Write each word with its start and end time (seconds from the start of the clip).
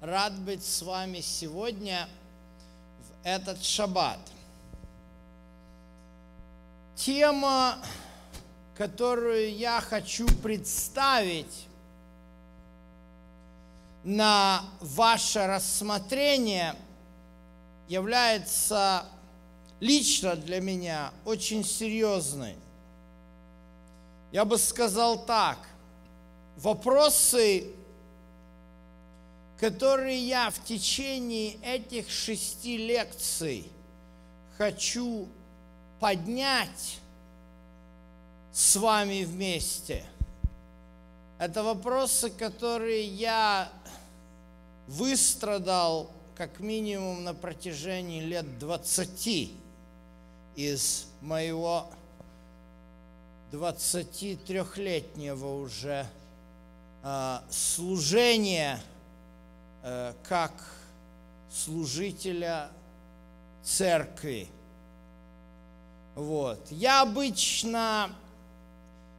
рад 0.00 0.38
быть 0.40 0.64
с 0.64 0.82
вами 0.82 1.20
сегодня 1.20 2.08
в 2.98 3.26
этот 3.26 3.62
шаббат. 3.62 4.18
Тема, 6.94 7.78
которую 8.76 9.54
я 9.54 9.80
хочу 9.80 10.26
представить 10.42 11.66
на 14.04 14.62
ваше 14.80 15.46
рассмотрение, 15.46 16.74
является 17.88 19.04
лично 19.80 20.36
для 20.36 20.60
меня 20.60 21.12
очень 21.24 21.64
серьезной. 21.64 22.56
Я 24.32 24.44
бы 24.44 24.56
сказал 24.56 25.26
так, 25.26 25.58
вопросы 26.56 27.74
которые 29.60 30.26
я 30.26 30.48
в 30.48 30.64
течение 30.64 31.56
этих 31.62 32.08
шести 32.08 32.78
лекций 32.78 33.70
хочу 34.56 35.28
поднять 36.00 36.98
с 38.54 38.76
вами 38.76 39.24
вместе. 39.24 40.02
Это 41.38 41.62
вопросы, 41.62 42.30
которые 42.30 43.04
я 43.04 43.70
выстрадал 44.86 46.10
как 46.36 46.60
минимум 46.60 47.24
на 47.24 47.34
протяжении 47.34 48.22
лет 48.22 48.58
20 48.58 49.52
из 50.56 51.06
моего 51.20 51.86
23-летнего 53.52 55.60
уже 55.60 56.06
а, 57.02 57.44
служения– 57.50 58.80
как 59.82 60.52
служителя 61.50 62.70
церкви. 63.62 64.48
Вот. 66.14 66.66
Я 66.70 67.02
обычно 67.02 68.10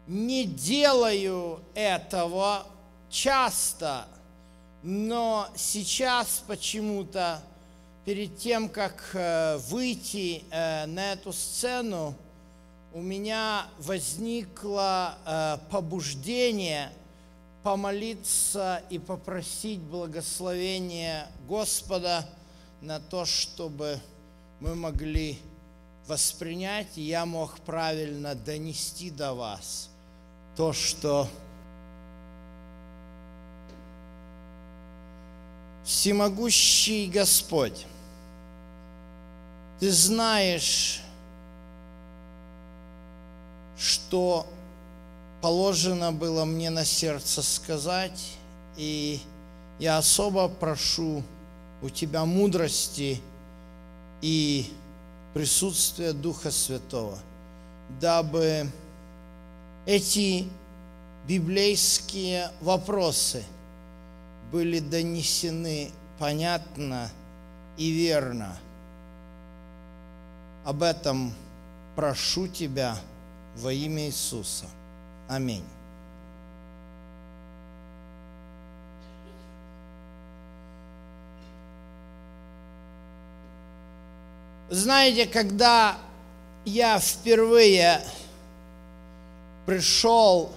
не 0.08 0.45
делаю 0.45 1.59
этого 1.73 2.66
часто, 3.09 4.06
но 4.84 5.48
сейчас 5.56 6.44
почему-то 6.48 7.42
перед 8.06 8.38
тем, 8.38 8.68
как 8.68 9.12
э, 9.14 9.58
выйти 9.70 10.44
э, 10.50 10.86
на 10.88 11.14
эту 11.14 11.31
сцену, 11.34 12.16
у 12.94 13.02
меня 13.02 13.68
возникло 13.80 15.18
побуждение– 15.70 16.92
помолиться 17.64 18.84
и 18.90 18.98
попросить 18.98 19.80
благословения 19.80 21.28
Господа 21.48 22.28
на 22.81 23.00
то, 23.00 23.26
чтобы 23.26 24.00
мы 24.59 24.76
могли 24.76 25.38
воспринять, 26.08 26.98
и 26.98 27.02
я 27.02 27.26
мог 27.26 27.59
правильно 27.59 28.36
донести 28.36 29.12
до 29.12 29.34
вас 29.34 29.90
то, 30.56 30.73
что 30.73 31.28
Всемогущий 35.84 37.09
Господь, 37.09 37.86
Ты 39.80 39.92
знаешь, 39.92 41.02
что 43.78 44.46
положено 45.42 46.11
было 46.11 46.45
мне 46.45 46.70
на 46.70 46.86
сердце 46.86 47.42
сказать, 47.42 48.38
и 48.78 49.20
я 49.80 49.97
особо 49.97 50.47
прошу 50.47 51.23
у 51.81 51.89
Тебя 51.89 52.25
мудрости 52.25 53.20
и 54.22 54.72
присутствия 55.34 56.14
Духа 56.14 56.52
Святого, 56.52 57.17
дабы 58.00 58.69
эти 59.88 60.47
библейские 61.28 62.51
вопросы 62.62 63.44
были 64.51 64.80
донесены 64.80 65.91
понятно 66.19 67.09
и 67.78 67.90
верно. 67.90 68.56
Об 70.63 70.84
этом 70.84 71.34
прошу 71.96 72.47
Тебя 72.47 72.96
во 73.56 73.74
имя 73.74 74.06
Иисуса. 74.06 74.68
Аминь. 75.31 75.64
Знаете, 84.69 85.25
когда 85.28 85.97
я 86.66 87.00
впервые 87.00 88.02
пришел 89.66 90.52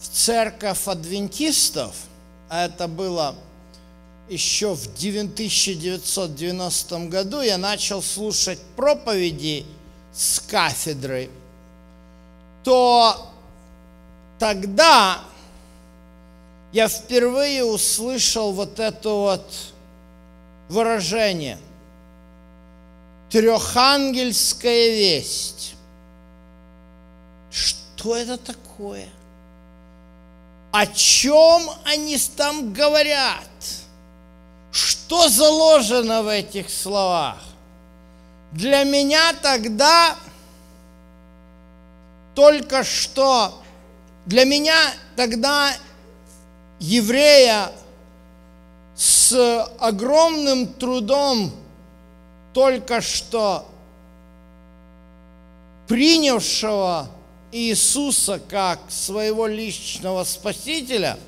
в 0.00 0.08
церковь 0.08 0.88
адвентистов, 0.88 1.94
а 2.48 2.64
это 2.64 2.88
было 2.88 3.34
еще 4.30 4.74
в 4.74 4.86
1990 4.86 6.98
году, 7.08 7.42
я 7.42 7.58
начал 7.58 8.00
слушать 8.00 8.60
проповеди 8.76 9.66
с 10.14 10.40
кафедры, 10.40 11.28
то 12.64 13.28
тогда 14.42 15.20
я 16.72 16.88
впервые 16.88 17.64
услышал 17.64 18.52
вот 18.52 18.80
это 18.80 19.08
вот 19.08 19.46
выражение 20.68 21.58
«трехангельская 23.30 24.88
весть». 24.88 25.76
Что 27.52 28.16
это 28.16 28.36
такое? 28.36 29.08
О 30.72 30.86
чем 30.88 31.70
они 31.84 32.18
там 32.36 32.72
говорят? 32.72 33.46
Что 34.72 35.28
заложено 35.28 36.24
в 36.24 36.26
этих 36.26 36.68
словах? 36.68 37.38
Для 38.50 38.82
меня 38.82 39.34
тогда 39.40 40.16
только 42.34 42.82
что 42.82 43.62
для 44.26 44.44
меня 44.44 44.76
тогда 45.16 45.72
еврея 46.78 47.72
с 48.94 49.66
огромным 49.78 50.66
трудом 50.66 51.52
только 52.52 53.00
что 53.00 53.66
принявшего 55.88 57.08
Иисуса 57.50 58.40
как 58.48 58.80
своего 58.88 59.46
личного 59.46 60.24
Спасителя, 60.24 61.18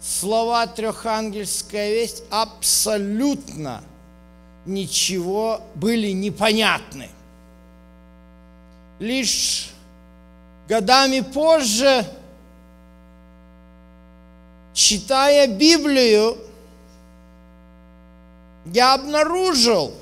слова 0.00 0.66
трехангельская 0.66 1.90
весть 1.90 2.22
абсолютно 2.30 3.82
ничего 4.64 5.60
были 5.74 6.10
непонятны. 6.12 7.10
Лишь 8.98 9.73
годами 10.68 11.20
позже, 11.20 12.06
читая 14.72 15.46
Библию, 15.46 16.38
я 18.66 18.94
обнаружил, 18.94 19.94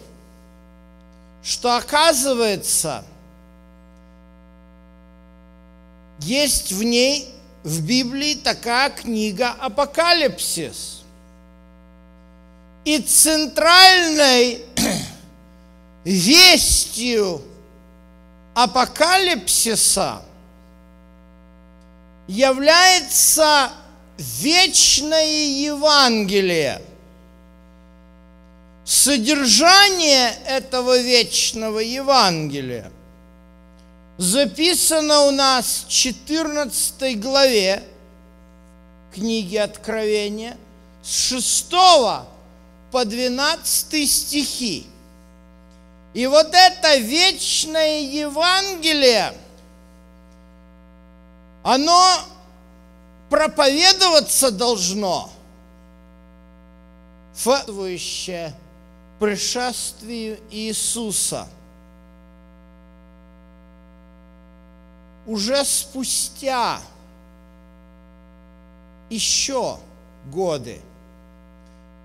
что 1.42 1.76
оказывается, 1.76 3.04
есть 6.20 6.72
в 6.72 6.82
ней, 6.82 7.28
в 7.64 7.84
Библии 7.84 8.34
такая 8.34 8.90
книга 8.90 9.50
Апокалипсис. 9.50 11.02
И 12.84 12.98
центральной 12.98 14.64
вестью 16.04 17.42
апокалипсиса 18.54 20.22
является 22.26 23.72
вечное 24.18 25.46
Евангелие. 25.64 26.82
Содержание 28.84 30.34
этого 30.46 30.98
вечного 30.98 31.78
Евангелия 31.78 32.90
записано 34.18 35.22
у 35.26 35.30
нас 35.30 35.84
в 35.86 35.88
14 35.88 37.20
главе 37.20 37.82
книги 39.14 39.56
Откровения 39.56 40.56
с 41.02 41.28
6 41.28 41.70
по 42.90 43.04
12 43.04 44.10
стихи. 44.10 44.86
И 46.14 46.26
вот 46.26 46.48
это 46.52 46.96
вечное 46.96 48.00
Евангелие, 48.00 49.32
оно 51.62 52.18
проповедоваться 53.30 54.50
должно 54.50 55.30
фатывающее 57.34 58.54
пришествию 59.18 60.38
Иисуса. 60.50 61.48
Уже 65.26 65.64
спустя 65.64 66.80
еще 69.08 69.78
годы, 70.26 70.80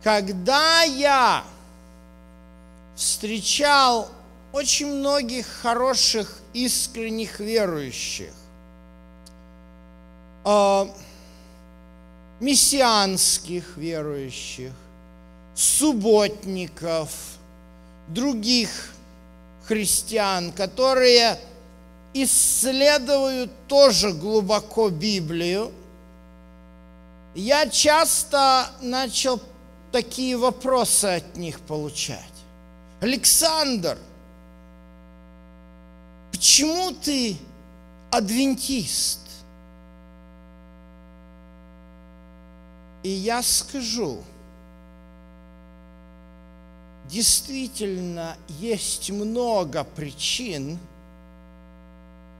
когда 0.03 0.83
я 0.83 1.43
встречал 2.95 4.07
очень 4.51 4.87
многих 4.87 5.47
хороших, 5.47 6.39
искренних 6.53 7.39
верующих, 7.39 8.33
мессианских 12.39 13.77
верующих, 13.77 14.71
субботников, 15.55 17.09
других 18.07 18.93
христиан, 19.65 20.51
которые 20.51 21.37
исследуют 22.13 23.51
тоже 23.67 24.13
глубоко 24.13 24.89
Библию, 24.89 25.71
я 27.35 27.67
часто 27.67 28.71
начал 28.81 29.41
такие 29.91 30.37
вопросы 30.37 31.05
от 31.05 31.35
них 31.35 31.59
получать. 31.59 32.23
Александр, 33.01 33.97
почему 36.31 36.91
ты 36.91 37.37
адвентист? 38.09 39.26
И 43.03 43.09
я 43.09 43.41
скажу, 43.41 44.21
действительно 47.09 48.35
есть 48.47 49.09
много 49.11 49.83
причин, 49.83 50.77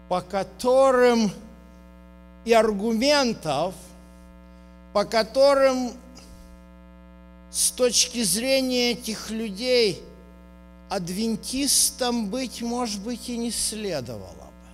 по 0.09 0.21
которым 0.21 1.31
и 2.45 2.53
аргументов, 2.53 3.75
по 4.93 5.05
которым 5.05 5.91
с 7.51 7.71
точки 7.71 8.23
зрения 8.23 8.91
этих 8.91 9.29
людей 9.29 10.01
адвентистам 10.89 12.29
быть, 12.29 12.61
может 12.61 13.01
быть, 13.01 13.29
и 13.29 13.37
не 13.37 13.51
следовало 13.51 14.31
бы. 14.31 14.69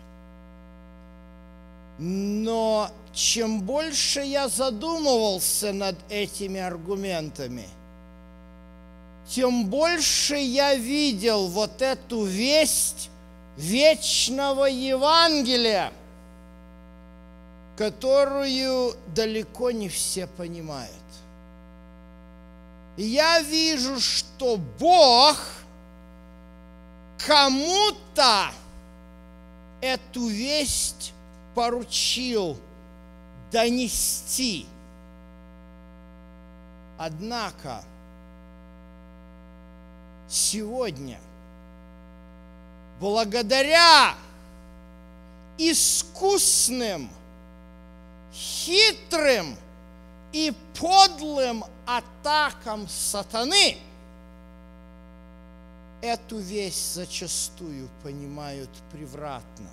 Но 2.00 2.92
чем 3.14 3.62
больше 3.62 4.22
я 4.22 4.48
задумывался 4.48 5.72
над 5.72 5.96
этими 6.10 6.60
аргументами, 6.60 7.70
тем 9.30 9.68
больше 9.68 10.36
я 10.36 10.76
видел 10.76 11.48
вот 11.48 11.82
эту 11.82 12.26
весть 12.26 13.10
вечного 13.56 14.66
Евангелия, 14.66 15.94
которую 17.78 18.96
далеко 19.08 19.70
не 19.72 19.90
все 19.90 20.26
понимают. 20.26 20.92
Я 22.98 23.42
вижу, 23.42 24.00
что 24.00 24.58
Бог 24.80 25.38
кому-то 27.26 28.52
эту 29.82 30.28
весть 30.28 31.14
поручил– 31.54 32.58
донести. 33.54 34.66
Однако 36.98 37.84
сегодня, 40.28 41.20
благодаря 43.00 44.16
искусным, 45.58 47.10
хитрым 48.34 49.56
и 50.32 50.52
подлым 50.80 51.64
атакам 51.86 52.88
сатаны, 52.88 53.78
эту 56.02 56.40
вещь 56.40 56.94
зачастую 56.94 57.88
понимают 58.02 58.70
превратно. 58.92 59.70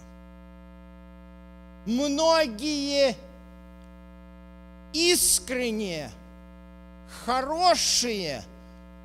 Многие 1.87 3.17
искренние, 4.93 6.11
хорошие, 7.25 8.43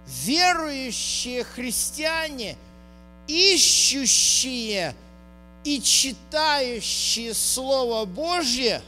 верующие 0.08 1.44
христиане, 1.44 2.58
ищущие 3.28 4.96
и 5.64 5.82
читающие 5.82 7.34
Слово 7.34 8.06
Божье, 8.06 8.82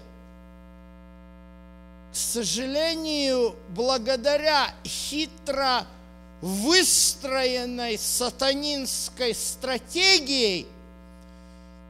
к 2.11 2.15
сожалению, 2.15 3.55
благодаря 3.69 4.73
хитро 4.85 5.85
выстроенной 6.41 7.97
сатанинской 7.97 9.33
стратегией, 9.33 10.67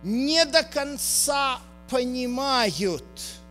не 0.03 0.45
до 0.45 0.63
конца 0.63 1.60
понимают– 1.89 3.03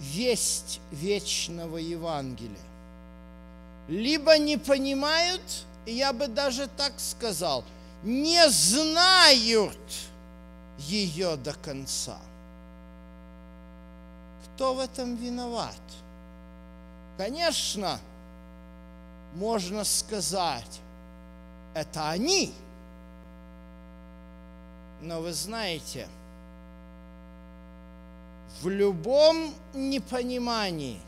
весть 0.00 0.80
вечного 0.90 1.78
Евангелия. 1.78 2.56
Либо 3.88 4.36
не 4.38 4.56
понимают, 4.56 5.42
я 5.86 6.12
бы 6.12 6.26
даже 6.26 6.66
так 6.66 6.92
сказал, 6.98 7.64
не 8.02 8.48
знают 8.50 9.78
ее 10.78 11.36
до 11.36 11.54
конца. 11.54 12.18
Кто 14.44 14.74
в 14.74 14.80
этом 14.80 15.16
виноват? 15.16 15.80
Конечно, 17.16 18.00
можно 19.34 19.84
сказать, 19.84 20.80
это 21.74 22.10
они. 22.10 22.52
Но 25.00 25.20
вы 25.20 25.32
знаете, 25.32 26.08
в 28.60 28.68
любом 28.68 29.54
непонимании, 29.74 31.00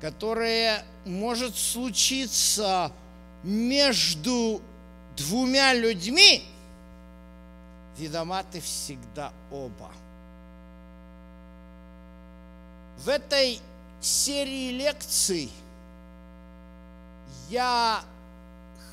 которое 0.00 0.84
может 1.04 1.56
случиться 1.56 2.92
между 3.42 4.60
двумя 5.16 5.72
людьми, 5.74 6.44
виноваты 7.96 8.60
всегда 8.60 9.32
оба. 9.50 9.90
В 12.98 13.08
этой 13.08 13.60
серии 14.00 14.72
лекций 14.72 15.50
я 17.48 18.02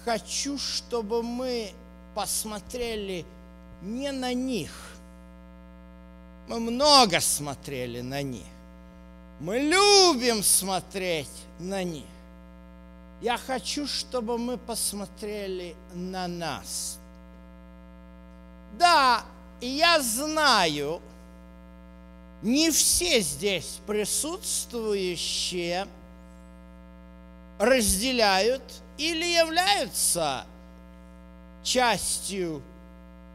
хочу, 0.05 0.57
чтобы 0.57 1.21
мы 1.21 1.73
посмотрели 2.15 3.25
не 3.81 4.11
на 4.11 4.33
них– 4.33 4.71
мы 6.47 6.59
много 6.59 7.19
смотрели 7.19 8.01
на 8.01 8.21
них. 8.21 8.45
Мы 9.39 9.59
любим 9.59 10.43
смотреть 10.43 11.29
на 11.59 11.83
них. 11.83 12.05
Я 13.21 13.37
хочу, 13.37 13.87
чтобы 13.87 14.37
мы 14.37 14.57
посмотрели 14.57 15.75
на 15.93 16.27
нас. 16.27 16.99
Да, 18.77 19.23
я 19.59 19.99
знаю, 20.01 21.01
не 22.41 22.71
все 22.71 23.21
здесь 23.21 23.79
присутствующие 23.87 25.87
разделяют 27.59 28.63
или 28.97 29.25
являются 29.25 30.45
частью 31.63 32.61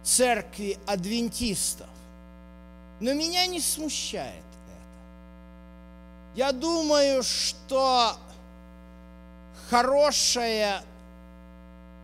церкви 0.03 0.79
адвентистов. 0.87 1.89
Но 3.03 3.13
меня 3.15 3.47
не 3.49 3.61
смущает 3.61 4.29
это. 4.29 4.77
Я 6.37 6.53
думаю, 6.53 7.25
что 7.25 8.15
хорошее 9.69 10.81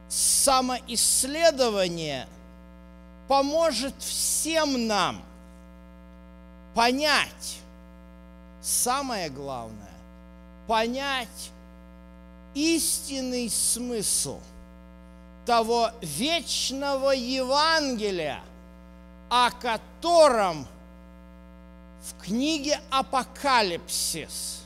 самоисследование 0.09 2.27
поможет 3.29 3.95
всем 4.01 4.89
нам 4.89 5.23
понять, 6.75 7.59
самое 8.61 9.31
главное, 9.31 9.95
понять 10.67 11.53
истинный 12.55 13.49
смысл 13.49 14.41
того 15.47 15.93
вечного 16.03 17.13
Евангелия, 17.13 18.41
о 19.31 19.53
котором– 19.53 20.67
в 22.03 22.23
книге 22.23 22.81
Апокалипсис 22.91 24.63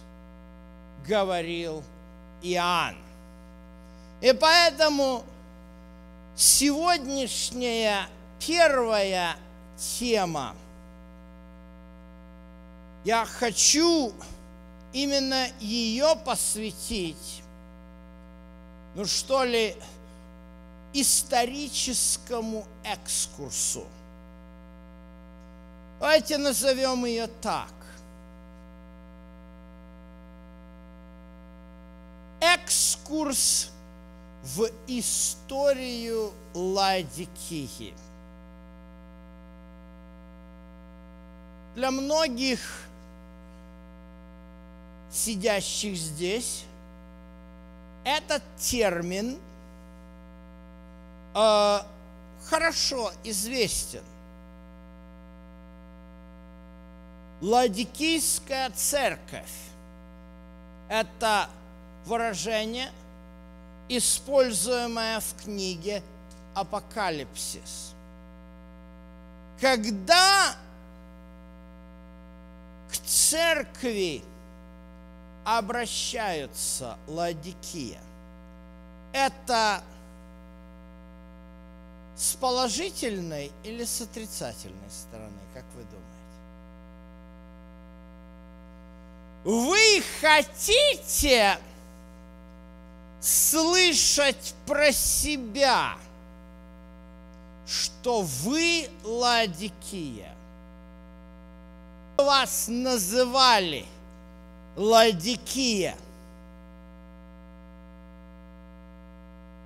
говорил 1.06 1.82
Иоанн. 2.42 2.96
И 4.20 4.32
поэтому 4.32 5.24
сегодняшняя 6.36 8.08
первая 8.38 9.36
тема. 9.76 10.54
Я 13.04 13.24
хочу 13.24 14.12
именно 14.92 15.48
ее 15.58 16.14
посвятить, 16.24 17.42
ну 18.94 19.04
что 19.06 19.42
ли, 19.42 19.76
историческому 20.92 22.64
экскурсу. 22.84 23.84
Давайте 26.02 26.36
назовем 26.36 27.04
ее 27.04 27.28
так. 27.28 27.72
Экскурс 32.40 33.70
в 34.42 34.68
историю 34.88 36.32
Ладикии. 36.54 37.94
Для 41.76 41.92
многих 41.92 42.58
сидящих 45.12 45.96
здесь 45.96 46.64
этот 48.02 48.42
термин 48.58 49.38
э, 51.32 51.78
хорошо 52.48 53.12
известен. 53.22 54.02
Ладикийская 57.42 58.70
церковь– 58.70 59.50
это 60.88 61.50
выражение, 62.06 62.92
используемое 63.88 65.18
в 65.18 65.42
книге 65.42 66.04
«Апокалипсис». 66.54 67.94
Когда 69.60 70.54
к 72.88 72.96
церкви 72.98 74.22
обращаются 75.44 76.96
Ладикия, 77.08 78.00
это 79.12 79.82
с 82.14 82.36
положительной 82.36 83.50
или 83.64 83.84
с 83.84 84.00
отрицательной 84.00 84.90
стороны, 84.90 85.40
как 85.52 85.64
вы 85.74 85.82
думаете? 85.82 86.21
Вы 89.44 90.02
хотите 90.20 91.58
слышать 93.20 94.54
про 94.66 94.92
себя, 94.92 95.94
что 97.66 98.22
вы 98.22 98.88
Ладикия. 99.02 100.32
Вас 102.16 102.66
называли 102.68 103.84
Ладикия. 104.76 105.96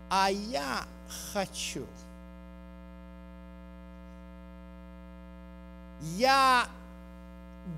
А 0.08 0.30
я 0.30 0.84
хочу. 1.34 1.84
Я 6.16 6.66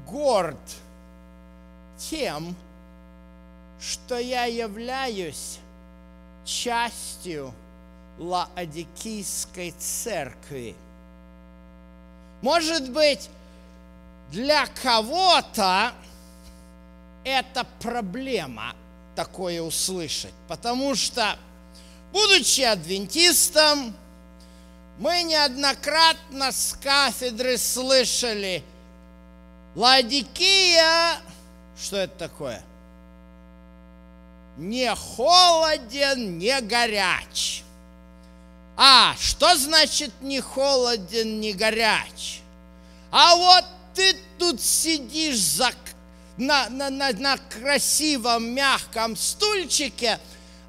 горд 0.07 0.57
тем, 1.99 2.57
что 3.81 4.19
я 4.19 4.45
являюсь 4.45 5.59
частью 6.45 7.53
Лаодикийской 8.19 9.73
церкви. 9.79 10.75
Может 12.43 12.91
быть, 12.91 13.29
для 14.31 14.67
кого-то 14.67 15.93
это 17.25 17.67
проблема 17.81 18.75
такое 19.15 19.61
услышать, 19.61 20.35
потому 20.49 20.95
что, 20.95 21.37
будучи 22.13 22.63
адвентистом, 22.63 23.95
мы 24.99 25.23
неоднократно 25.23 26.51
с 26.51 26.77
кафедры 26.83 27.57
слышали 27.57 28.65
Ладикия, 29.75 31.21
что 31.83 31.97
это 31.97 32.19
такое? 32.19 32.63
Не 34.57 34.93
холоден, 34.95 36.39
не 36.39 36.61
горяч. 36.61 37.63
А, 38.77 39.15
что 39.21 39.57
значит 39.57 40.13
не 40.21 40.41
холоден, 40.41 41.41
не 41.41 41.53
горяч? 41.53 42.41
А 43.11 43.37
вот 43.37 43.65
ты 43.95 44.17
тут 44.39 44.61
сидишь 44.61 45.39
за, 45.39 45.71
на, 46.37 46.69
на, 46.69 46.91
на, 46.91 47.13
на 47.13 47.37
красивом 47.37 48.51
мягком 48.51 49.17
стульчике, 49.17 50.21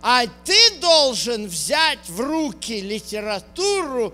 а 0.01 0.25
ты 0.45 0.79
должен 0.79 1.47
взять 1.47 2.07
в 2.07 2.19
руки 2.21 2.81
литературу 2.81 4.13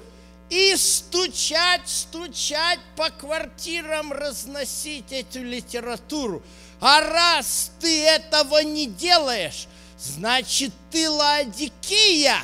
и 0.49 0.75
стучать, 0.75 1.87
стучать 1.87 2.79
по 2.95 3.09
квартирам, 3.09 4.11
разносить 4.11 5.11
эту 5.11 5.43
литературу. 5.43 6.41
А 6.79 7.01
раз 7.01 7.71
ты 7.79 8.05
этого 8.05 8.59
не 8.63 8.87
делаешь, 8.87 9.67
значит 9.97 10.73
ты 10.91 11.09
ладикия, 11.09 12.41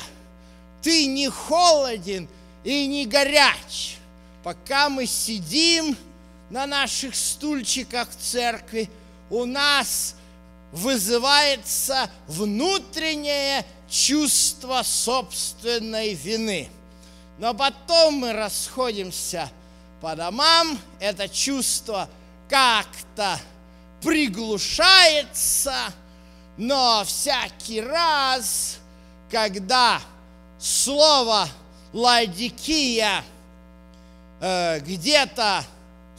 ты 0.82 1.06
не 1.06 1.28
холоден 1.28 2.28
и 2.64 2.86
не 2.86 3.06
горяч. 3.06 3.96
Пока 4.42 4.88
мы 4.88 5.06
сидим, 5.06 5.96
на 6.52 6.66
наших 6.66 7.16
стульчиках 7.16 8.10
в 8.10 8.16
церкви, 8.16 8.90
у 9.30 9.46
нас 9.46 10.16
вызывается 10.70 12.10
внутреннее 12.26 13.64
чувство 13.88 14.82
собственной 14.84 16.12
вины. 16.12 16.68
Но 17.38 17.54
потом 17.54 18.16
мы 18.16 18.34
расходимся 18.34 19.50
по 20.02 20.14
домам, 20.14 20.78
это 21.00 21.26
чувство 21.26 22.06
как-то 22.50 23.40
приглушается, 24.02 25.74
но 26.56 27.02
всякий 27.06 27.80
раз, 27.80 28.78
когда 29.30 30.00
слово 30.58 31.48
«ладикия» 31.92 33.24
э, 34.40 34.80
где-то 34.80 35.64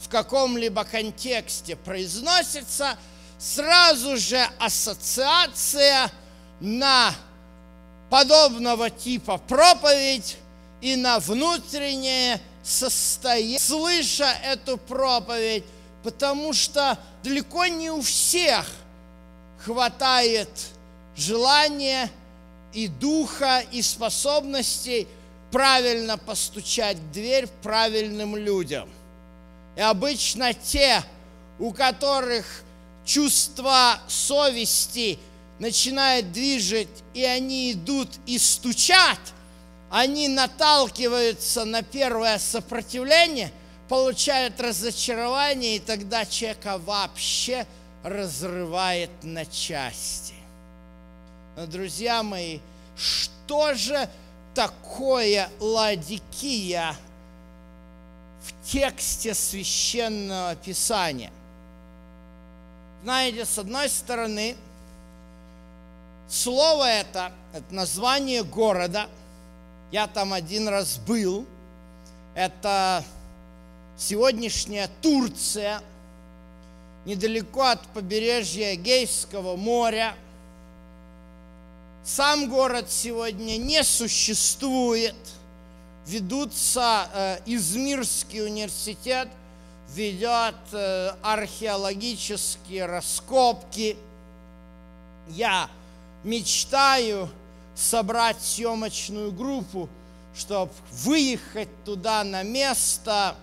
в 0.00 0.08
каком-либо 0.08 0.84
контексте 0.84 1.76
произносится, 1.76 2.98
сразу 3.38 4.16
же 4.16 4.40
ассоциация 4.58 6.10
на 6.60 7.14
подобного 8.10 8.90
типа 8.90 9.38
проповедь 9.38 10.36
и 10.80 10.96
на 10.96 11.18
внутреннее 11.18 12.40
состояние, 12.62 13.58
слыша 13.58 14.30
эту 14.44 14.76
проповедь, 14.76 15.64
потому 16.04 16.52
что 16.52 16.96
далеко 17.24 17.66
не 17.66 17.90
у 17.90 18.00
всех 18.00 18.64
хватает 19.58 20.48
желания 21.16 22.08
и 22.72 22.86
духа, 22.86 23.64
и 23.72 23.82
способностей 23.82 25.08
правильно 25.50 26.16
постучать 26.16 26.98
в 26.98 27.10
дверь 27.10 27.48
правильным 27.62 28.36
людям– 28.36 28.88
и 29.76 29.80
обычно 29.80 30.54
те, 30.54 31.02
у 31.58 31.72
которых 31.72 32.62
чувство 33.04 33.98
совести 34.08 35.18
начинает 35.58 36.32
движить, 36.32 36.88
и 37.12 37.24
они 37.24 37.72
идут 37.72 38.08
и 38.26 38.38
стучат, 38.38 39.18
они 39.90 40.28
наталкиваются 40.28 41.64
на 41.64 41.82
первое 41.82 42.38
сопротивление, 42.38 43.52
получают 43.88 44.60
разочарование, 44.60 45.76
и 45.76 45.80
тогда 45.80 46.24
человека 46.24 46.78
вообще 46.78 47.66
разрывает 48.02 49.10
на 49.22 49.44
части. 49.46 50.34
Но, 51.56 51.66
друзья 51.66 52.22
мои, 52.22 52.60
что 52.96 53.74
же 53.74 54.08
такое 54.54 55.50
ладикия– 55.60 56.96
в 58.44 58.70
тексте 58.70 59.32
священного 59.32 60.54
писания. 60.56 61.32
Знаете, 63.02 63.44
с 63.44 63.58
одной 63.58 63.88
стороны, 63.88 64.56
слово 66.28 66.84
это, 66.84 67.32
это 67.54 67.74
название 67.74 68.42
города. 68.42 69.08
Я 69.90 70.06
там 70.06 70.32
один 70.32 70.68
раз 70.68 70.98
был. 70.98 71.46
Это 72.34 73.04
сегодняшняя 73.96 74.88
Турция. 75.00 75.80
недалеко 77.04 77.62
от 77.66 77.86
побережья 77.88 78.74
Эгейского 78.74 79.56
моря. 79.56 80.14
Сам 82.02 82.48
город 82.48 82.90
сегодня 82.90 83.58
не 83.58 83.82
существует. 83.84 85.14
Ведутся, 86.06 87.08
э, 87.12 87.38
Измирский 87.46 88.44
университет 88.44 89.28
ведет 89.90 90.54
э, 90.72 91.12
археологические 91.22 92.86
раскопки. 92.86 93.96
Я 95.28 95.68
мечтаю 96.24 97.28
собрать 97.74 98.40
съемочную 98.40 99.30
группу, 99.32 99.88
чтобы 100.34 100.72
выехать 100.90 101.68
туда 101.84 102.24
на 102.24 102.42
место, 102.42 103.36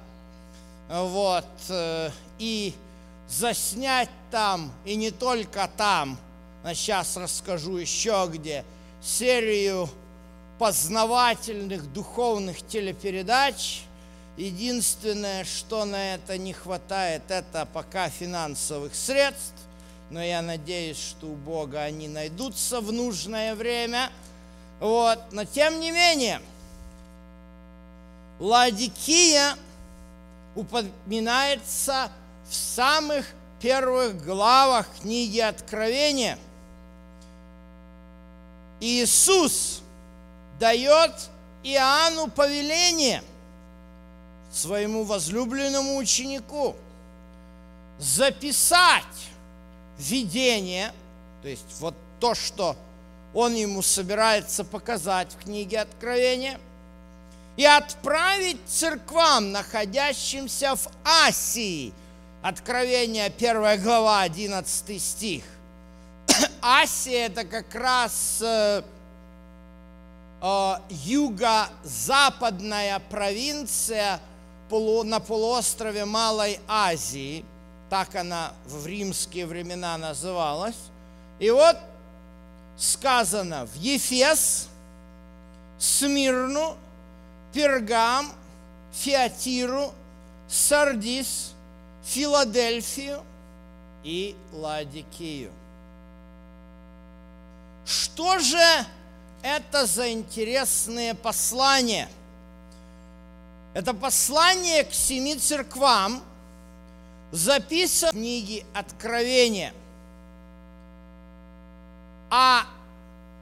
вот, 0.91 1.45
э, 1.69 2.10
и 2.38 2.74
заснять 3.29 4.10
там, 4.29 4.74
и 4.83 4.95
не 4.95 5.10
только 5.10 5.69
там, 5.77 6.19
а 6.63 6.75
сейчас 6.75 7.15
расскажу 7.15 7.77
еще 7.77 8.29
где, 8.29 8.65
серию 9.01 9.89
познавательных 10.60 11.91
духовных 11.93 12.67
телепередач. 12.67 13.83
Единственное, 14.38 15.45
что 15.45 15.86
на 15.86 16.15
это 16.15 16.38
не 16.38 16.53
хватает, 16.53 17.24
это 17.29 17.65
пока 17.74 18.10
финансовых 18.10 18.93
средств, 18.93 19.55
но 20.10 20.21
я 20.21 20.41
надеюсь, 20.41 21.00
что 21.00 21.27
у 21.27 21.36
Бога 21.36 21.81
они 21.81 22.07
найдутся 22.07 22.81
в 22.81 22.91
нужное 22.91 23.55
время. 23.55 24.12
Вот. 24.79 25.19
Но 25.31 25.45
тем 25.45 25.79
не 25.79 25.91
менее, 25.91 26.41
Ладикия 28.39 29.55
упоминается 30.55 32.12
в 32.50 32.53
самых 32.53 33.25
первых 33.60 34.24
главах 34.24 34.88
книги 35.01 35.39
Откровения. 35.39 36.38
Иисус 38.79 39.81
дает 40.60 41.13
Иоанну 41.63 42.27
повеление 42.27 43.24
своему 44.51 45.03
возлюбленному 45.03 45.98
ученику 45.98 46.75
записать 48.00 49.03
видение, 49.98 50.91
то 51.41 51.48
есть 51.48 51.65
вот 51.79 51.93
то, 52.20 52.34
что 52.34 52.75
он 53.34 53.53
ему 53.53 53.81
собирается 53.81 54.63
показать 54.63 55.34
в 55.34 55.43
книге 55.43 55.81
Откровения, 55.81 56.60
и 57.58 57.65
отправить 57.65 58.62
церквам, 58.65 59.51
находящимся 59.51 60.75
в 60.75 60.88
Асии. 61.03 61.93
Откровение 62.41 63.25
1 63.25 63.84
глава, 63.84 64.22
11 64.22 65.01
стих. 65.01 65.43
Асия– 66.62 67.25
это 67.27 67.43
как 67.43 67.75
раз 67.75 68.39
э, 68.41 68.84
э, 70.41 70.74
юго-западная 70.89 73.00
провинция 73.10 74.22
полу, 74.70 75.03
на 75.03 75.20
полуострове 75.20 76.05
Малой 76.05 76.62
Азии. 76.67 77.43
Так 77.89 78.15
она 78.15 78.53
в 78.65 78.88
римские 78.88 79.46
времена 79.46 79.98
называлась. 79.98 80.77
И 81.39 81.51
вот 81.51 81.77
сказано 82.77 83.67
в 83.67 83.75
Ефес, 83.75 84.70
Смирну, 85.77 86.77
Пергам, 87.53 88.31
Фиатиру, 88.91 89.93
Сардис, 90.48 91.53
Филадельфию 92.03 93.24
и 94.03 94.36
Ладикию. 94.51 95.51
Что 97.86 98.39
же 98.39 98.86
это 99.42 99.85
за 99.85 100.11
интересные 100.11 101.14
послания? 101.14 102.09
Это 103.74 103.94
послание 103.94 104.83
к 104.83 104.94
семи 104.94 105.35
церквам 105.35 106.22
записано 107.31 108.11
в 108.11 108.16
книге 108.16 108.66
Откровения. 108.74 109.74
А 112.29 112.66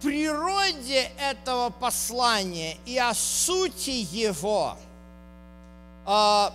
природе 0.02 1.12
этого 1.20 1.70
послания 1.70 2.78
и 2.86 2.98
о 2.98 3.14
сути 3.14 3.90
его 3.90 4.78
э, 6.06 6.50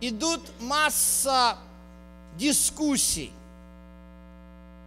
идут 0.00 0.40
масса 0.60 1.58
дискуссий. 2.36 3.32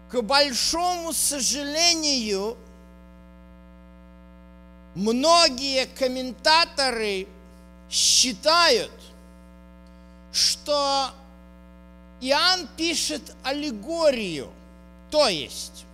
К 0.10 0.22
большому 0.22 1.14
сожалению, 1.14 2.58
многие 4.96 5.86
комментаторы 5.86 7.28
считают, 7.90 8.92
что 10.34 11.12
Иоанн 12.22 12.68
пишет 12.78 13.36
аллегорию, 13.44 14.52
то 15.10 15.28
есть 15.28 15.86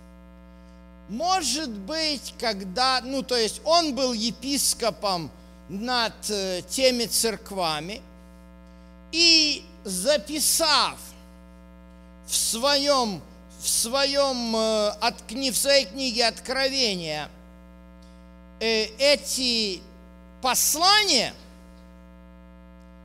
может 1.08 1.70
быть, 1.70 2.34
когда, 2.38 3.00
ну 3.02 3.22
то 3.22 3.36
есть 3.36 3.60
он 3.64 3.94
был 3.94 4.12
епископом 4.12 5.30
над 5.68 6.30
э, 6.30 6.62
теми 6.68 7.04
церквами 7.04 8.02
и 9.12 9.64
записав 9.84 10.98
в 12.26 12.34
своем, 12.34 13.22
в 13.60 13.68
своем, 13.68 14.54
э, 14.54 14.88
от, 15.00 15.30
в 15.30 15.54
своей 15.56 15.86
книге 15.86 16.26
Откровения 16.26 17.28
э, 18.60 18.84
эти 18.98 19.80
послания, 20.42 21.34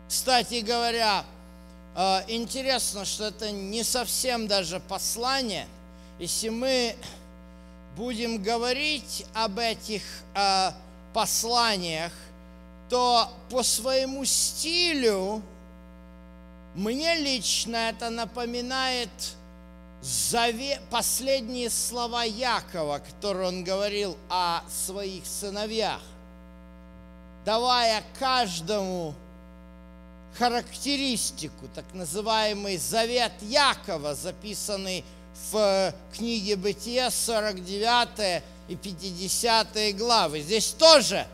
кстати 0.07 0.59
говоря, 0.59 1.25
интересно, 2.27 3.05
что 3.05 3.25
это 3.25 3.51
не 3.51 3.83
совсем 3.83 4.47
даже 4.47 4.79
послание, 4.79 5.67
если 6.19 6.49
мы 6.49 6.95
будем 7.95 8.41
говорить 8.41 9.25
об 9.33 9.59
этих 9.59 10.01
э, 10.35 10.71
посланиях, 11.13 12.11
то 12.89 13.29
по 13.49 13.63
своему 13.63 14.25
стилю 14.25 15.41
мне 16.75 17.15
лично 17.15 17.75
это 17.75 18.09
напоминает 18.09 19.09
заве... 20.01 20.81
последние 20.89 21.69
слова 21.69 22.23
Якова, 22.23 22.99
которые 22.99 23.47
он 23.47 23.63
говорил 23.63 24.17
о 24.29 24.61
своих 24.69 25.25
сыновьях, 25.25 26.01
давая 27.45 28.03
каждому 28.19 29.13
характеристику, 30.37 31.67
так 31.75 31.85
называемый 31.93 32.77
завет 32.77 33.33
Якова, 33.41 34.15
записанный 34.15 35.05
в 35.51 35.93
книге 36.15 36.55
Бытия 36.55 37.09
49 37.09 38.43
и 38.67 38.75
50 38.75 39.95
главы. 39.95 40.41
Здесь 40.41 40.69
тоже 40.71 41.27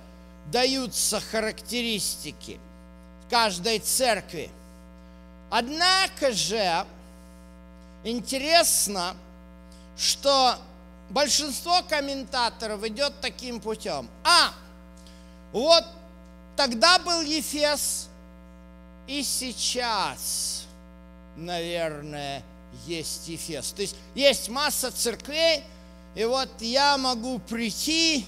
даются 0.51 1.19
характеристики 1.19 2.59
каждой 3.29 3.79
церкви. 3.79 4.49
Однако 5.49 6.31
же 6.31 6.85
интересно, 8.03 9.15
что 9.97 10.55
большинство 11.09 11.81
комментаторов 11.87 12.83
идет 12.83 13.13
таким 13.21 13.59
путем. 13.59 14.09
А, 14.23 14.53
вот 15.51 15.85
тогда 16.55 16.99
был 16.99 17.21
Ефес, 17.21 18.07
и 19.07 19.23
сейчас, 19.23 20.65
наверное, 21.35 22.43
есть 22.85 23.27
Ефес. 23.27 23.71
То 23.71 23.81
есть 23.81 23.95
есть 24.15 24.49
масса 24.49 24.91
церквей, 24.91 25.63
и 26.15 26.25
вот 26.25 26.49
я 26.59 26.97
могу 26.97 27.39
прийти 27.39 28.25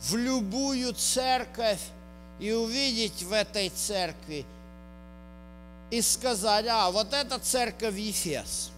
в 0.00 0.16
любую 0.16 0.94
церковь 0.94 1.80
и 2.38 2.52
увидеть 2.52 3.22
в 3.22 3.32
этой 3.32 3.68
церкви 3.70 4.44
и 5.90 6.00
сказать, 6.02 6.66
а, 6.68 6.90
вот 6.90 7.12
эта 7.12 7.38
церковь 7.38 7.96
Ефес. 7.96 8.70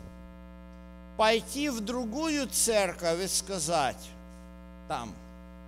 Пойти 1.16 1.70
в 1.70 1.80
другую 1.80 2.46
церковь 2.48 3.24
и 3.24 3.28
сказать, 3.28 4.10
там, 4.86 5.14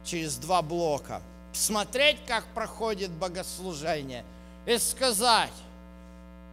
через 0.04 0.36
два 0.36 0.60
блока, 0.60 1.22
смотреть, 1.52 2.18
как 2.26 2.44
проходит 2.54 3.10
богослужение, 3.10 4.24
и 4.66 4.76
сказать, 4.76 5.52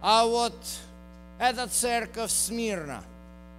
а 0.00 0.24
вот 0.24 0.56
это 1.38 1.66
церковь 1.68 2.30
Смирна. 2.30 3.02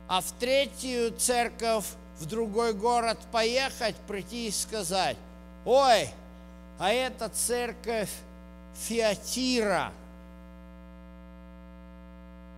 А 0.07 0.21
в 0.21 0.31
третью 0.33 1.11
церковь, 1.17 1.85
в 2.19 2.25
другой 2.25 2.73
город 2.73 3.19
поехать, 3.31 3.95
прийти 4.07 4.47
и 4.47 4.51
сказать, 4.51 5.17
ой, 5.65 6.09
а 6.79 6.91
это 6.91 7.29
церковь 7.29 8.11
Фиатира. 8.87 9.91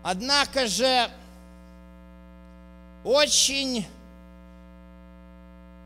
Однако 0.03 0.67
же 0.67 1.09
очень 3.03 3.85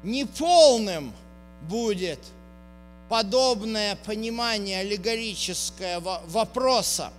неполным 0.03 1.13
будет 1.63 2.19
подобное 3.09 3.95
понимание 3.95 4.79
аллегорическое 4.79 5.99
вопроса. 5.99 7.11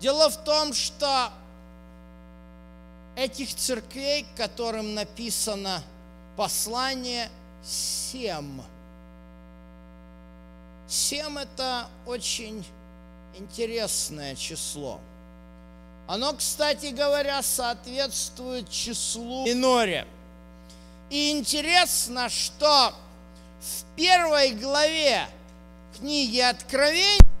Дело 0.00 0.28
в 0.30 0.36
том, 0.44 0.72
что 0.74 1.30
этих 3.16 3.54
церквей, 3.54 4.26
которым 4.36 4.94
написано 4.94 5.82
послание, 6.36 7.30
семь. 7.62 8.60
Семь– 10.88 11.38
это 11.38 11.88
очень 12.06 12.64
интересное 13.34 14.34
число. 14.34 15.00
Оно, 16.06 16.34
кстати 16.34 16.86
говоря, 16.86 17.42
соответствует 17.42 18.68
числу 18.68 19.46
Миноре. 19.46 20.06
И 21.08 21.30
интересно, 21.30 22.28
что 22.28 22.92
в 23.60 23.96
первой 23.96 24.52
главе 24.52 25.26
книги 25.96 26.40
Откровений 26.40 27.33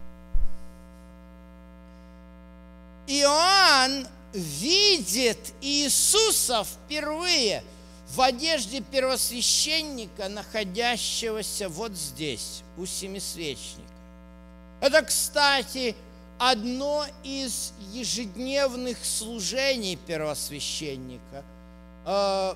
Иоанн 3.06 4.06
видит 4.32 5.38
Иисуса 5.60 6.64
впервые 6.64 7.62
в 8.10 8.20
одежде 8.20 8.80
первосвященника, 8.80 10.28
находящегося 10.28 11.68
вот 11.68 11.92
здесь, 11.92 12.62
у 12.76 12.86
семисвечника. 12.86 13.82
Это, 14.80 15.02
кстати, 15.02 15.96
одно 16.38 17.06
из 17.22 17.72
ежедневных 17.92 19.04
служений 19.04 19.96
первосвященника 19.96 21.44
э, 22.06 22.54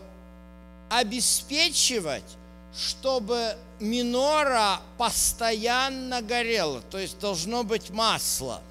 обеспечивать, 0.90 2.36
чтобы 2.76 3.56
минора 3.80 4.80
постоянно 4.96 6.22
горела, 6.22 6.80
то 6.90 6.98
есть 6.98 7.18
должно 7.18 7.64
быть 7.64 7.90
масло. 7.90 8.62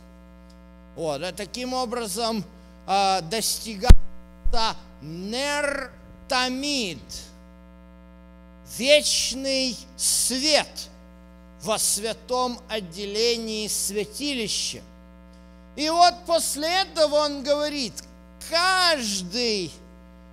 Вот, 0.98 1.22
а 1.22 1.32
таким 1.32 1.74
образом 1.76 2.44
э, 2.88 3.22
достигается 3.22 4.76
нертамид, 5.04 5.78
вечный 8.80 9.78
свет 9.96 10.90
во 11.62 11.78
святом 11.78 12.60
отделении 12.68 13.68
святилища. 13.68 14.82
И 15.76 15.88
вот 15.92 16.16
после 16.26 16.82
этого 16.82 17.18
он 17.18 17.44
говорит, 17.44 17.94
каждый 18.50 19.72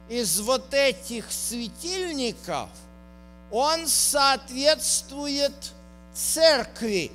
из 0.08 0.40
вот 0.40 0.72
этих 0.72 1.30
светильников, 1.30 2.70
он 3.50 3.86
соответствует 3.86 5.52
церкви. 6.14 7.12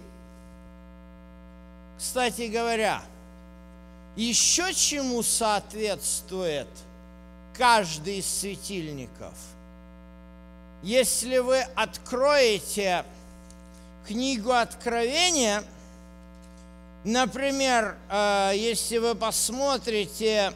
Кстати 1.97 2.43
говоря, 2.43 3.01
еще 4.15 4.73
чему 4.73 5.23
соответствует 5.23 6.67
каждый 7.53 8.19
из 8.19 8.25
светильников? 8.25 9.33
Если 10.81 11.39
вы 11.39 11.59
откроете 11.75 13.05
книгу 14.07 14.51
Откровения– 14.51 15.63
Например, 17.03 17.97
э, 18.09 18.51
если 18.55 18.97
вы 18.97 19.15
посмотрите 19.15 20.51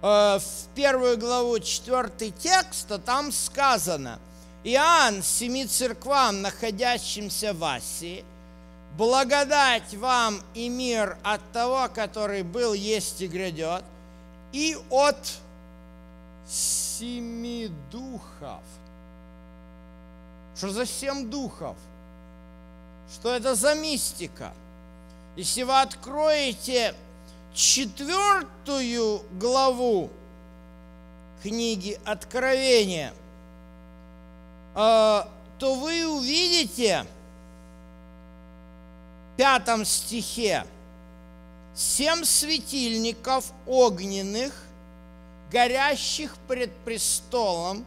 э, 0.00 0.38
в 0.38 0.74
первую 0.74 1.18
главу 1.18 1.58
четвертый 1.58 2.30
текст, 2.30 2.88
то 2.88 2.98
там 2.98 3.30
сказано, 3.30 4.18
Иоанн 4.64 5.22
семи 5.22 5.66
церквам, 5.66 6.40
находящимся 6.40 7.52
в 7.52 7.62
Асии, 7.62 8.24
благодать 8.96 9.94
вам 9.94 10.40
и 10.54 10.68
мир 10.68 11.18
от 11.22 11.40
того, 11.52 11.88
который 11.92 12.42
был, 12.42 12.72
есть 12.74 13.20
и 13.20 13.26
грядет, 13.26 13.84
и 14.52 14.76
от 14.90 15.18
семи 16.46 17.70
духов. 17.90 18.62
Что 20.56 20.70
за 20.70 20.86
семь 20.86 21.28
духов? 21.28 21.76
Что 23.12 23.34
это 23.34 23.54
за 23.54 23.74
мистика? 23.74 24.52
Если 25.36 25.64
вы 25.64 25.80
откроете 25.80 26.94
четвертую 27.52 29.22
главу 29.32 30.10
книги 31.42 31.98
Откровения, 32.04 33.12
э, 34.74 35.24
то 35.58 35.74
вы 35.74 36.06
увидите 36.06 37.04
пятом 39.36 39.84
стихе 39.84 40.64
семь 41.74 42.24
светильников 42.24 43.52
огненных, 43.66 44.54
горящих 45.50 46.36
пред 46.48 46.72
престолом, 46.84 47.84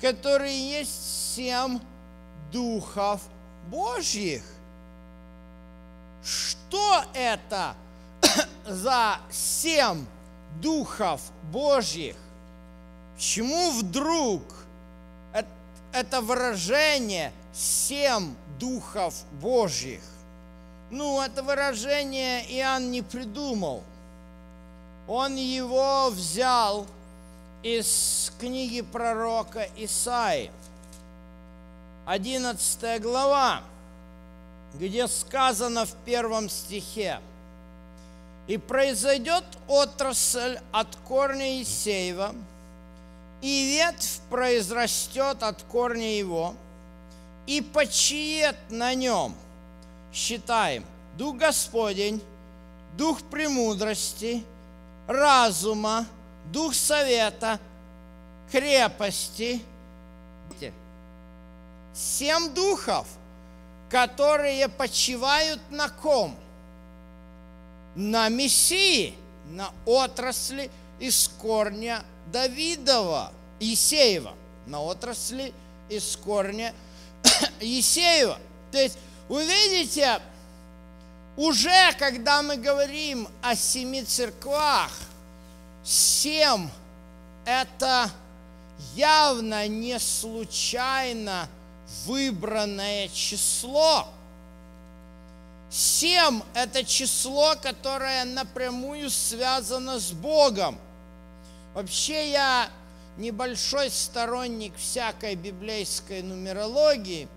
которые 0.00 0.78
есть 0.78 1.34
семь 1.34 1.80
духов 2.52 3.22
Божьих. 3.68 4.42
Что 6.22 7.04
это 7.14 7.74
за 8.66 9.18
семь 9.30 10.04
духов 10.60 11.22
Божьих? 11.50 12.16
Почему 13.14 13.72
вдруг 13.72 14.42
это 15.92 16.20
выражение 16.20 17.32
«семь 17.52 18.34
духов 18.58 19.14
Божьих»? 19.32 20.00
Ну, 20.90 21.20
это 21.20 21.42
выражение 21.42 22.44
Иоанн 22.58 22.90
не 22.90 23.02
придумал. 23.02 23.82
Он 25.06 25.36
его 25.36 26.10
взял 26.10 26.86
из 27.62 28.32
книги 28.38 28.80
пророка 28.80 29.66
Исаи, 29.76 30.50
11 32.06 33.02
глава 33.02 33.62
где 34.74 35.08
сказано 35.08 35.86
в 35.86 35.92
первом 36.04 36.48
стихе, 36.48 37.20
«И 38.46 38.56
произойдет 38.56 39.44
отрасль 39.68 40.58
от 40.72 40.96
корня 40.96 41.62
Исеева, 41.62 42.34
и 43.42 43.76
ветвь 43.76 44.20
произрастет 44.28 45.42
от 45.42 45.62
корня 45.62 46.16
его, 46.16 46.54
и 47.46 47.60
почиет 47.60 48.56
на 48.68 48.94
нем». 48.94 49.34
Считаем, 50.12 50.84
Дух 51.16 51.36
Господень, 51.36 52.22
Дух 52.96 53.22
премудрости, 53.22 54.44
разума, 55.06 56.06
Дух 56.46 56.74
совета, 56.74 57.58
крепости. 58.50 59.62
Семь 61.92 62.52
духов– 62.54 63.06
которые 63.90 64.68
почивают 64.68 65.60
на 65.70 65.88
ком? 65.88 66.36
На 67.96 68.28
Мессии, 68.28 69.14
на 69.46 69.72
отрасли 69.84 70.70
из 71.00 71.28
корня 71.28 72.02
Давидова, 72.32 73.32
Есеева, 73.58 74.34
на 74.66 74.80
отрасли 74.80 75.52
из 75.88 76.16
корня 76.16 76.72
Есеева. 77.60 78.38
То 78.70 78.78
есть, 78.78 78.96
увидите, 79.30 80.20
уже 81.36 81.92
когда 81.98 82.42
мы 82.42 82.56
говорим 82.56 83.26
о 83.40 83.56
семи 83.56 84.02
церквах, 84.02 84.90
семь– 85.82 86.68
это 87.46 88.10
явно 88.94 89.66
не 89.68 89.98
случайно– 89.98 91.48
выбранное 92.06 93.08
число. 93.08 94.08
Семь– 95.70 96.42
это 96.54 96.84
число, 96.84 97.54
которое 97.60 98.24
напрямую 98.24 99.10
связано 99.10 100.00
с 100.00 100.10
Богом. 100.12 100.78
Вообще 101.74 102.32
я 102.32 102.68
небольшой 103.16 103.90
сторонник 103.90 104.76
всякой 104.76 105.36
библейской 105.36 106.22
нумерологии, 106.22 107.28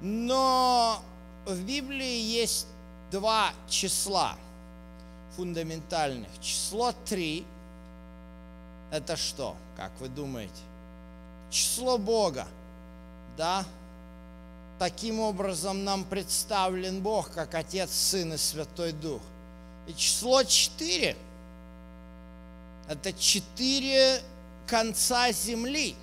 но 0.00 1.02
в 1.48 1.64
Библии 1.64 2.20
есть 2.20 2.66
два 3.10 3.52
числа 3.68 4.36
фундаментальных. 5.36 6.28
Число 6.40 6.92
три– 7.06 7.46
это 8.90 9.16
что, 9.16 9.56
как 9.76 9.90
вы 10.00 10.08
думаете? 10.08 10.60
Число 11.50 11.96
Бога, 11.96 12.46
да? 13.36 13.64
Таким 14.78 15.20
образом 15.20 15.84
нам 15.84 16.04
представлен 16.04 17.00
Бог 17.00 17.32
как 17.32 17.54
Отец, 17.54 17.90
Сын 17.92 18.34
и 18.34 18.36
Святой 18.36 18.92
Дух. 18.92 19.22
И 19.86 19.94
число 19.94 20.44
4– 20.44 21.16
это 22.88 23.12
четыре 23.14 24.20
конца 24.66 25.32
земли. 25.32 25.96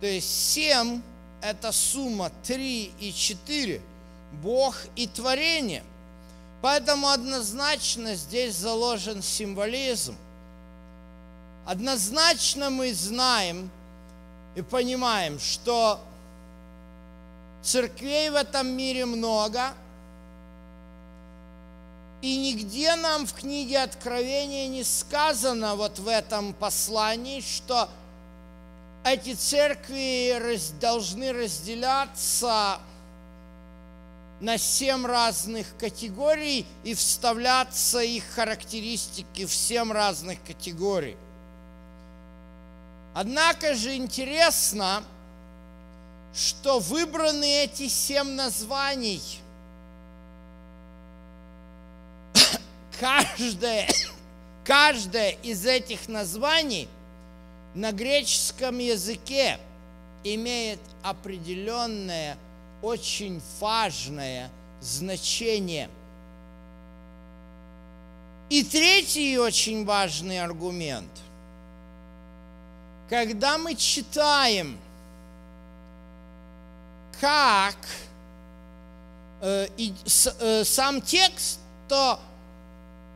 То 0.00 0.06
есть 0.06 0.52
7– 0.52 1.00
это 1.40 1.72
сумма 1.72 2.30
3 2.42 2.92
и 3.00 3.12
4– 3.12 3.80
Бог 4.42 4.76
и 4.96 5.06
творение. 5.06 5.82
Поэтому 6.62 7.08
однозначно 7.08 8.14
здесь 8.14 8.54
заложен 8.56 9.22
символизм. 9.22 10.16
Однозначно 11.66 12.70
мы 12.70 12.92
знаем 12.92 13.70
и 14.54 14.62
понимаем, 14.62 15.38
что 15.38 16.00
церквей 17.62 18.30
в 18.30 18.34
этом 18.34 18.66
мире 18.68 19.04
много– 19.06 19.72
и 22.24 22.38
нигде 22.38 22.96
нам 22.96 23.26
в 23.26 23.34
книге 23.34 23.82
Откровения 23.82 24.66
не 24.66 24.82
сказано 24.82 25.74
вот 25.74 25.98
в 25.98 26.08
этом 26.08 26.54
послании, 26.54 27.42
что 27.42 27.90
эти 29.04 29.34
церкви 29.34 30.58
должны 30.80 31.34
разделяться 31.34 32.78
на 34.40 34.58
семь 34.58 35.06
разных 35.06 35.66
категорий 35.78 36.66
и 36.82 36.94
вставляться 36.94 38.00
их 38.00 38.24
характеристики 38.34 39.46
в 39.46 39.54
семь 39.54 39.92
разных 39.92 40.42
категорий. 40.44 41.16
Однако 43.14 43.74
же 43.74 43.94
интересно, 43.94 45.04
что 46.34 46.80
выбраны 46.80 47.44
эти 47.44 47.88
семь 47.88 48.30
названий– 48.30 49.22
каждое, 53.00 53.88
каждое 54.64 55.30
из 55.42 55.64
этих 55.64 56.08
названий 56.08 56.88
на 57.74 57.92
греческом 57.92 58.78
языке 58.78 59.58
имеет 60.24 60.80
определенное, 61.02 62.36
очень 62.84 63.40
важное 63.60 64.50
значение. 64.80 65.88
И 68.50 68.62
третий 68.62 69.38
очень 69.38 69.86
важный 69.86 70.40
аргумент. 70.40 71.10
Когда 73.08 73.56
мы 73.56 73.74
читаем, 73.74 74.78
как 77.20 77.76
э, 79.40 79.68
и, 79.78 79.94
с, 80.04 80.26
э, 80.38 80.64
сам 80.64 81.00
текст, 81.00 81.60
то 81.88 82.20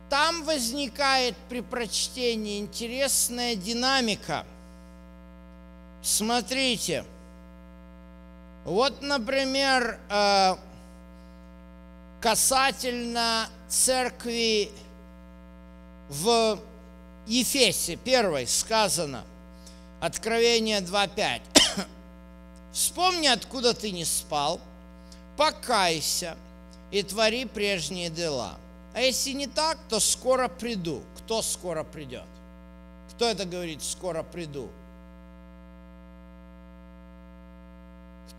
там 0.09 0.45
возникает 0.45 1.35
при 1.47 1.61
прочтении 1.61 2.59
интересная 2.59 3.55
динамика. 3.55 4.47
Смотрите, 6.01 7.05
вот, 8.65 9.01
например, 9.01 9.99
э, 10.09 10.55
касательно 12.21 13.49
церкви 13.67 14.71
в 16.09 16.59
Ефесе, 17.27 17.95
первой 17.95 18.47
сказано, 18.47 19.23
Откровение 20.01 20.79
2.5. 20.79 21.41
Вспомни, 22.71 23.27
откуда 23.27 23.73
ты 23.73 23.91
не 23.91 24.05
спал, 24.05 24.61
покайся 25.35 26.37
и 26.91 27.03
твори 27.03 27.45
прежние 27.45 28.09
дела– 28.09 28.57
а 28.93 29.01
если 29.01 29.31
не 29.31 29.47
так, 29.47 29.77
то 29.87 29.99
скоро 29.99 30.47
приду. 30.47 31.03
Кто 31.17 31.41
скоро 31.41 31.83
придет? 31.83 32.25
Кто 33.11 33.25
это 33.29 33.45
говорит, 33.45 33.83
скоро 33.83 34.23
приду? 34.23 34.69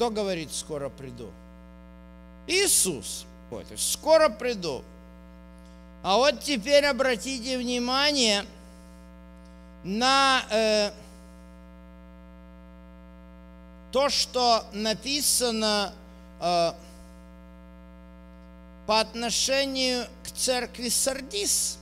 Кто 0.00 0.08
говорит, 0.08 0.50
скоро 0.50 0.88
приду? 0.88 1.30
Иисус. 2.46 3.26
Вот, 3.50 3.66
скоро 3.76 4.30
приду. 4.30 4.82
А 6.02 6.16
вот 6.16 6.40
теперь 6.40 6.86
обратите 6.86 7.58
внимание 7.58 8.46
на 9.84 10.42
э, 10.50 10.90
то, 13.92 14.08
что 14.08 14.64
написано 14.72 15.92
э, 16.40 16.72
по 18.86 19.00
отношению 19.00 20.06
к 20.24 20.30
церкви 20.30 20.88
Сардис. 20.88 21.76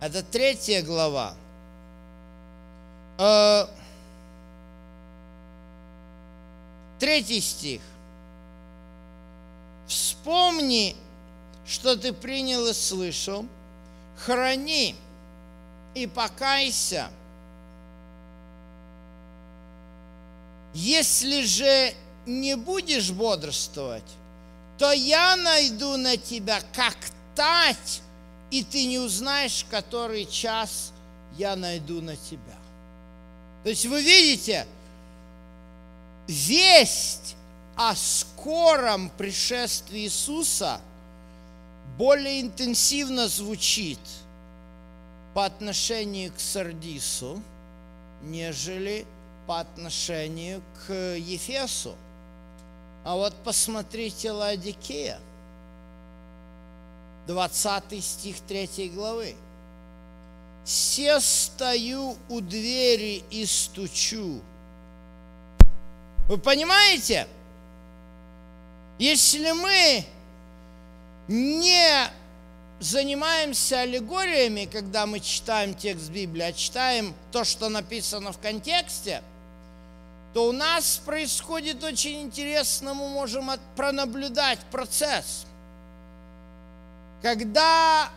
Это 0.00 0.22
третья 0.22 0.80
глава. 0.80 1.34
Э, 3.18 3.66
третий 7.04 7.42
стих. 7.42 7.82
Вспомни, 9.86 10.96
что 11.66 11.96
ты 11.96 12.14
принял 12.14 12.66
и 12.66 12.72
слышал, 12.72 13.44
храни 14.16 14.96
и 15.94 16.06
покайся. 16.06 17.10
Если 20.72 21.42
же 21.42 21.92
не 22.24 22.56
будешь 22.56 23.10
бодрствовать, 23.10 24.02
то 24.78 24.90
я 24.90 25.36
найду 25.36 25.98
на 25.98 26.16
тебя 26.16 26.58
как 26.72 26.96
тать, 27.34 28.00
и 28.50 28.64
ты 28.64 28.86
не 28.86 28.98
узнаешь, 28.98 29.66
который 29.70 30.24
час 30.24 30.94
я 31.36 31.54
найду 31.54 32.00
на 32.00 32.16
тебя. 32.16 32.56
То 33.62 33.68
есть 33.68 33.84
вы 33.84 34.00
видите, 34.00 34.66
весть 36.26 37.36
о 37.76 37.94
скором 37.94 39.10
пришествии 39.10 40.02
Иисуса 40.02 40.80
более 41.98 42.40
интенсивно 42.40 43.28
звучит 43.28 44.00
по 45.34 45.44
отношению 45.44 46.32
к 46.32 46.40
Сардису, 46.40 47.42
нежели 48.22 49.06
по 49.46 49.60
отношению 49.60 50.62
к 50.86 50.92
Ефесу. 50.92 51.94
А 53.04 53.16
вот 53.16 53.34
посмотрите 53.44 54.30
Ладикея, 54.30 55.20
20 57.26 58.04
стих 58.04 58.40
3 58.40 58.88
главы. 58.94 59.34
«Се 60.64 61.20
стою 61.20 62.16
у 62.30 62.40
двери 62.40 63.22
и 63.30 63.44
стучу». 63.44 64.40
Вы 66.28 66.38
понимаете? 66.38 67.26
Если 68.98 69.50
мы 69.52 70.04
не 71.28 72.10
занимаемся 72.80 73.80
аллегориями, 73.80 74.66
когда 74.66 75.06
мы 75.06 75.20
читаем 75.20 75.74
текст 75.74 76.10
Библии, 76.10 76.42
а 76.42 76.52
читаем 76.52 77.14
то, 77.32 77.44
что 77.44 77.68
написано 77.68 78.32
в 78.32 78.38
контексте– 78.38 79.22
то 80.34 80.48
у 80.48 80.52
нас 80.52 81.00
происходит 81.04 81.84
очень 81.84 82.22
интересно, 82.22 82.92
мы 82.92 83.08
можем 83.08 83.48
пронаблюдать 83.76 84.58
процесс. 84.72 85.46
Когда 87.22 88.10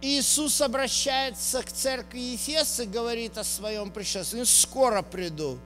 Иисус 0.00 0.60
обращается 0.60 1.64
к 1.64 1.72
церкви 1.72 2.20
Ефеса 2.20 2.84
и 2.84 2.86
говорит 2.86 3.36
о 3.38 3.44
своем 3.44 3.90
пришествии, 3.90 4.44
скоро 4.44 5.02
приду. 5.02 5.58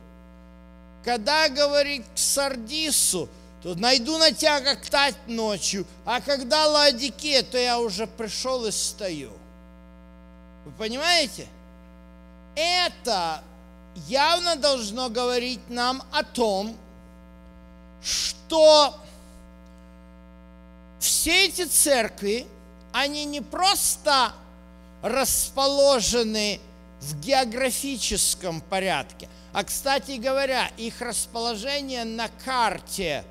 Когда 1.05 1.49
говорит 1.49 2.05
к 2.15 2.19
Сардису, 2.19 3.29
то 3.63 3.75
найду 3.75 4.19
на 4.19 4.33
тебя 4.33 4.61
как 4.61 4.85
тать 4.87 5.17
ночью, 5.27 5.87
а 6.05 6.21
когда 6.21 6.67
Ладике, 6.67 7.43
то 7.43 7.57
я 7.59 7.79
уже 7.79 8.07
пришел 8.07 8.67
и 8.67 8.73
стою. 8.73 9.33
Вы 10.65 10.73
понимаете? 10.73 11.47
Это 12.55 13.43
явно 14.09 14.57
должно 14.57 15.09
говорить 15.09 15.61
нам 15.69 16.03
о 16.13 16.23
том, 16.23 16.77
что 18.03 18.99
все 20.99 21.47
эти 21.47 21.65
церкви, 21.65 22.47
они 22.93 23.25
не 23.25 23.41
просто 23.41 24.33
расположены 25.03 26.61
в 27.01 27.19
географическом 27.21 28.61
порядке, 28.61 29.29
а, 29.53 29.65
кстати 29.65 30.13
говоря, 30.13 30.71
их 30.77 31.01
расположение 31.01 32.05
на 32.05 32.29
карте 32.45 33.25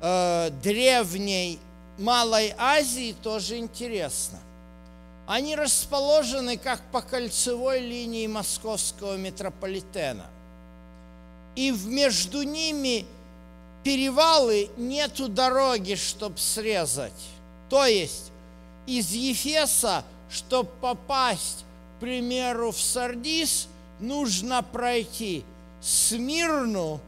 э, 0.00 0.50
древней 0.62 1.58
Малой 1.98 2.54
Азии 2.56 3.14
тоже 3.22 3.58
интересно– 3.58 4.38
они 5.26 5.54
расположены 5.54 6.56
как 6.56 6.82
по 6.90 7.00
кольцевой 7.00 7.80
линии 7.80 8.26
московского 8.26 9.16
метрополитена. 9.16 10.26
И 11.54 11.70
между 11.70 12.42
ними 12.42 13.06
перевалы, 13.84 14.70
нету 14.76 15.28
дороги, 15.28 15.94
чтобы 15.94 16.38
срезать. 16.38 17.12
То 17.68 17.86
есть 17.86 18.32
из 18.86 19.10
Ефеса, 19.12 20.04
чтобы 20.30 20.70
попасть, 20.80 21.64
к 21.96 22.00
примеру, 22.00 22.72
в 22.72 22.80
Сардис, 22.80 23.68
нужно 24.02 24.62
пройти 24.62 25.44
Смирну, 25.80 27.00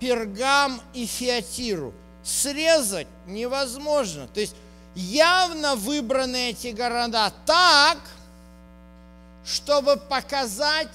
Пергам 0.00 0.80
и 0.94 1.06
Фиатиру. 1.06 1.92
Срезать 2.22 3.08
невозможно. 3.26 4.26
То 4.28 4.40
есть 4.40 4.54
явно 4.94 5.76
выбраны 5.76 6.50
эти 6.50 6.68
города 6.68 7.32
так, 7.46 7.98
чтобы 9.44 9.96
показать 9.96 10.88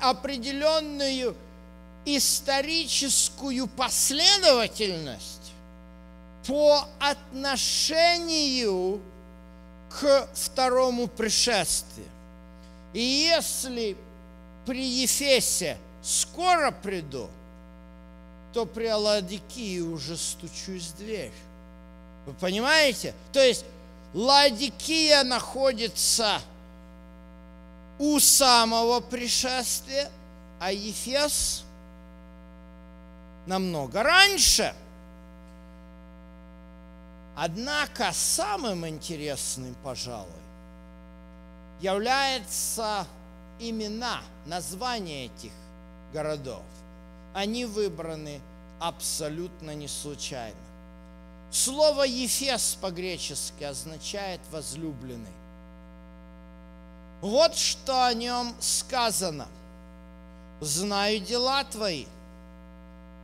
определенную 0.00 1.36
историческую 2.04 3.66
последовательность 3.66 5.52
по 6.46 6.86
отношению 6.98 9.00
к 9.90 10.28
второму 10.34 11.06
пришествию. 11.06 12.08
И 12.94 13.00
если 13.00 13.96
при 14.68 14.84
Ефесе 14.84 15.78
скоро 16.02 16.70
приду, 16.70 17.30
то 18.52 18.66
при 18.66 18.84
Аладикии 18.84 19.80
уже 19.80 20.14
стучусь 20.18 20.88
в 20.88 20.98
дверь. 20.98 21.32
Вы 22.26 22.34
понимаете? 22.34 23.14
То 23.32 23.40
есть 23.40 23.64
Ладикия 24.12 25.24
находится 25.24 26.42
у 27.98 28.20
самого 28.20 29.00
пришествия, 29.00 30.10
а 30.60 30.70
Ефес 30.70 31.64
намного 33.46 34.02
раньше. 34.02 34.74
Однако 37.34 38.12
самым 38.12 38.86
интересным, 38.86 39.74
пожалуй, 39.82 40.28
является 41.80 43.06
имена, 43.58 44.20
названия 44.46 45.26
этих 45.26 45.52
городов. 46.12 46.62
Они 47.34 47.64
выбраны 47.64 48.40
абсолютно 48.80 49.74
не 49.74 49.88
случайно. 49.88 50.56
Слово 51.50 52.02
«Ефес» 52.02 52.76
по-гречески 52.80 53.64
означает 53.64 54.40
«возлюбленный». 54.50 55.32
Вот 57.20 57.56
что 57.56 58.06
о 58.06 58.14
нем 58.14 58.54
сказано. 58.60 59.48
«Знаю 60.60 61.20
дела 61.20 61.64
твои, 61.64 62.06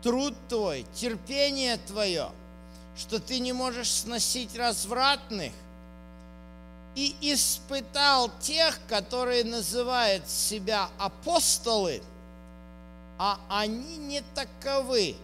труд 0.03 0.35
твой, 0.49 0.87
терпение 0.95 1.79
твое, 1.79 2.31
что 2.97 3.19
ты 3.19 3.41
не 3.41 3.53
можешь 3.53 3.91
сносить 3.91 4.57
развратных, 4.57 5.53
и 6.95 7.17
испытал 7.21 8.31
тех, 8.41 8.79
которые 8.89 9.45
называют 9.45 10.29
себя 10.29 10.89
апостолы, 10.99 12.03
а 13.19 13.41
они 13.49 13.97
не 13.97 14.23
таковы. 14.35 15.17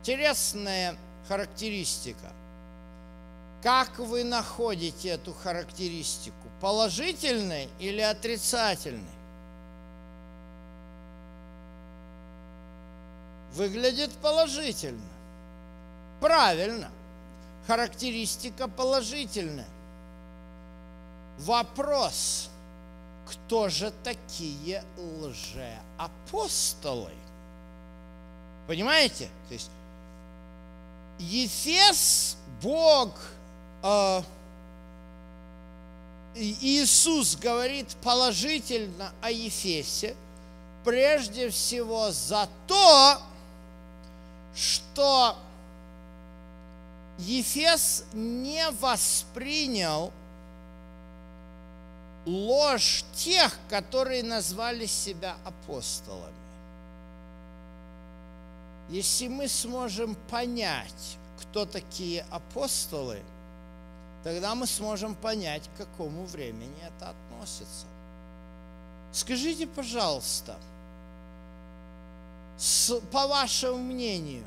Интересная 0.00 0.96
характеристика. 1.28 2.32
Как 3.62 3.98
вы 3.98 4.24
находите 4.24 5.08
эту 5.08 5.34
характеристику? 5.34 6.36
Положительной 6.60 7.68
или 7.78 8.00
отрицательной? 8.00 9.04
Выглядит 13.52 14.12
положительно. 14.22 15.02
Правильно. 16.20 16.90
Характеристика 17.68 18.66
положительная. 18.66 19.68
Вопрос, 21.38 22.50
кто 23.28 23.68
же 23.68 23.92
такие 24.02 24.82
лжеапостолы? 25.22 27.12
Понимаете? 28.66 29.28
То 29.46 29.54
есть 29.54 29.70
Ефес, 31.20 32.36
Бог– 32.60 33.14
а, 33.82 34.24
Иисус 36.34 37.36
говорит 37.36 37.88
положительно 38.02 39.12
о 39.22 39.30
Ефесе, 39.30 40.16
прежде 40.84 41.50
всего 41.50 42.10
за 42.10 42.48
то, 42.66 43.20
что 44.54 45.36
Ефес 47.18 48.04
не 48.12 48.70
воспринял 48.70 50.12
ложь 52.24 53.04
тех, 53.14 53.56
которые 53.68 54.22
назвали 54.22 54.86
себя 54.86 55.36
апостолами. 55.44 56.34
Если 58.88 59.28
мы 59.28 59.48
сможем 59.48 60.14
понять, 60.30 61.18
кто 61.40 61.66
такие 61.66 62.24
апостолы– 62.30 63.20
тогда 64.28 64.54
мы 64.54 64.66
сможем 64.66 65.14
понять, 65.14 65.68
к 65.74 65.78
какому 65.78 66.24
времени 66.26 66.76
это 66.82 67.10
относится. 67.10 67.86
Скажите, 69.12 69.66
пожалуйста, 69.66 70.58
с, 72.58 73.00
по 73.12 73.26
вашему 73.26 73.78
мнению, 73.78 74.44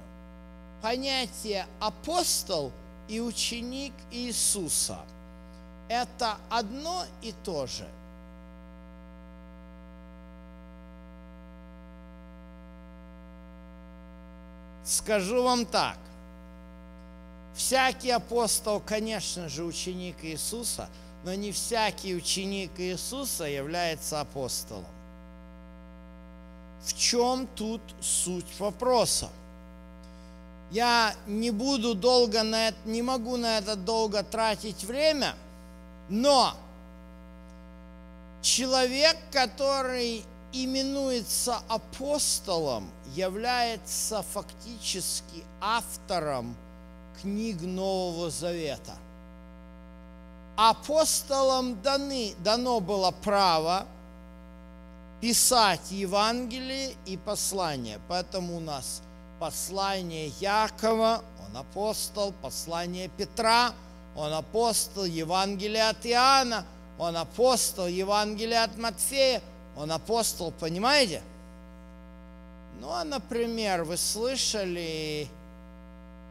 понятие 0.82 1.68
апостол 1.80 2.72
и 3.08 3.20
ученик 3.20 3.94
Иисуса– 4.12 5.00
это 5.92 6.38
одно 6.50 7.04
и 7.22 7.34
то 7.44 7.68
же? 7.68 7.86
Скажу 14.86 15.44
вам 15.44 15.66
так. 15.66 15.98
Всякий 17.54 18.12
апостол, 18.12 18.80
конечно 18.80 19.50
же, 19.50 19.66
ученик 19.66 20.24
Иисуса, 20.24 20.90
но 21.26 21.34
не 21.34 21.52
всякий 21.52 22.16
ученик 22.16 22.72
Иисуса 22.78 23.44
является 23.44 24.22
апостолом. 24.22 24.86
В 26.86 26.94
чем 26.94 27.48
тут 27.48 27.82
суть 28.00 28.60
вопроса? 28.60 29.30
Я 30.72 31.14
не 31.28 31.52
буду 31.52 31.94
долго 31.96 32.44
на 32.44 32.70
это, 32.70 32.78
не 32.86 33.02
могу 33.02 33.38
на 33.38 33.58
это 33.58 33.76
долго 33.76 34.24
тратить 34.24 34.84
время, 34.84 35.36
но 36.10 36.54
человек, 38.42 39.18
который 39.32 40.24
именуется 40.54 41.60
апостолом, 41.68 42.90
является 43.14 44.24
фактически 44.24 45.44
автором– 45.60 46.56
книг 47.22 47.62
Нового 47.62 48.30
Завета. 48.30 48.96
Апостолам 50.56 51.82
даны, 51.82 52.34
дано 52.40 52.80
было 52.80 53.12
право 53.12 53.86
писать 55.22 55.92
Евангелие 55.92 56.94
и 57.06 57.18
послания. 57.18 58.00
Поэтому 58.08 58.58
у 58.58 58.60
нас 58.60 59.02
послание 59.42 60.28
Якова, 60.40 61.24
он 61.44 61.58
апостол, 61.58 62.32
послание 62.44 63.10
Петра, 63.18 63.74
он 64.16 64.32
апостол, 64.32 65.04
Евангелие 65.04 65.90
от 65.90 66.06
Иоанна, 66.06 66.64
он 67.00 67.18
апостол, 67.18 67.88
Евангелие 67.88 68.62
от 68.62 68.78
Матфея, 68.78 69.42
он 69.76 69.92
апостол, 69.92 70.52
понимаете? 70.52 71.24
Ну, 72.80 72.92
а, 72.92 73.04
например, 73.04 73.84
вы 73.84 73.98
слышали 73.98 75.28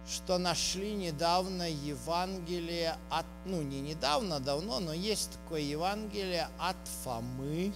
что 0.08 0.38
нашли 0.38 0.92
недавно 0.94 1.68
Евангелие 1.70 2.96
от, 3.10 3.26
ну 3.44 3.62
не 3.62 3.80
недавно, 3.80 4.40
давно, 4.40 4.80
но 4.80 4.92
есть 4.92 5.30
такое 5.32 5.60
Евангелие 5.60 6.48
от 6.58 6.76
Фомы. 7.02 7.72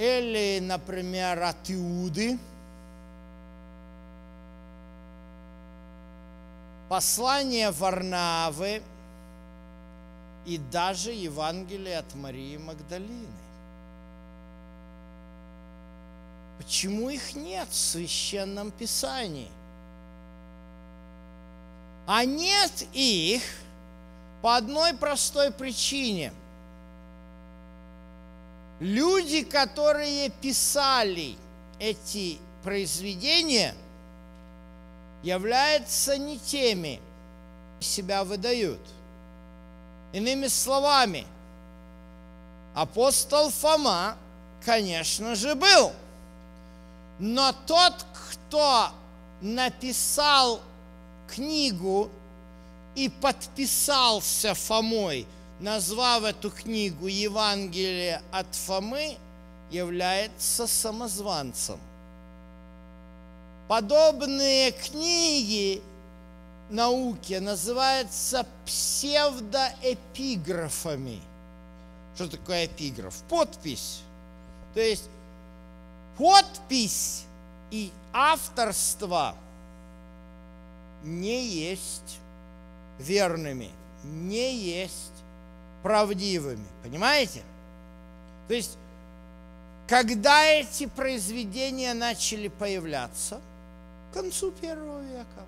Или, 0.00 0.60
например, 0.62 1.42
от 1.42 1.70
Иуды. 1.70 2.38
Послание 6.88 7.70
Варнавы 7.70 8.82
и 10.46 10.56
даже 10.56 11.10
Евангелие 11.10 11.98
от 11.98 12.14
Марии 12.14 12.56
Магдалины. 12.56 13.28
Почему 16.56 17.10
их 17.10 17.34
нет 17.34 17.68
в 17.68 17.76
священном 17.76 18.70
писании? 18.70 19.50
А 22.06 22.24
нет 22.24 22.86
их 22.94 23.42
по 24.40 24.56
одной 24.56 24.94
простой 24.94 25.50
причине. 25.50 26.32
Люди, 28.80 29.44
которые 29.44 30.30
писали 30.30 31.36
эти 31.78 32.38
произведения, 32.62 33.74
являются 35.22 36.16
не 36.16 36.38
теми, 36.38 36.98
себя 37.78 38.24
выдают. 38.24 38.80
Иными 40.12 40.46
словами, 40.46 41.26
апостол 42.74 43.50
Фома, 43.50 44.16
конечно 44.64 45.34
же, 45.34 45.54
был. 45.54 45.92
Но 47.18 47.52
тот, 47.66 47.94
кто 48.30 48.88
написал 49.42 50.60
книгу 51.28 52.10
и 52.94 53.10
подписался 53.10 54.54
Фомой, 54.54 55.26
назвав 55.60 56.24
эту 56.24 56.50
книгу 56.50 57.06
Евангелие 57.06 58.22
от 58.32 58.52
Фомы, 58.54 59.16
является 59.70 60.66
самозванцем. 60.66 61.78
Подобные 63.68 64.72
книги 64.72 65.80
науке 66.70 67.38
называются 67.40 68.46
псевдоэпиграфами. 68.64 71.20
Что 72.16 72.28
такое 72.28 72.66
эпиграф? 72.66 73.14
Подпись. 73.28 74.00
То 74.74 74.80
есть 74.80 75.08
подпись 76.16 77.24
и 77.70 77.92
авторство 78.12 79.36
не 81.04 81.46
есть 81.46 82.18
верными, 82.98 83.70
не 84.04 84.54
есть 84.54 85.09
правдивыми. 85.82 86.66
Понимаете? 86.82 87.42
То 88.48 88.54
есть, 88.54 88.76
когда 89.86 90.44
эти 90.44 90.86
произведения 90.86 91.94
начали 91.94 92.48
появляться, 92.48 93.40
к 94.10 94.14
концу 94.14 94.50
первого 94.50 95.00
века, 95.02 95.44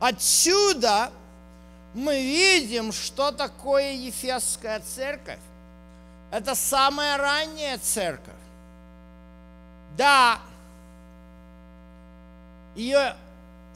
отсюда 0.00 1.10
мы 1.94 2.20
видим, 2.22 2.92
что 2.92 3.32
такое 3.32 3.92
Ефесская 3.92 4.80
церковь. 4.80 5.38
Это 6.30 6.54
самая 6.54 7.16
ранняя 7.16 7.78
церковь. 7.78 8.34
Да, 9.96 10.38
ее 12.74 13.16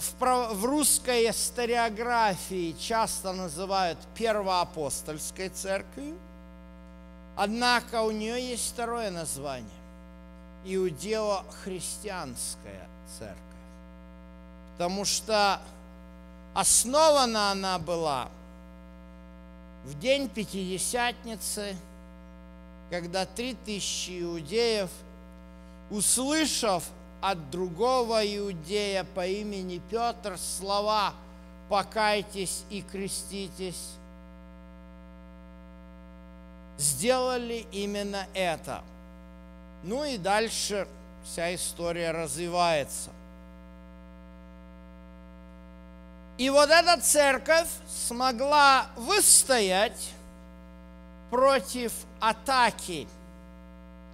в, 0.01 0.65
русской 0.65 1.31
историографии 1.31 2.75
часто 2.79 3.33
называют 3.33 3.99
первоапостольской 4.15 5.49
церковью, 5.51 6.19
однако 7.37 8.03
у 8.03 8.11
нее 8.11 8.51
есть 8.51 8.73
второе 8.73 9.11
название– 9.11 9.69
иудео-христианская 10.65 12.89
церковь. 13.19 13.37
Потому 14.73 15.05
что 15.05 15.61
основана 16.55 17.51
она 17.51 17.79
была 17.79 18.31
в 19.85 19.99
день 19.99 20.29
Пятидесятницы, 20.29 21.77
когда 22.89 23.27
три 23.27 23.55
тысячи 23.55 24.23
иудеев, 24.23 24.91
услышав 25.91 26.85
от 27.21 27.51
другого 27.51 28.25
иудея 28.25 29.05
по 29.05 29.27
имени 29.27 29.81
Петр 29.91 30.39
слова 30.39 31.13
«покайтесь 31.69 32.65
и 32.71 32.83
креститесь», 32.83 33.95
сделали 36.79 37.67
именно 37.73 38.27
это. 38.33 38.83
Ну 39.83 40.05
и 40.05 40.17
дальше 40.17 40.89
вся 41.25 41.55
история 41.55 42.11
развивается. 42.11 43.11
И 46.39 46.49
вот 46.49 46.71
эта 46.71 46.99
церковь 47.03 47.69
смогла 47.87 48.87
выстоять 48.97 50.11
против 51.31 51.93
атаки 52.19 53.07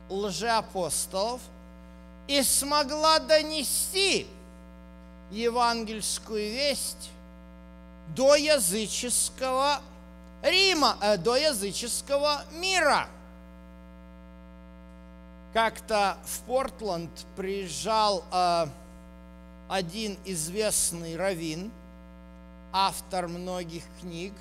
лжеапостолов– 0.09 1.41
и 2.29 2.43
смогла 2.43 3.18
донести 3.18 4.27
евангельскую 5.31 6.51
весть 6.51 7.11
до 8.14 8.35
языческого 8.37 9.81
Рима, 10.43 10.97
э, 11.01 11.16
до 11.16 11.37
языческого 11.37 12.43
мира. 12.53 13.09
Как-то 15.53 16.18
в 16.24 16.41
Портленд 16.41 17.11
приезжал 17.35 18.22
э, 18.31 18.66
один 19.68 20.18
известный 20.24 21.16
раввин, 21.16 21.72
автор 22.72 23.27
многих 23.27 23.83
книг, 24.01 24.35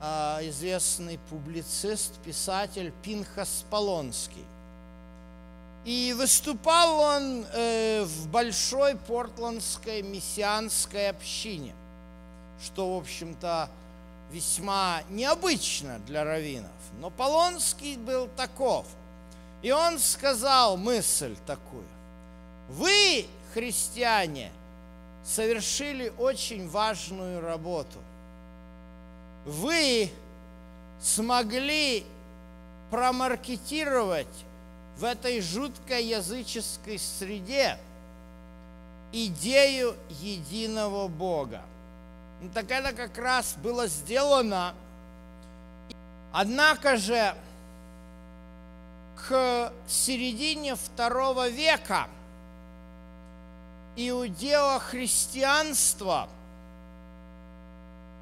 э, 0.00 0.48
известный 0.50 1.18
публицист, 1.30 2.14
писатель 2.22 2.92
Пинхас 3.02 3.64
Полонский. 3.70 4.44
И 5.84 6.14
выступал 6.16 6.98
он 6.98 7.44
э, 7.52 8.04
в 8.04 8.28
большой 8.28 8.96
портландской 8.96 10.00
мессианской 10.00 11.10
общине, 11.10 11.74
что, 12.62 12.94
в 12.94 12.98
общем-то, 12.98 13.68
весьма 14.30 15.02
необычно 15.10 15.98
для 16.00 16.24
раввинов. 16.24 16.70
Но 16.98 17.10
Полонский 17.10 17.96
был 17.96 18.28
таков. 18.28 18.86
И 19.60 19.70
он 19.72 19.98
сказал 19.98 20.76
мысль 20.76 21.36
такую. 21.46 21.86
Вы, 22.68 23.26
христиане, 23.52 24.52
совершили 25.22 26.12
очень 26.18 26.68
важную 26.68 27.40
работу. 27.40 27.98
Вы 29.44 30.10
смогли 31.00 32.04
промаркетировать 32.90 34.26
в 34.96 35.04
этой 35.04 35.40
жуткой 35.40 36.04
языческой 36.04 36.98
среде 36.98 37.78
идею 39.12 39.96
единого 40.08 41.08
Бога. 41.08 41.62
Ну, 42.40 42.48
так 42.52 42.70
это 42.70 42.92
как 42.92 43.18
раз 43.18 43.56
было 43.56 43.88
сделано. 43.88 44.74
Однако 46.32 46.96
же 46.96 47.34
к 49.16 49.72
середине 49.88 50.76
второго 50.76 51.48
века 51.48 52.06
иудео-христианство 53.96 56.28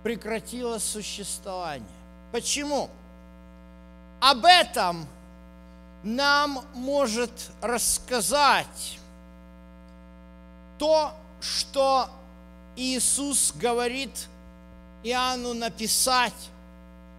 прекратило 0.02 0.78
существование. 0.78 1.86
Почему? 2.32 2.88
Об 4.20 4.44
этом– 4.44 5.06
нам 6.02 6.64
может 6.74 7.30
рассказать 7.60 8.98
то, 10.78 11.12
что 11.40 12.08
Иисус 12.76 13.52
говорит 13.54 14.10
Иоанну 15.04 15.54
написать 15.54 16.32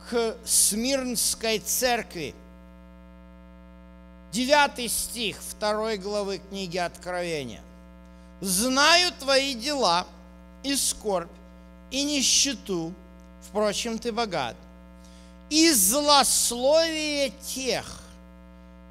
к 0.09 0.36
Смирнской 0.45 1.59
церкви. 1.59 2.36
Девятый 4.31 4.88
стих 4.88 5.38
второй 5.47 5.97
главы 5.97 6.39
книги 6.49 6.77
Откровения. 6.77 7.61
«Знаю 8.41 9.13
твои 9.13 9.53
дела 9.53 10.05
и 10.63 10.75
скорбь, 10.75 11.29
и 11.91 12.03
нищету, 12.03 12.93
впрочем, 13.47 13.99
ты 13.99 14.11
богат, 14.11 14.55
и 15.49 15.71
злословие 15.71 17.31
тех, 17.45 18.03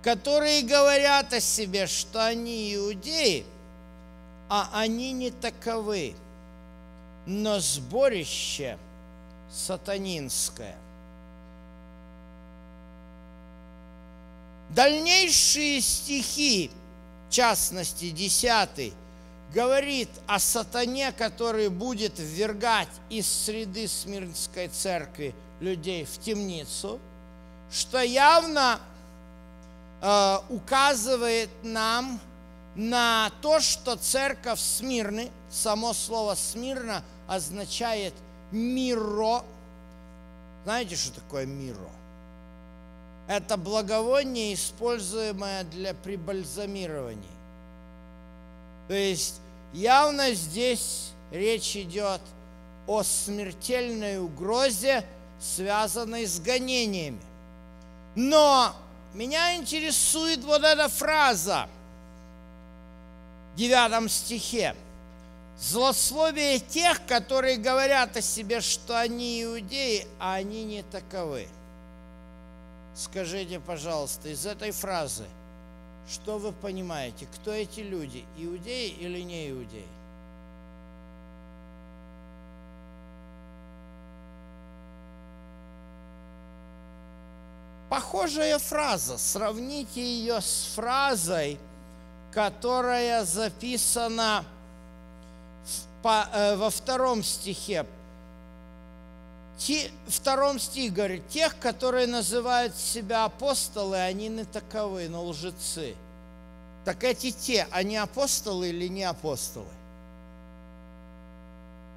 которые 0.02 0.62
говорят 0.62 1.32
о 1.32 1.40
себе, 1.40 1.86
что 1.86 2.26
они 2.26 2.74
иудеи, 2.74 3.46
а 4.48 4.68
они 4.72 5.12
не 5.12 5.30
таковы, 5.30 6.14
но 7.26 7.60
сборище 7.60 8.76
сатанинское. 9.50 10.74
Дальнейшие 14.70 15.80
стихи, 15.80 16.70
в 17.28 17.32
частности, 17.32 18.10
десятый, 18.10 18.94
говорит 19.54 20.08
о 20.26 20.38
сатане, 20.38 21.12
который 21.12 21.68
будет 21.68 22.14
ввергать 22.18 22.88
из 23.10 23.26
среды 23.26 23.86
Смирнской 23.86 24.68
церкви 24.68 25.34
людей 25.60 26.06
в 26.06 26.18
темницу, 26.18 26.98
что 27.70 28.00
явно 28.00 28.80
Э, 30.02 30.38
указывает 30.48 31.48
нам 31.62 32.20
на 32.74 33.30
то, 33.40 33.60
что 33.60 33.94
церковь 33.94 34.58
Смирны, 34.58 35.30
само 35.48 35.92
слово 35.92 36.34
Смирна 36.34 37.04
означает 37.28 38.12
миро. 38.50 39.44
Знаете, 40.64 40.96
что 40.96 41.20
такое 41.20 41.46
миро? 41.46 41.88
Это 43.28 43.56
благовоние, 43.56 44.54
используемое 44.54 45.62
для 45.64 45.94
прибальзамирования. 45.94 47.22
То 48.88 48.94
есть 48.94 49.40
явно 49.72 50.34
здесь 50.34 51.12
речь 51.30 51.76
идет 51.76 52.20
о 52.88 53.04
смертельной 53.04 54.18
угрозе, 54.18 55.04
связанной 55.40 56.26
с 56.26 56.40
гонениями. 56.40 57.22
Но 58.16 58.74
меня 59.14 59.56
интересует 59.56 60.42
вот 60.44 60.62
эта 60.62 60.88
фраза 60.88 61.68
в 63.52 63.56
девятом 63.56 64.08
стихе. 64.08 64.74
Злословие 65.58 66.58
тех, 66.58 67.04
которые 67.06 67.56
говорят 67.56 68.16
о 68.16 68.22
себе, 68.22 68.60
что 68.60 68.98
они 68.98 69.44
иудеи, 69.44 70.06
а 70.18 70.34
они 70.34 70.64
не 70.64 70.82
таковы. 70.82 71.46
Скажите, 72.94 73.60
пожалуйста, 73.60 74.28
из 74.28 74.44
этой 74.44 74.70
фразы, 74.70 75.26
что 76.10 76.38
вы 76.38 76.52
понимаете, 76.52 77.26
кто 77.34 77.52
эти 77.52 77.80
люди, 77.80 78.24
иудеи 78.36 78.88
или 78.88 79.20
не 79.20 79.50
иудеи? 79.50 79.86
Похожая 87.92 88.58
фраза. 88.58 89.18
Сравните 89.18 90.02
ее 90.02 90.40
с 90.40 90.72
фразой, 90.74 91.58
которая 92.32 93.22
записана 93.26 94.46
э, 96.02 96.56
во 96.56 96.70
втором 96.70 97.22
стихе. 97.22 97.84
Втором 100.06 100.58
стих 100.58 100.94
говорит, 100.94 101.28
тех, 101.28 101.58
которые 101.58 102.06
называют 102.06 102.74
себя 102.74 103.26
апостолы, 103.26 103.98
они 103.98 104.28
не 104.28 104.44
таковы, 104.44 105.10
но 105.10 105.26
лжецы. 105.26 105.94
Так 106.86 107.04
эти 107.04 107.30
те, 107.30 107.68
они 107.70 107.98
апостолы 107.98 108.70
или 108.70 108.88
не 108.88 109.04
апостолы? 109.04 109.66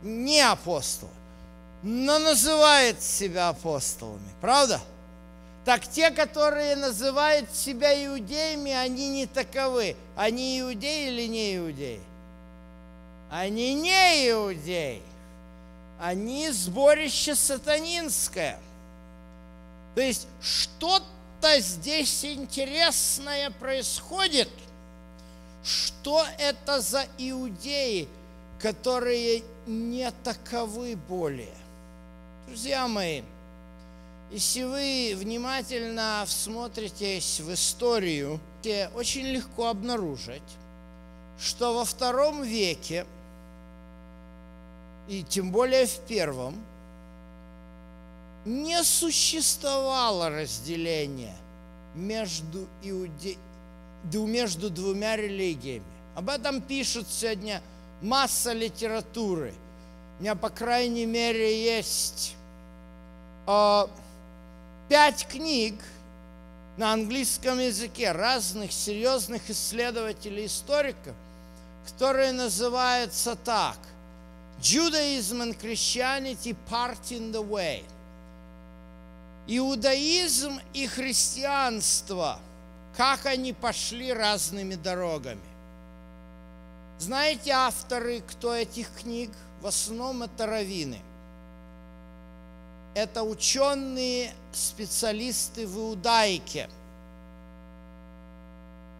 Не 0.04 0.42
апостолы, 0.42 1.14
но 1.84 2.20
называют 2.20 3.02
себя 3.02 3.48
апостолами. 3.48 4.28
Правда? 4.42 4.82
Так 5.66 5.88
те, 5.88 6.12
которые 6.12 6.76
называют 6.76 7.52
себя 7.52 7.92
иудеями, 8.06 8.72
они 8.72 9.10
не 9.10 9.26
таковы. 9.26 9.96
Они 10.16 10.60
иудеи 10.62 11.08
или 11.08 11.28
не 11.28 11.58
иудеи? 11.58 12.00
Они 13.32 13.74
не 13.74 14.30
иудеи. 14.30 15.02
Они 16.00 16.52
сборище 16.52 17.34
сатанинское. 17.34 18.60
То 19.96 20.02
есть 20.02 20.28
что-то 20.40 21.60
здесь 21.60 22.24
интересное 22.24 23.50
происходит. 23.50 24.50
Что 25.64 26.24
это 26.38 26.80
за 26.80 27.08
иудеи, 27.18 28.08
которые 28.60 29.44
не 29.66 30.12
таковы 30.24 30.96
более? 30.96 31.56
Друзья 32.46 32.88
мои, 32.88 33.24
если 34.32 34.64
вы 34.64 35.14
внимательно 35.16 36.24
всмотритесь 36.28 37.40
в 37.40 37.54
историю, 37.54 38.40
очень 38.96 39.26
легко 39.28 39.68
обнаружить, 39.68 40.42
что 41.40 41.74
во 41.74 41.86
втором 41.86 42.44
веке, 42.44 43.06
и 45.08 45.24
тем 45.24 45.52
более 45.52 45.86
в 45.86 46.00
первом, 46.02 46.56
не 48.46 48.84
существовало 48.84 50.30
разделения 50.30 51.36
между, 51.94 52.68
иуде... 52.84 53.38
между 54.12 54.70
двумя 54.70 55.16
религиями. 55.16 55.86
Об 56.16 56.30
этом 56.30 56.62
пишут 56.62 57.08
сегодня 57.10 57.62
масса 58.02 58.54
литературы. 58.54 59.54
У 60.18 60.24
меня, 60.24 60.36
по 60.36 60.50
крайней 60.50 61.06
мере, 61.06 61.64
есть 61.64 62.36
а, 63.46 63.90
пять 64.88 65.28
книг 65.28 65.76
на 66.78 66.94
английском 66.94 67.60
языке 67.60 68.12
разных 68.12 68.72
серьезных 68.72 69.50
исследователей, 69.50 70.46
историков, 70.46 71.16
которые 71.88 72.32
называются 72.32 73.36
так 73.36 73.78
Judaism 74.60 75.42
and 75.42 75.60
Christianity 75.60 76.56
Part 76.70 77.00
in 77.10 77.32
the 77.32 77.44
Way. 77.44 77.84
Иудаизм 79.48 80.60
и 80.74 80.88
христианство, 80.88 82.40
как 82.98 83.26
они 83.26 83.54
пошли 83.54 84.12
разными 84.12 84.76
дорогами. 84.76 85.42
Знаете 86.98 87.52
авторы, 87.52 88.22
кто 88.22 88.56
этих 88.56 88.90
книг? 89.02 89.30
В 89.62 89.68
основном 89.68 90.24
это 90.24 90.46
раввины– 90.46 91.00
это 92.96 93.24
ученые 93.24 94.34
специалисты 94.54 95.68
в 95.68 95.78
иудаике, 95.78 96.70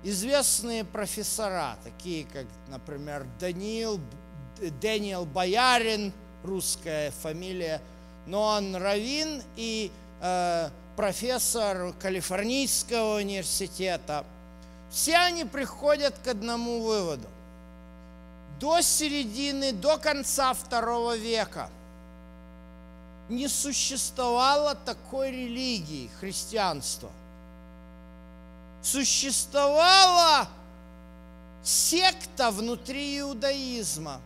известные 0.04 0.84
профессора, 0.84 1.78
такие 1.84 2.26
как, 2.26 2.46
например, 2.68 3.26
Даниил, 3.40 4.00
Дэниел 4.82 5.26
Боярин, 5.26 6.12
русская 6.44 7.12
фамилия, 7.12 7.82
но 8.28 8.42
он 8.44 8.76
равин 8.76 9.42
и 9.56 9.90
э, 10.22 10.70
профессор 10.98 11.94
Калифорнийского 11.94 13.20
университета. 13.20 14.26
Все 14.92 15.16
они 15.16 15.46
приходят 15.46 16.18
к 16.20 16.28
одному 16.28 16.82
выводу. 16.82 17.28
До 18.60 18.82
середины, 18.82 19.72
до 19.72 19.98
конца 19.98 20.54
второго 20.54 21.16
века– 21.16 21.70
не 23.30 23.48
существовало 23.48 24.76
такой 24.76 25.32
религии, 25.32 26.10
христианства. 26.20 27.12
Существовала 28.84 30.48
секта 31.64 32.52
внутри 32.52 33.20
иудаизма 33.20 34.22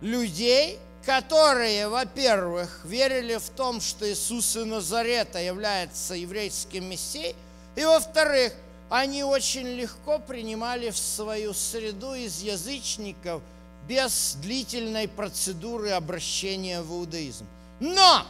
людей, 0.00 0.78
которые, 1.04 1.88
во-первых, 1.88 2.84
верили 2.84 3.36
в 3.36 3.50
том, 3.50 3.80
что 3.80 4.10
Иисус 4.10 4.56
из 4.56 4.64
Назарета 4.64 5.40
является 5.40 6.14
еврейским 6.14 6.84
мессией, 6.84 7.34
и, 7.74 7.84
во-вторых, 7.84 8.54
они 8.88 9.24
очень 9.24 9.66
легко 9.66 10.18
принимали 10.18 10.90
в 10.90 10.98
свою 10.98 11.54
среду 11.54 12.14
из 12.14 12.40
язычников– 12.40 13.42
без 13.90 14.36
длительной 14.40 15.08
процедуры 15.08 15.90
обращения 15.90 16.80
в 16.80 16.92
иудаизм. 16.92 17.44
Но 17.80 18.24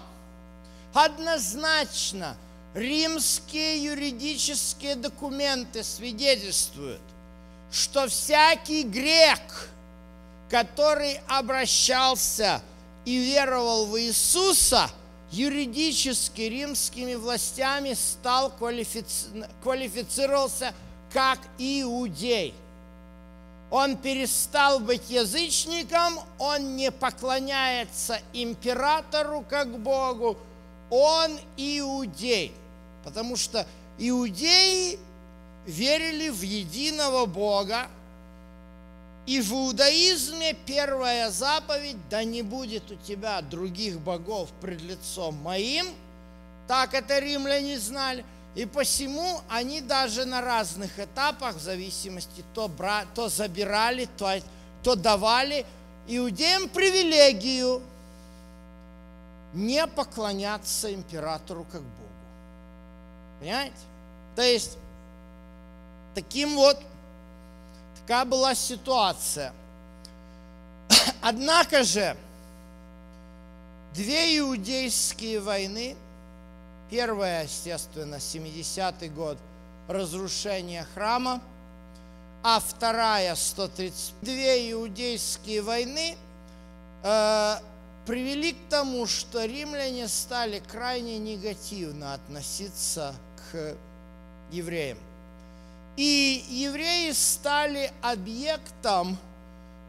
однозначно 0.95 2.35
римские 2.73 3.85
юридические 3.85 4.95
документы 4.95 5.85
свидетельствуют, 5.85 7.03
что 7.71 8.09
всякий 8.09 8.85
грек, 8.85 9.69
который 10.49 11.21
обращался 11.29 12.63
и 13.05 13.19
веровал 13.19 13.85
в 13.85 14.01
Иисуса, 14.01 14.91
юридически 15.31 16.41
римскими 16.41 17.17
властями 17.17 17.93
стал 17.93 18.51
квалифици... 18.51 19.27
квалифицировался 19.63 20.73
как 21.13 21.39
иудей– 21.59 22.55
он 23.71 23.97
перестал 23.97 24.81
быть 24.81 25.11
язычником, 25.11 26.19
он 26.39 26.77
не 26.77 26.91
поклоняется 26.91 28.21
императору 28.33 29.45
как 29.49 29.79
Богу, 29.79 30.37
он 30.91 31.39
иудей. 31.57 32.53
Потому 33.05 33.37
что 33.37 33.67
иудеи 33.99 34.99
верили 35.67 36.29
в 36.31 36.43
единого 36.43 37.27
Бога, 37.27 37.89
и 39.27 39.41
в 39.41 39.53
иудаизме 39.53 40.55
первая 40.67 41.31
заповедь– 41.31 41.97
да 42.11 42.25
не 42.25 42.43
будет 42.43 42.91
у 42.91 42.97
тебя 42.97 43.41
других 43.43 44.01
богов 44.01 44.49
пред 44.61 44.81
лицом 44.81 45.37
моим, 45.37 45.87
так 46.67 46.95
это 46.95 47.21
римляне 47.21 47.79
знали– 47.79 48.25
и 48.55 48.67
посему 48.67 49.41
они 49.49 49.81
даже 49.81 50.25
на 50.25 50.41
разных 50.41 50.99
этапах, 50.99 51.57
в 51.57 51.61
зависимости, 51.61 52.45
то, 52.53 52.67
бра, 52.69 53.05
то 53.15 53.29
забирали, 53.29 54.09
то, 54.17 54.41
то 54.83 54.97
давали 54.97 55.65
иудеям 56.09 56.69
привилегию 56.69 57.81
не 59.53 59.87
поклоняться 59.87 60.93
императору 60.93 61.65
как 61.71 61.83
Богу. 61.83 62.09
Понимаете? 63.39 63.77
То 64.35 64.43
есть, 64.43 64.79
таким 66.15 66.57
вот, 66.57 66.77
такая 68.01 68.25
была 68.25 68.55
ситуация. 68.55 69.53
Однако 71.23 71.85
же, 71.85 72.17
две 73.95 74.39
иудейские 74.39 75.39
войны– 75.39 75.97
Первое, 76.91 77.45
естественно, 77.45 78.17
70-й 78.17 79.09
год 79.11 79.39
разрушения 79.87 80.85
храма, 80.95 81.41
а 82.43 82.59
вторая 82.59 83.35
132 83.37 84.33
иудейские 84.73 85.63
войны 85.63 86.17
э, 87.05 87.55
привели 88.07 88.53
к 88.55 88.69
тому, 88.69 89.07
что 89.07 89.45
римляне 89.45 90.09
стали 90.09 90.59
крайне 90.59 91.19
негативно 91.19 92.15
относиться 92.15 93.15
к 93.53 93.77
евреям. 94.51 94.99
И 95.97 96.45
евреи 96.49 97.13
стали 97.13 97.93
объектом 98.03 99.17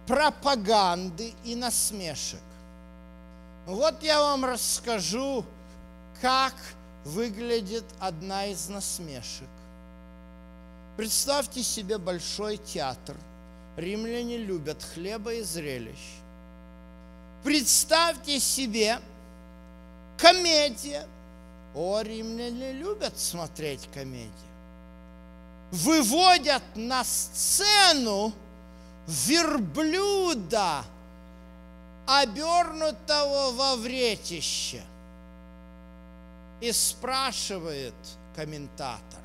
пропаганды 0.05 1.33
и 1.45 1.55
насмешек. 1.55 2.41
Вот 3.65 4.03
я 4.03 4.19
вам 4.19 4.45
расскажу, 4.45 5.45
как 6.21 6.53
выглядит 7.05 7.85
одна 7.99 8.47
из 8.47 8.69
насмешек. 8.69 9.49
Представьте 10.97 11.63
себе 11.63 11.97
большой 11.97 12.57
театр. 12.57 13.15
Римляне 13.77 14.37
любят 14.37 14.83
хлеба 14.93 15.33
и 15.33 15.41
зрелищ. 15.41 15.99
Представьте 17.43 18.39
себе 18.39 18.99
комедия. 20.17 21.07
О, 21.73 22.01
римляне 22.01 22.73
любят 22.73 23.17
смотреть 23.17 23.89
комедии. 23.93 24.31
Выводят 25.71 26.63
на 26.75 27.03
сцену 27.05 28.33
верблюда, 29.07 30.83
обернутого 32.05 33.51
во 33.51 33.75
вретище. 33.77 34.83
И 36.61 36.71
спрашивает 36.71 37.95
комментатор, 38.35 39.19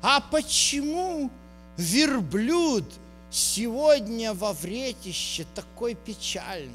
а 0.00 0.20
почему 0.20 1.28
верблюд 1.76 2.84
сегодня 3.32 4.32
во 4.32 4.52
вретище 4.52 5.44
такой 5.56 5.94
печальный? 5.94 6.72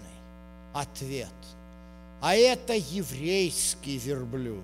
Ответ. 0.73 1.31
А 2.19 2.35
это 2.35 2.73
еврейский 2.73 3.97
верблюд. 3.97 4.63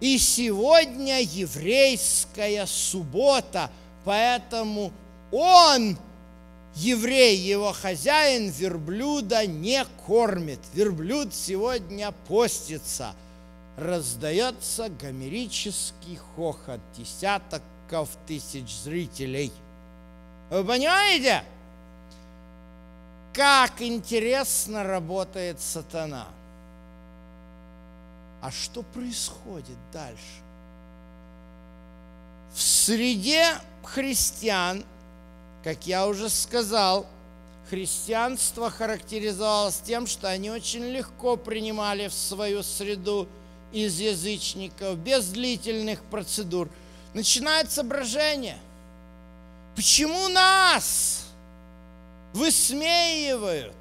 И 0.00 0.18
сегодня 0.18 1.20
еврейская 1.22 2.64
суббота, 2.66 3.72
поэтому 4.04 4.92
он, 5.32 5.98
еврей, 6.76 7.36
его 7.36 7.72
хозяин, 7.72 8.50
верблюда 8.50 9.46
не 9.46 9.84
кормит. 10.06 10.60
Верблюд 10.74 11.34
сегодня 11.34 12.12
постится– 12.28 13.16
раздается 13.76 14.88
гомерический 14.88 16.16
хохот 16.16 16.80
десятков 16.96 18.10
тысяч 18.26 18.74
зрителей. 18.74 19.52
Вы 20.50 20.64
понимаете, 20.64 21.44
как 23.32 23.82
интересно 23.82 24.82
работает 24.82 25.60
сатана? 25.60 26.26
А 28.40 28.50
что 28.50 28.82
происходит 28.82 29.76
дальше? 29.92 30.42
В 32.54 32.62
среде 32.62 33.44
христиан, 33.82 34.84
как 35.62 35.86
я 35.86 36.06
уже 36.06 36.30
сказал, 36.30 37.06
христианство 37.68 38.70
характеризовалось 38.70 39.80
тем, 39.80 40.06
что 40.06 40.28
они 40.28 40.50
очень 40.50 40.84
легко 40.84 41.36
принимали 41.36 42.08
в 42.08 42.14
свою 42.14 42.62
среду 42.62 43.28
из 43.72 44.00
язычников, 44.00 44.98
без 44.98 45.28
длительных 45.28 46.02
процедур. 46.04 46.68
Начинается 47.14 47.82
брожение. 47.82 48.58
Почему 49.74 50.28
нас 50.28 51.26
высмеивают 52.32 53.74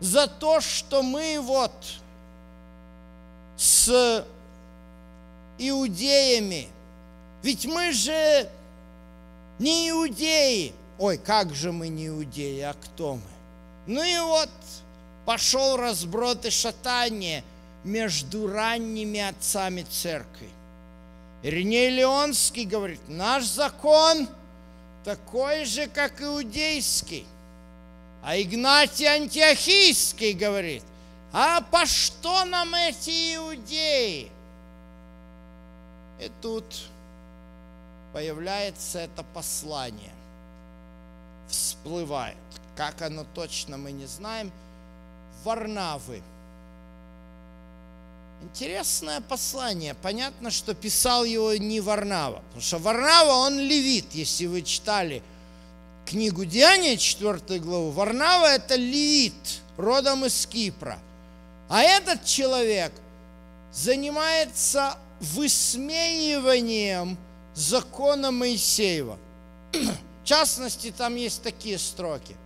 за 0.00 0.26
то, 0.26 0.60
что 0.60 1.02
мы 1.02 1.38
вот 1.40 1.72
с 3.56 4.24
иудеями? 5.58 6.68
Ведь 7.42 7.66
мы 7.66 7.92
же 7.92 8.48
не 9.58 9.90
иудеи. 9.90 10.72
Ой, 10.98 11.18
как 11.18 11.54
же 11.54 11.72
мы 11.72 11.88
не 11.88 12.08
иудеи, 12.08 12.60
а 12.60 12.74
кто 12.74 13.16
мы? 13.16 13.22
Ну 13.86 14.02
и 14.02 14.18
вот 14.18 14.50
пошел 15.26 15.76
разброд 15.76 16.44
и 16.46 16.50
шатание– 16.50 17.44
между 17.84 18.46
ранними 18.46 19.20
отцами 19.20 19.82
церкви. 19.82 20.48
Ириней 21.42 21.90
Леонский 21.90 22.64
говорит, 22.64 23.00
наш 23.08 23.44
закон 23.44 24.28
такой 25.04 25.64
же, 25.64 25.88
как 25.88 26.22
иудейский. 26.22 27.26
А 28.22 28.40
Игнатий 28.40 29.06
Антиохийский 29.06 30.32
говорит, 30.32 30.84
а 31.32 31.60
по 31.62 31.84
что 31.86 32.44
нам 32.44 32.72
эти 32.74 33.34
иудеи? 33.34 34.30
И 36.20 36.30
тут 36.40 36.64
появляется 38.12 39.00
это 39.00 39.24
послание, 39.34 40.12
всплывает. 41.48 42.36
Как 42.76 43.02
оно 43.02 43.24
точно 43.34 43.76
мы 43.76 43.90
не 43.90 44.06
знаем. 44.06 44.52
Варнавы– 45.42 46.22
Интересное 48.42 49.20
послание. 49.20 49.94
Понятно, 49.94 50.50
что 50.50 50.74
писал 50.74 51.24
его 51.24 51.54
не 51.54 51.80
Варнава. 51.80 52.42
Потому 52.46 52.60
что 52.60 52.78
Варнава, 52.78 53.46
он 53.46 53.58
левит, 53.60 54.06
если 54.14 54.46
вы 54.46 54.62
читали 54.62 55.22
книгу 56.04 56.44
Деяния, 56.44 56.96
4 56.96 57.60
главу. 57.60 57.90
Варнава– 57.92 58.46
это 58.54 58.74
левит, 58.74 59.60
родом 59.76 60.24
из 60.24 60.44
Кипра. 60.46 60.98
А 61.68 61.82
этот 61.82 62.24
человек 62.24 62.92
занимается 63.72 64.98
высмеиванием 65.20 67.16
закона 67.54 68.32
Моисеева. 68.32 69.18
В 69.72 70.24
частности, 70.24 70.90
там 70.90 71.14
есть 71.14 71.42
такие 71.42 71.78
строки. 71.78 72.36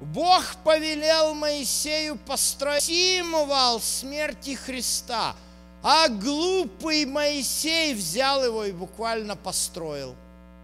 Бог 0.00 0.56
повелел 0.64 1.34
Моисею 1.34 2.16
построить 2.16 2.84
символ 2.84 3.80
смерти 3.80 4.54
Христа, 4.54 5.36
а 5.82 6.08
глупый 6.08 7.04
Моисей 7.04 7.94
взял 7.94 8.42
его 8.42 8.64
и 8.64 8.72
буквально 8.72 9.36
построил. 9.36 10.14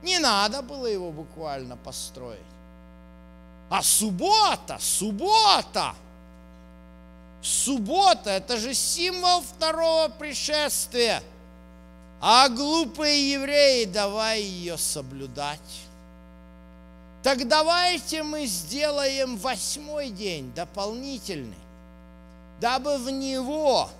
Не 0.02 0.18
надо 0.18 0.62
было 0.62 0.86
его 0.86 1.10
буквально 1.10 1.76
построить. 1.76 2.40
А 3.68 3.82
суббота, 3.82 4.78
суббота, 4.80 5.94
суббота– 7.42 8.30
это 8.32 8.56
же 8.56 8.72
символ 8.72 9.42
второго 9.42 10.08
пришествия. 10.08 11.22
А 12.20 12.48
глупые 12.48 13.32
евреи, 13.32 13.84
давай 13.84 14.40
ее 14.40 14.78
соблюдать. 14.78 15.85
Так 17.26 17.48
давайте 17.48 18.22
мы 18.22 18.46
сделаем 18.46 19.36
восьмой 19.36 20.10
день 20.10 20.52
дополнительный, 20.54 21.58
дабы 22.60 22.98
в 22.98 23.10
него 23.10 23.90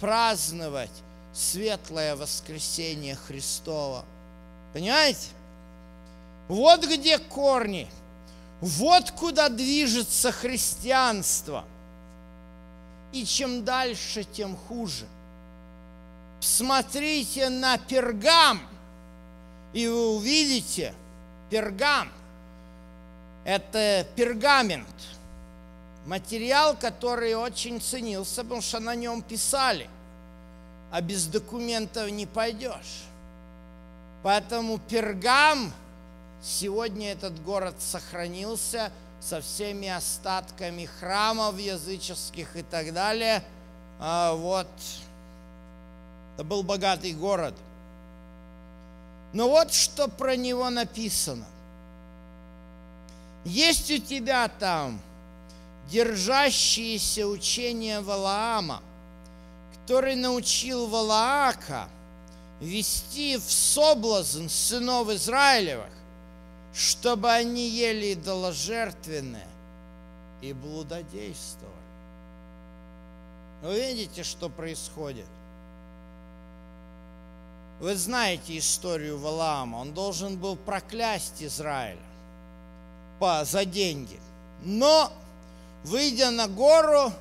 праздновать 0.00 1.02
светлое 1.34 2.16
воскресение 2.16 3.14
Христова. 3.14 4.06
Понимаете? 4.72 5.28
Вот 6.48 6.86
где 6.86 7.18
корни, 7.18 7.90
вот 8.62 9.10
куда 9.10 9.50
движется 9.50 10.32
христианство. 10.32 11.66
И 13.12 13.26
чем 13.26 13.66
дальше, 13.66 14.24
тем 14.24 14.56
хуже. 14.56 15.04
Смотрите 16.40 17.50
на 17.50 17.76
пергам, 17.76 18.62
и 19.74 19.86
вы 19.86 20.16
увидите 20.16 20.94
пергам– 21.50 22.10
это 23.44 24.06
пергамент, 24.16 24.86
материал, 26.06 26.76
который 26.76 27.34
очень 27.34 27.80
ценился, 27.80 28.42
потому 28.42 28.62
что 28.62 28.80
на 28.80 28.94
нем 28.94 29.22
писали, 29.22 29.88
а 30.90 31.00
без 31.00 31.26
документов 31.26 32.10
не 32.10 32.26
пойдешь. 32.26 33.04
Поэтому 34.22 34.78
Пергам, 34.78 35.72
сегодня 36.42 37.12
этот 37.12 37.42
город 37.42 37.74
сохранился 37.80 38.92
со 39.20 39.40
всеми 39.40 39.88
остатками 39.88 40.86
храмов 40.86 41.58
языческих 41.58 42.56
и 42.56 42.62
так 42.62 42.92
далее. 42.92 43.42
А 43.98 44.34
вот, 44.34 44.68
это 46.34 46.44
был 46.44 46.62
богатый 46.62 47.12
город. 47.12 47.54
Но 49.32 49.48
вот 49.48 49.72
что 49.72 50.08
про 50.08 50.36
него 50.36 50.68
написано. 50.70 51.46
Есть 53.44 53.90
у 53.90 53.98
тебя 53.98 54.48
там 54.48 55.00
держащиеся 55.88 57.26
учения 57.26 58.00
Валаама, 58.00 58.82
который 59.74 60.14
научил 60.14 60.86
Валаака 60.86 61.88
вести 62.60 63.36
в 63.36 63.50
соблазн 63.50 64.48
сынов 64.48 65.08
Израилевых, 65.08 65.90
чтобы 66.72 67.30
они 67.30 67.68
ели 67.68 68.14
идоложертвенное 68.14 69.48
и 70.40 70.52
блудодействовали. 70.52 71.72
Вы 73.62 73.80
видите, 73.80 74.22
что 74.22 74.48
происходит? 74.48 75.26
Вы 77.80 77.96
знаете 77.96 78.56
историю 78.56 79.18
Валаама. 79.18 79.78
Он 79.78 79.92
должен 79.92 80.38
был 80.38 80.54
проклясть 80.54 81.42
Израиль 81.42 81.98
по, 83.22 83.44
за 83.44 83.64
деньги. 83.64 84.18
Но, 84.64 85.12
выйдя 85.84 86.32
на 86.32 86.48
гору, 86.48 87.12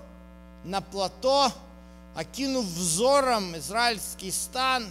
на 0.64 0.82
плато, 0.82 1.52
окинув 2.16 2.66
взором 2.66 3.56
израильский 3.56 4.32
стан, 4.32 4.88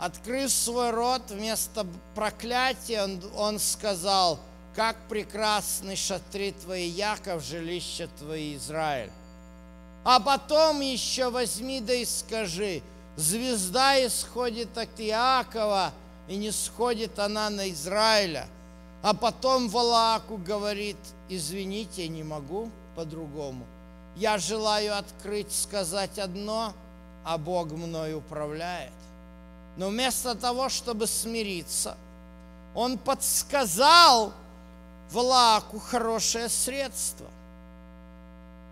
открыв 0.00 0.50
свой 0.50 0.90
рот, 0.90 1.30
вместо 1.30 1.86
проклятия 2.16 3.04
он, 3.04 3.22
он 3.36 3.58
сказал, 3.60 4.40
как 4.74 4.96
прекрасны 5.08 5.94
шатры 5.94 6.50
твои, 6.50 6.88
Яков, 6.88 7.44
жилище 7.44 8.08
твои, 8.18 8.56
Израиль. 8.56 9.12
А 10.02 10.18
потом 10.18 10.80
еще 10.80 11.30
возьми 11.30 11.80
да 11.80 11.94
и 11.94 12.04
скажи, 12.04 12.82
звезда 13.14 14.04
исходит 14.04 14.76
от 14.76 14.98
Иакова, 14.98 15.92
и 16.26 16.34
не 16.34 16.50
сходит 16.50 17.16
она 17.20 17.48
на 17.48 17.70
Израиля. 17.70 18.48
А 19.02 19.14
потом 19.14 19.68
Валааку 19.68 20.36
говорит, 20.36 20.98
извините, 21.28 22.08
не 22.08 22.22
могу 22.22 22.70
по-другому. 22.94 23.64
Я 24.16 24.38
желаю 24.38 24.96
открыть, 24.96 25.52
сказать 25.52 26.18
одно, 26.18 26.74
а 27.24 27.38
Бог 27.38 27.70
мной 27.70 28.14
управляет. 28.14 28.92
Но 29.76 29.88
вместо 29.88 30.34
того, 30.34 30.68
чтобы 30.68 31.06
смириться, 31.06 31.96
он 32.74 32.98
подсказал 32.98 34.32
Валааку 35.10 35.78
хорошее 35.78 36.48
средство– 36.48 37.26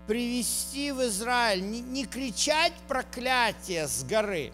привести 0.09 0.91
в 0.91 1.03
Израиль, 1.03 1.61
не, 1.61 1.81
не 1.81 2.03
кричать 2.03 2.73
проклятие 2.87 3.87
с 3.87 4.03
горы, 4.03 4.51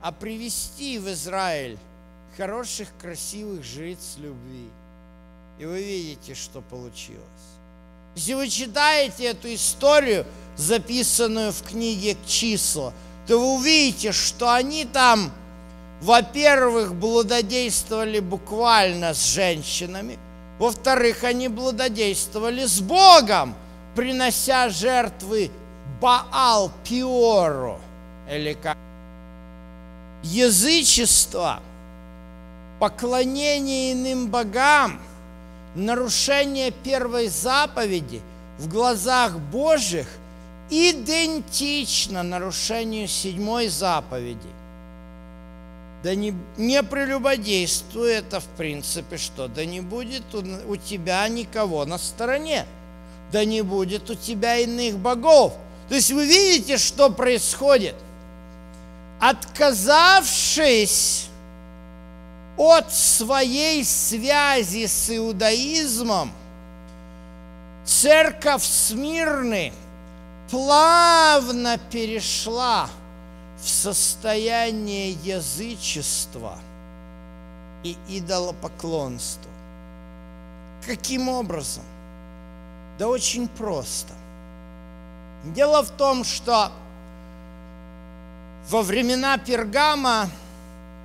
а 0.00 0.12
привести 0.12 1.00
в 1.00 1.10
Израиль 1.10 1.76
хороших, 2.38 2.88
красивых 3.00 3.62
жриц 3.62 4.14
любви. 4.16 4.70
И 5.58 5.66
вы 5.66 5.82
видите, 5.82 6.34
что 6.34 6.62
получилось. 6.62 7.20
Если 8.14 8.34
вы 8.34 8.48
читаете 8.48 9.24
эту 9.24 9.52
историю, 9.52 10.24
записанную 10.56 11.52
в 11.52 11.62
книге 11.62 12.16
«Числа», 12.26 12.94
то 13.26 13.38
вы 13.38 13.56
увидите, 13.56 14.12
что 14.12 14.54
они 14.54 14.86
там, 14.86 15.30
во-первых, 16.00 16.94
блудодействовали 16.94 18.20
буквально 18.20 19.12
с 19.12 19.26
женщинами, 19.26 20.18
во-вторых, 20.58 21.24
они 21.24 21.48
блудодействовали 21.48 22.64
с 22.64 22.80
Богом– 22.80 23.54
принося 23.98 24.68
жертвы 24.68 25.50
Баал 26.00 26.70
Пиору, 26.84 27.80
или 28.30 28.52
как 28.52 28.76
язычество, 30.22 31.60
поклонение 32.78 33.92
иным 33.92 34.28
богам, 34.28 35.00
нарушение 35.74 36.70
первой 36.70 37.28
заповеди 37.28 38.20
в 38.58 38.68
глазах 38.68 39.38
Божьих 39.38 40.06
идентично 40.70 42.22
нарушению 42.22 43.08
седьмой 43.08 43.68
заповеди. 43.68 44.38
Да 46.02 46.14
не, 46.14 46.34
не 46.56 46.82
прелюбодействуй, 46.82 48.12
это 48.12 48.40
в 48.40 48.46
принципе 48.56 49.16
что? 49.18 49.48
Да 49.48 49.64
не 49.64 49.80
будет 49.80 50.34
у, 50.34 50.44
у 50.70 50.76
тебя 50.76 51.26
никого 51.28 51.84
на 51.84 51.98
стороне– 51.98 52.66
да 53.32 53.44
не 53.44 53.62
будет 53.62 54.08
у 54.10 54.14
тебя 54.14 54.56
иных 54.56 54.98
богов. 54.98 55.54
То 55.88 55.94
есть 55.94 56.10
вы 56.10 56.26
видите, 56.26 56.76
что 56.78 57.10
происходит. 57.10 57.94
Отказавшись 59.20 59.68
от 62.58 62.92
своей 62.92 63.84
связи 63.84 64.86
с 64.86 65.16
иудаизмом, 65.16 66.32
церковь 67.84 68.64
Смирны 68.64 69.72
плавно 70.50 71.78
перешла 71.78 72.90
в 73.62 73.68
состояние 73.68 75.12
язычества 75.12 76.58
и 77.84 77.96
идолопоклонства. 78.08 79.50
Каким 80.84 81.28
образом? 81.28 81.84
Да 82.98 83.08
очень 83.08 83.46
просто. 83.46 84.12
Дело 85.44 85.82
в 85.82 85.90
том, 85.90 86.24
что 86.24 86.72
во 88.68 88.82
времена 88.82 89.38
Пергама 89.38 90.28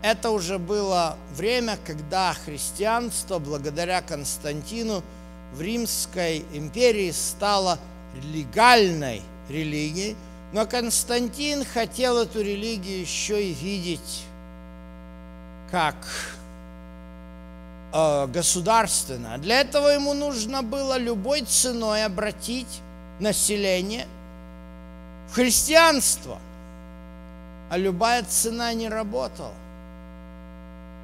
это 0.04 0.32
уже 0.32 0.60
было 0.60 1.18
время, 1.34 1.80
когда 1.86 2.34
христианство, 2.34 3.40
благодаря 3.40 4.02
Константину, 4.02 5.02
в 5.54 5.62
Римской 5.62 6.40
империи 6.54 7.12
стало 7.12 7.80
легальной 8.22 9.22
религией, 9.50 10.18
но 10.52 10.66
Константин 10.66 11.64
хотел 11.64 12.18
эту 12.18 12.42
религию 12.42 13.00
еще 13.00 13.42
и 13.42 13.54
видеть 13.54 14.26
как 15.72 15.96
э, 17.94 18.28
государственно. 18.28 19.38
Для 19.38 19.62
этого 19.62 19.88
ему 19.88 20.14
нужно 20.14 20.64
было 20.64 20.98
любой 20.98 21.42
ценой 21.44 22.04
обратить 22.04 22.82
население 23.20 24.06
в 25.30 25.36
христианство. 25.36 26.40
А 27.70 27.78
любая 27.78 28.24
цена 28.24 28.74
не 28.74 28.90
работала. 28.90 29.54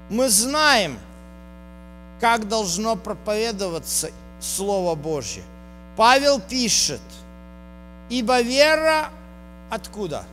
Мы 0.10 0.30
знаем, 0.30 1.00
как 2.20 2.48
должно 2.48 2.96
проповедоваться 2.96 4.12
Слово 4.42 4.96
Божье. 4.96 5.44
Павел 5.96 6.40
пишет, 6.40 7.02
ибо 8.10 8.42
вера 8.42 9.10
откуда? 9.70 10.26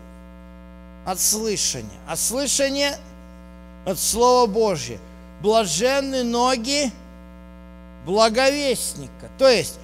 От 1.04 1.20
слышания. 1.20 1.98
А 2.08 2.16
слышание 2.16 2.96
от 3.84 3.98
Слова 3.98 4.46
Божьего 4.46 5.00
блаженны 5.40 6.24
ноги 6.24 6.90
благовестника. 8.04 9.28
То 9.38 9.48
есть 9.48 9.78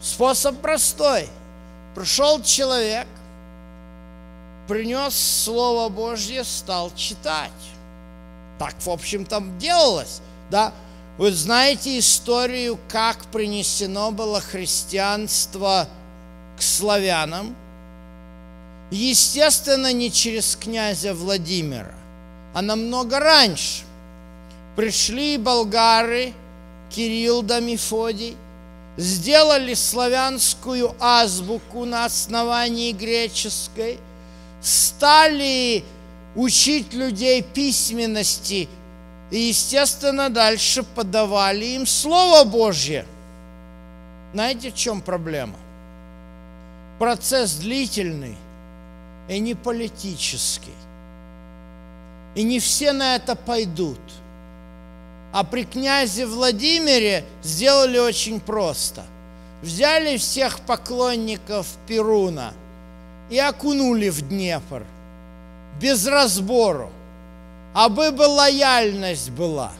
способ 0.00 0.60
простой. 0.60 1.28
Пришел 1.94 2.42
человек, 2.42 3.06
принес 4.68 5.14
Слово 5.14 5.88
Божье, 5.88 6.44
стал 6.44 6.90
читать. 6.94 7.50
Так, 8.62 8.76
в 8.78 8.90
общем, 8.90 9.24
там 9.24 9.58
делалось, 9.58 10.20
да. 10.48 10.72
Вы 11.18 11.32
знаете 11.32 11.98
историю, 11.98 12.78
как 12.88 13.24
принесено 13.32 14.12
было 14.12 14.40
христианство 14.40 15.88
к 16.56 16.62
славянам? 16.62 17.56
Естественно, 18.92 19.92
не 19.92 20.12
через 20.12 20.54
князя 20.54 21.12
Владимира, 21.12 21.92
а 22.54 22.62
намного 22.62 23.18
раньше– 23.18 23.82
пришли 24.76 25.38
болгары, 25.38 26.32
Кирилл 26.88 27.42
да 27.42 27.58
Мефодий, 27.58 28.36
сделали 28.96 29.74
славянскую 29.74 30.94
азбуку 31.00 31.84
на 31.84 32.04
основании 32.04 32.92
греческой, 32.92 33.98
стали 34.60 35.82
учить 36.34 36.92
людей 36.94 37.42
письменности 37.42 38.68
и, 39.30 39.38
естественно, 39.38 40.28
дальше 40.28 40.82
подавали 40.82 41.64
им 41.64 41.86
Слово 41.86 42.44
Божье. 42.44 43.06
Знаете, 44.32 44.70
в 44.70 44.74
чем 44.74 45.00
проблема? 45.00 45.56
Процесс 46.98 47.54
длительный 47.54 48.36
и 49.28 49.38
не 49.38 49.54
политический. 49.54 50.74
И 52.34 52.42
не 52.42 52.60
все 52.60 52.92
на 52.92 53.16
это 53.16 53.36
пойдут– 53.36 54.00
а 55.32 55.44
при 55.44 55.64
князе 55.64 56.26
Владимире 56.26 57.24
сделали 57.42 57.98
очень 57.98 58.38
просто. 58.38 59.02
Взяли 59.62 60.18
всех 60.18 60.60
поклонников 60.60 61.66
Перуна 61.86 62.52
и 63.30 63.38
окунули 63.38 64.10
в 64.10 64.28
Днепр 64.28 64.84
без 65.80 66.06
разбору, 66.06 66.90
а 67.74 67.88
бы 67.88 68.10
лояльность 68.26 69.30
была. 69.30 69.72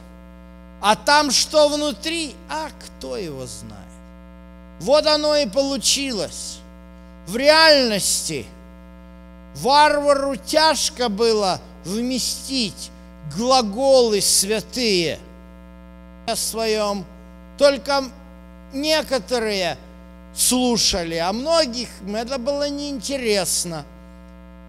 А 0.81 0.97
там 0.97 1.31
что 1.31 1.69
внутри, 1.69 2.35
а 2.49 2.69
кто 2.85 3.17
его 3.17 3.47
знает. 3.47 3.79
Вот 4.81 5.07
оно 5.07 5.37
и 5.37 5.47
получилось. 5.47 6.59
В 7.27 7.37
реальности 7.37 8.47
варвару 9.57 10.35
тяжко 10.35 11.09
было 11.09 11.61
вместить 11.85 12.91
глаголы 13.37 14.21
святые– 14.21 15.19
своем. 16.35 17.05
Только 17.59 18.05
некоторые 18.73 19.77
слушали, 20.35 21.17
а 21.17 21.33
многих 21.33 21.89
это 22.07 22.39
было 22.39 22.69
неинтересно. 22.69 23.85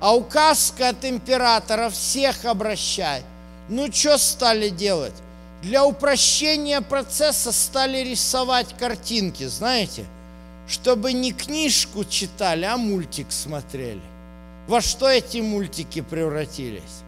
А 0.03 0.13
указка 0.13 0.89
от 0.89 1.05
императора 1.05 1.89
всех 1.89 2.43
обращай. 2.43 3.23
Ну, 3.69 3.89
что 3.89 4.17
стали 4.17 4.67
делать? 4.67 5.13
Для 5.61 5.85
упрощения 5.85 6.81
процесса 6.81 7.53
стали 7.53 7.99
рисовать 7.99 8.77
картинки, 8.77 9.45
знаете, 9.45 10.03
чтобы 10.67 11.13
не 11.13 11.31
книжку 11.31 12.03
читали, 12.03 12.65
а 12.65 12.75
мультик 12.75 13.27
смотрели. 13.29 14.01
Во 14.67 14.81
что 14.81 15.07
эти 15.07 15.37
мультики 15.37 16.01
превратились? 16.01 17.03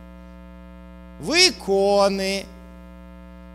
В 1.20 1.34
иконы. 1.34 2.46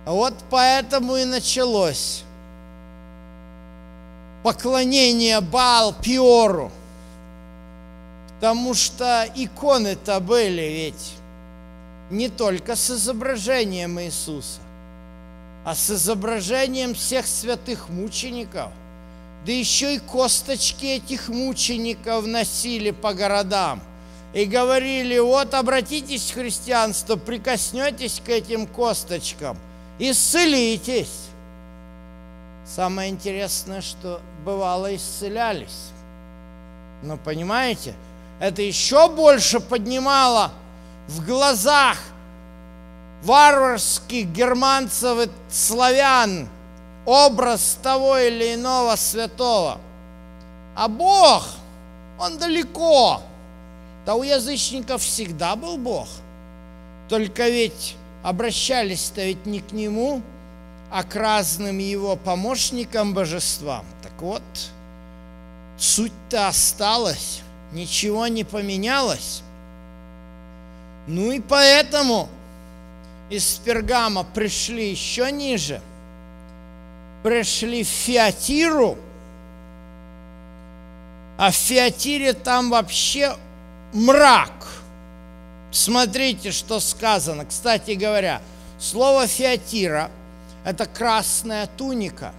Вот 0.05 0.35
поэтому 0.51 1.17
и 1.17 1.25
началось 1.25 2.25
поклонение 4.43 5.41
Бал 5.41 5.95
Пиору. 5.95 6.71
Потому 8.41 8.73
что 8.73 9.27
иконы-то 9.35 10.19
были 10.19 10.63
ведь 10.63 11.13
не 12.09 12.31
только 12.31 12.75
с 12.75 12.91
изображением 12.91 14.01
Иисуса, 14.01 14.61
а 15.63 15.75
с 15.75 15.91
изображением 15.91 16.95
всех 16.95 17.27
святых 17.27 17.91
мучеников. 17.91 18.73
Да 19.45 19.53
еще 19.53 19.95
и 19.95 19.99
косточки 19.99 20.87
этих 20.87 21.29
мучеников 21.29 22.25
носили 22.25 22.93
по 22.93 23.13
городам. 23.13 23.83
И 24.33 24.47
говорили, 24.47 25.19
вот 25.19 25.53
обратитесь 25.53 26.31
в 26.31 26.35
христианство, 26.35 27.17
прикоснетесь 27.17 28.23
к 28.25 28.31
этим 28.31 28.67
косточкам, 28.67 29.59
исцелитесь. 29.99 31.27
Самое 32.65 33.11
интересное, 33.11 33.83
что 33.83 34.23
бывало 34.47 34.97
исцелялись. 34.97 35.91
Но 37.03 37.19
понимаете, 37.19 37.95
это 38.41 38.63
еще 38.63 39.09
больше 39.09 39.61
поднимало 39.61 40.51
в 41.07 41.25
глазах 41.25 41.99
варварских 43.23 44.27
германцев 44.29 45.27
и 45.27 45.31
славян 45.51 46.49
образ 47.05 47.79
того 47.83 48.17
или 48.17 48.55
иного 48.55 48.97
святого. 48.97 49.79
А 50.75 50.89
Бог, 50.89 51.47
Он 52.19 52.39
далеко. 52.39 53.21
Да 54.07 54.15
у 54.15 54.23
язычников 54.23 55.03
всегда 55.03 55.55
был 55.55 55.77
Бог. 55.77 56.09
Только 57.11 57.49
ведь 57.51 57.97
обращались-то 58.23 59.23
ведь 59.23 59.45
не 59.45 59.61
к 59.61 59.73
Нему, 59.73 60.23
а 60.91 61.03
к 61.03 61.15
разным 61.15 61.77
Его 61.79 62.17
помощникам 62.17 63.13
божествам. 63.13 63.85
Так 64.03 64.13
вот, 64.21 64.43
суть-то 65.79 66.49
осталась, 66.49 67.43
ничего 67.73 68.27
не 68.27 68.45
поменялось. 68.45 69.43
Ну 71.07 71.33
и 71.33 71.41
поэтому 71.41 72.29
из 73.31 73.61
Пергама 73.65 74.25
пришли 74.25 74.91
еще 74.91 75.31
ниже, 75.31 75.81
пришли 77.23 77.85
в 77.85 77.89
Фиатиру, 77.89 78.99
а 81.39 81.51
в 81.51 81.55
Фиатире 81.55 82.33
там 82.33 82.71
вообще 82.71 83.37
мрак. 83.93 84.67
Смотрите, 85.71 86.51
что 86.51 86.81
сказано. 86.81 87.47
Кстати 87.47 87.93
говоря, 87.93 88.43
слово 88.79 89.27
Фиатира– 89.27 90.11
это 90.65 90.87
красная 90.87 91.67
туника. 91.79 92.33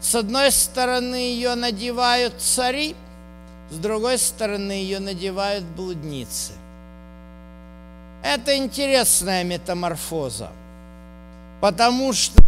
С 0.00 0.14
одной 0.14 0.52
стороны 0.52 1.14
ее 1.14 1.54
надевают 1.54 2.40
цари, 2.40 2.94
с 3.70 3.76
другой 3.76 4.18
стороны 4.18 4.72
ее 4.72 5.00
надевают 5.00 5.64
блудницы– 5.64 6.52
это 8.26 8.56
интересная 8.56 9.44
метаморфоза, 9.44 10.50
потому 11.60 12.12
что 12.12 12.42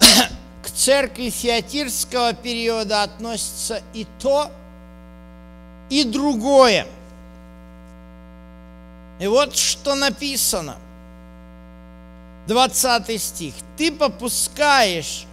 к 0.64 0.70
церкви 0.70 1.30
фиатирского 1.30 2.32
периода 2.32 3.04
относится 3.04 3.82
и 3.94 4.04
то, 4.18 4.50
и 5.90 6.02
другое. 6.02 6.88
И 9.20 9.28
вот 9.28 9.54
что 9.54 9.94
написано. 9.94 10.76
20 12.48 13.22
стих. 13.22 13.54
Ты 13.76 13.92
попускаешь 13.92 15.24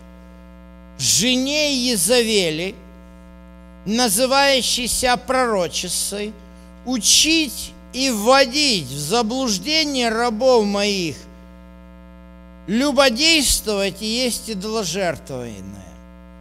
жене 1.00 1.74
Езавели, 1.90 2.76
называющейся 3.88 5.16
пророчицей, 5.18 6.34
учить 6.86 7.72
и 7.94 8.12
вводить 8.12 8.88
в 8.88 9.00
заблуждение 9.00 10.10
рабов 10.10 10.66
моих, 10.66 11.16
любодействовать 12.68 14.02
и 14.02 14.06
есть 14.06 14.50
идоложертвованное. 14.50 15.64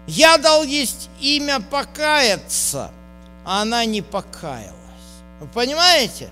Я 0.09 0.39
дал 0.39 0.65
есть 0.65 1.09
имя 1.21 1.61
покаяться, 1.61 2.91
а 3.45 3.63
она 3.63 3.85
не 3.85 4.03
покаялась. 4.03 4.75
Вы 5.41 5.47
понимаете? 5.47 6.29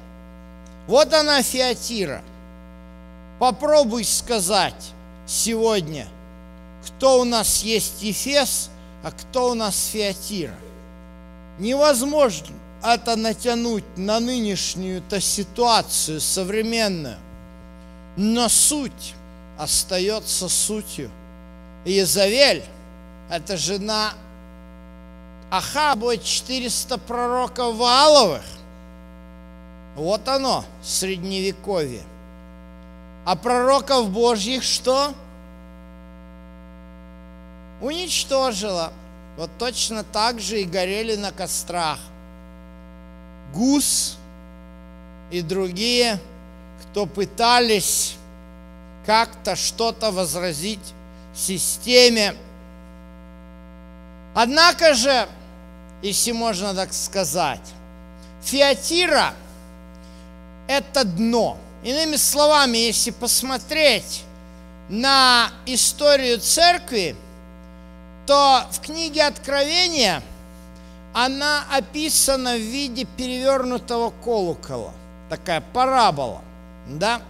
Вот 0.89 1.13
она 1.15 1.43
Фиатира. 1.43 2.23
Попробуй 3.39 4.05
сказать 4.05 4.93
сегодня, 5.27 6.09
кто 6.87 7.21
у 7.21 7.25
нас 7.25 7.63
есть 7.63 8.03
Ефес, 8.03 8.69
а 9.03 9.11
кто 9.13 9.51
у 9.51 9.55
нас 9.55 9.87
Фиатира. 9.87 10.55
Невозможно 11.59 12.55
это 12.83 13.17
натянуть 13.17 13.85
на 13.97 14.21
нынешнюю-то 14.21 15.21
ситуацию 15.21 16.21
современную. 16.21 17.17
Но 18.17 18.49
суть 18.49 19.15
остается 19.59 20.49
сутью. 20.49 21.11
Иезавель– 21.85 22.63
это 23.31 23.57
жена 23.57 24.13
Ахаба, 25.51 26.19
400 26.19 26.99
пророков 26.99 27.77
Вааловых. 27.77 28.45
Вот 29.97 30.29
оно, 30.29 30.65
средневековье. 30.83 32.03
А 33.25 33.37
пророков 33.37 34.11
Божьих 34.11 34.63
что? 34.63 35.15
Уничтожила. 37.81 38.93
Вот 39.37 39.51
точно 39.59 40.05
так 40.05 40.41
же 40.41 40.61
и 40.61 40.65
горели 40.65 41.17
на 41.17 41.33
кострах. 41.33 41.99
Гус 43.53 44.17
и 45.31 45.43
другие, 45.43 46.21
кто 46.83 47.07
пытались 47.07 48.15
как-то 49.07 49.57
что-то 49.57 50.11
возразить 50.11 50.95
системе. 51.35 52.35
Однако 54.35 54.95
же, 54.95 55.29
если 56.03 56.33
можно 56.33 56.75
так 56.75 56.93
сказать, 56.93 57.61
Фиатира– 58.43 59.35
это 60.69 61.05
дно. 61.05 61.59
Иными 61.83 62.17
словами, 62.17 62.79
если 62.79 63.11
посмотреть 63.11 64.23
на 64.89 65.51
историю 65.67 66.41
церкви, 66.41 67.17
то 68.27 68.65
в 68.71 68.81
книге 68.81 69.25
Откровения– 69.25 70.23
она 71.15 71.65
описана 71.71 72.57
в 72.57 72.61
виде 72.61 73.05
перевернутого 73.05 74.13
колокола. 74.25 74.93
Такая 75.31 75.61
парабола, 75.61 76.43
да? 76.89 77.23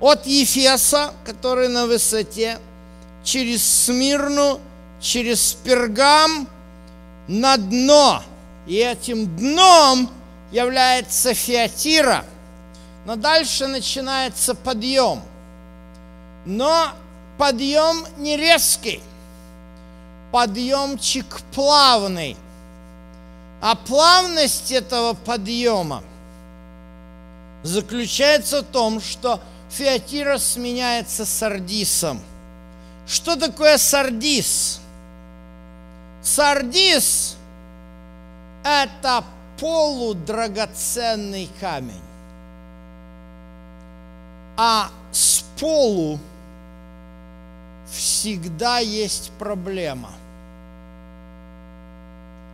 От 0.00 0.26
Ефеса, 0.26 1.12
который 1.24 1.68
на 1.68 1.86
высоте, 1.86 2.58
через 3.22 3.62
Смирну, 3.62 4.58
через 5.00 5.52
Пергам 5.52 6.48
на 7.28 7.58
дно. 7.58 8.22
И 8.66 8.76
этим 8.76 9.36
дном 9.36 10.10
является 10.50 11.34
Фиатира. 11.34 12.24
Но 13.04 13.16
дальше 13.16 13.66
начинается 13.66 14.54
подъем. 14.54 15.22
Но 16.46 16.88
подъем 17.36 18.06
не 18.16 18.38
резкий, 18.38 19.02
подъемчик 20.30 21.40
плавный– 21.52 22.36
а 23.60 23.74
плавность 23.74 24.70
этого 24.70 25.14
подъема 25.14 26.04
заключается 27.62 28.62
в 28.62 28.66
том, 28.66 29.00
что 29.00 29.40
Феатира 29.70 30.38
сменяется 30.38 31.26
сардисом. 31.26 32.20
Что 33.06 33.34
такое 33.36 33.78
сардис? 33.78 34.80
Сардис– 36.22 37.36
это 38.64 39.24
полудрагоценный 39.58 41.50
камень. 41.60 42.00
А 44.56 44.90
с 45.10 45.44
полу 45.58 46.20
всегда 47.90 48.78
есть 48.78 49.30
проблема. 49.38 50.10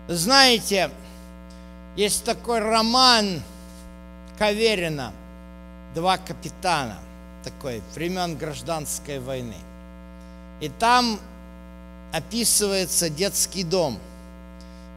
Знаете, 0.09 0.91
есть 1.97 2.25
такой 2.25 2.61
роман 2.61 3.43
Каверина 4.39 5.13
«Два 5.95 6.19
капитана», 6.19 6.99
такой, 7.43 7.83
времен 7.95 8.37
гражданской 8.37 9.19
войны. 9.21 9.57
И 10.61 10.69
там 10.69 11.19
описывается 12.13 13.09
детский 13.09 13.65
дом, 13.65 13.99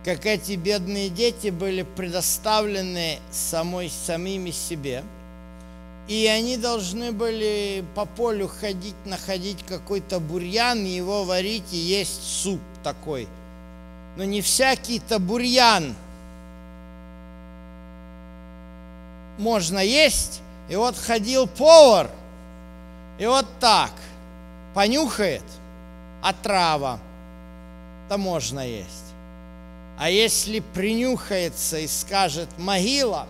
как 0.04 0.26
эти 0.26 0.54
бедные 0.54 1.10
дети 1.10 1.50
были 1.50 1.84
предоставлены 1.84 3.20
самой, 3.32 3.90
самими 3.90 4.52
себе– 4.52 5.04
и 6.08 6.26
они 6.28 6.58
должны 6.58 7.12
были 7.12 7.84
по 7.96 8.06
полю 8.06 8.48
ходить, 8.48 8.96
находить 9.06 9.64
какой-то 9.66 10.20
бурьян, 10.20 10.86
его 10.86 11.26
варить 11.26 11.74
и 11.74 11.78
есть 11.78 12.24
суп 12.24 12.62
такой. 12.84 13.28
Но 14.16 14.24
не 14.24 14.42
всякий-то 14.42 15.20
бурьян 15.20 15.96
можно 19.38 19.80
есть. 19.80 20.42
И 20.70 20.76
вот 20.76 20.98
ходил 20.98 21.48
повар, 21.48 22.10
и 23.20 23.26
вот 23.26 23.46
так 23.60 23.92
понюхает, 24.74 25.44
а 26.22 26.34
трава, 26.34 27.00
то 28.10 28.18
можно 28.18 28.60
есть. 28.60 29.06
А 29.98 30.10
если 30.10 30.60
принюхается 30.60 31.80
и 31.80 31.88
скажет 31.88 32.50
могила, 32.58 33.28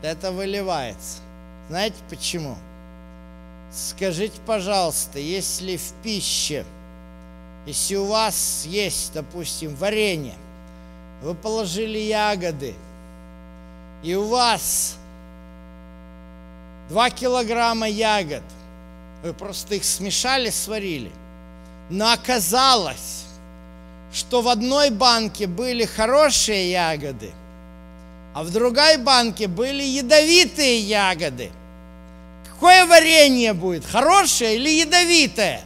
то 0.00 0.08
это 0.08 0.32
выливается. 0.32 1.18
Знаете 1.68 1.96
почему? 2.08 2.56
Скажите, 3.70 4.40
пожалуйста, 4.46 5.18
если 5.18 5.76
в 5.76 5.92
пище, 6.02 6.64
если 7.66 7.96
у 7.96 8.06
вас 8.06 8.64
есть, 8.64 9.12
допустим, 9.12 9.74
варенье, 9.76 10.34
вы 11.22 11.34
положили 11.34 11.98
ягоды, 11.98 12.74
и 14.02 14.14
у 14.14 14.26
вас 14.28 14.96
2 16.88 17.10
килограмма 17.10 17.88
ягод, 17.88 18.44
вы 19.22 19.34
просто 19.34 19.74
их 19.74 19.84
смешали, 19.84 20.48
сварили, 20.48 21.12
но 21.90 22.12
оказалось, 22.12 23.26
что 24.12 24.40
в 24.40 24.48
одной 24.48 24.88
банке 24.88 25.46
были 25.46 25.84
хорошие 25.84 26.70
ягоды, 26.70 27.32
а 28.38 28.42
в 28.44 28.50
другой 28.50 28.98
банке 28.98 29.48
были 29.48 29.82
ядовитые 29.82 30.80
ягоды– 30.80 31.50
Какое 32.58 32.86
варенье 32.86 33.52
будет, 33.52 33.84
хорошее 33.84 34.56
или 34.56 34.68
ядовитое? 34.80 35.60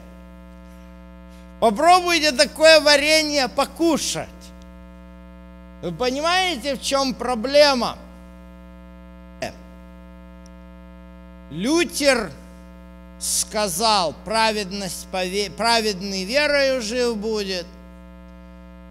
Попробуйте 1.59 2.33
такое 2.33 2.81
варенье 2.81 3.49
покушать. 3.49 4.29
Вы 5.81 5.91
понимаете, 5.93 6.75
в 6.75 6.83
чем 6.83 7.15
проблема? 7.15 7.97
Лютер 11.51 12.31
сказал, 13.19 14.15
праведность, 14.27 15.07
праведный 15.57 16.25
верою 16.25 16.83
жив 16.83 17.17
будет. 17.17 17.67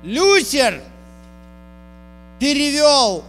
Лютер 0.01 0.81
перевел 2.39 3.23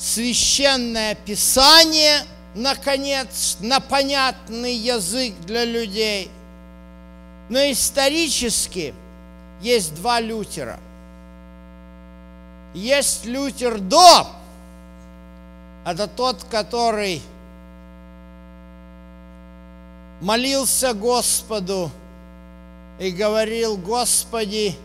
священное 0.00 1.14
писание– 1.14 2.24
наконец, 2.54 3.56
на 3.60 3.80
понятный 3.80 4.74
язык 4.74 5.34
для 5.46 5.64
людей. 5.64 6.30
Но 7.48 7.58
исторически 7.58 8.94
есть 9.60 9.94
два 9.94 10.20
Лютера. 10.20 10.78
Есть 12.74 13.24
Лютер 13.24 13.80
до, 13.80 14.28
это 15.84 16.06
тот, 16.06 16.44
который 16.44 17.20
молился 20.20 20.94
Господу 20.94 21.90
и 23.00 23.10
говорил, 23.10 23.76
Господи, 23.76 24.76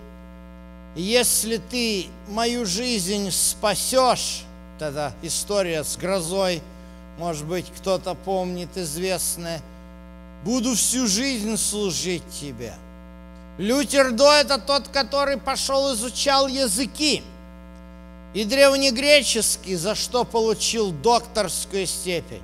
если 0.96 1.58
ты 1.58 2.08
мою 2.28 2.66
жизнь 2.66 3.30
спасешь, 3.30 4.46
тогда 4.78 5.14
история 5.22 5.84
с 5.84 5.98
грозой– 5.98 6.62
может 7.18 7.46
быть, 7.46 7.66
кто-то 7.78 8.14
помнит 8.14 8.78
известное, 8.78 9.62
буду 10.44 10.76
всю 10.76 11.08
жизнь 11.08 11.56
служить 11.58 12.24
тебе. 12.42 12.74
Лютер 13.58 14.12
до 14.12 14.34
это 14.34 14.58
тот, 14.58 14.90
который 14.90 15.38
пошел 15.38 15.94
изучал 15.94 16.48
языки. 16.48 17.24
И 18.34 18.44
древнегреческий, 18.44 19.76
за 19.76 19.96
что 19.96 20.26
получил 20.26 20.92
докторскую 20.92 21.88
степень. 21.88 22.42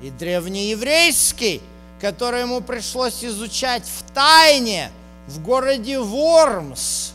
И 0.00 0.10
древнееврейский, 0.10 1.60
который 2.00 2.42
ему 2.42 2.60
пришлось 2.60 3.24
изучать 3.24 3.84
в 3.84 4.14
тайне 4.14 4.92
в 5.26 5.42
городе 5.42 5.98
Вормс, 5.98 7.10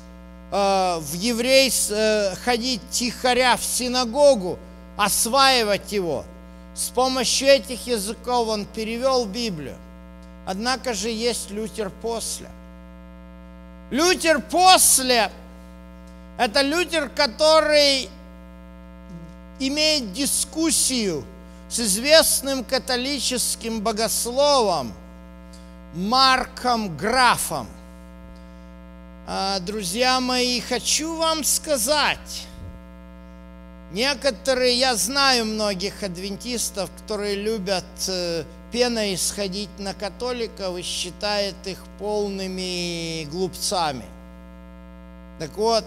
в 0.52 1.14
еврей, 1.14 1.72
э, 1.90 2.36
ходить 2.44 2.82
тихоря 2.90 3.58
в 3.58 3.64
синагогу, 3.64 4.58
осваивать 4.98 5.92
его– 5.92 6.26
с 6.78 6.90
помощью 6.90 7.48
этих 7.48 7.88
языков 7.88 8.50
он 8.50 8.66
перевел 8.66 9.26
Библию. 9.26 9.76
Однако 10.46 10.94
же 10.94 11.10
есть 11.10 11.50
Лютер 11.50 11.90
после. 11.90 12.50
Лютер 13.90 14.42
после– 14.42 15.32
это 16.38 16.62
Лютер, 16.62 17.10
который 17.10 18.10
имеет 19.60 20.14
дискуссию 20.14 21.26
с 21.68 21.80
известным 21.80 22.64
католическим 22.64 23.82
богословом 23.82 24.94
Марком 25.96 26.96
Графом. 26.96 27.68
А, 29.30 29.60
друзья 29.60 30.22
мои, 30.22 30.62
хочу 30.62 31.18
вам 31.18 31.44
сказать, 31.44 32.48
Некоторые, 33.92 34.78
я 34.78 34.96
знаю 34.96 35.46
многих 35.46 36.04
адвентистов, 36.04 36.90
которые 37.02 37.36
любят 37.36 37.86
э, 38.08 38.44
пеной 38.72 39.16
исходить 39.16 39.70
на 39.80 39.94
католиков 39.94 40.78
и 40.78 40.82
считают 40.82 41.56
их 41.66 41.78
полными 41.98 43.26
глупцами. 43.26 44.06
Так 45.40 45.56
вот, 45.56 45.86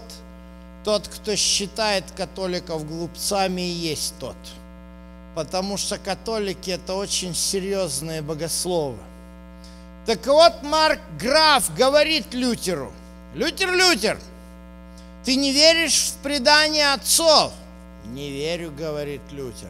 тот, 0.83 1.07
кто 1.07 1.35
считает 1.35 2.05
католиков 2.17 2.87
глупцами, 2.87 3.61
и 3.61 3.71
есть 3.71 4.15
тот. 4.19 4.37
Потому 5.35 5.77
что 5.77 5.99
католики– 5.99 6.69
это 6.71 6.95
очень 6.95 7.35
серьезные 7.35 8.23
богословы. 8.23 8.97
Так 10.07 10.25
вот, 10.25 10.63
Марк 10.63 10.99
Граф 11.19 11.71
говорит 11.75 12.33
Лютеру, 12.33 12.91
Лютер, 13.33 13.71
Лютер, 13.71 14.19
ты 15.23 15.35
не 15.35 15.53
веришь 15.53 16.11
в 16.11 16.23
предание 16.23 16.91
отцов, 16.91 17.53
не 18.05 18.29
верю, 18.29 18.71
говорит 18.71 19.21
Лютер. 19.31 19.69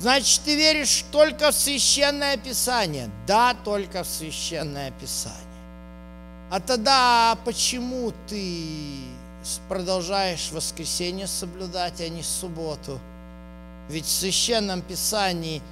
Значит, 0.00 0.42
ты 0.44 0.56
веришь 0.56 1.04
только 1.12 1.52
в 1.52 1.54
священное 1.54 2.36
писание? 2.36 3.08
Да, 3.26 3.54
только 3.54 4.02
в 4.02 4.06
священное 4.08 4.90
писание. 4.90 5.40
А 6.50 6.60
тогда 6.60 7.38
почему 7.44 8.12
ты 8.28 8.98
продолжаешь 9.68 10.50
воскресенье 10.50 11.28
соблюдать, 11.28 12.00
а 12.00 12.08
не 12.08 12.22
субботу? 12.22 12.98
Ведь 13.88 14.06
в 14.06 14.10
священном 14.10 14.82
писании 14.82 15.62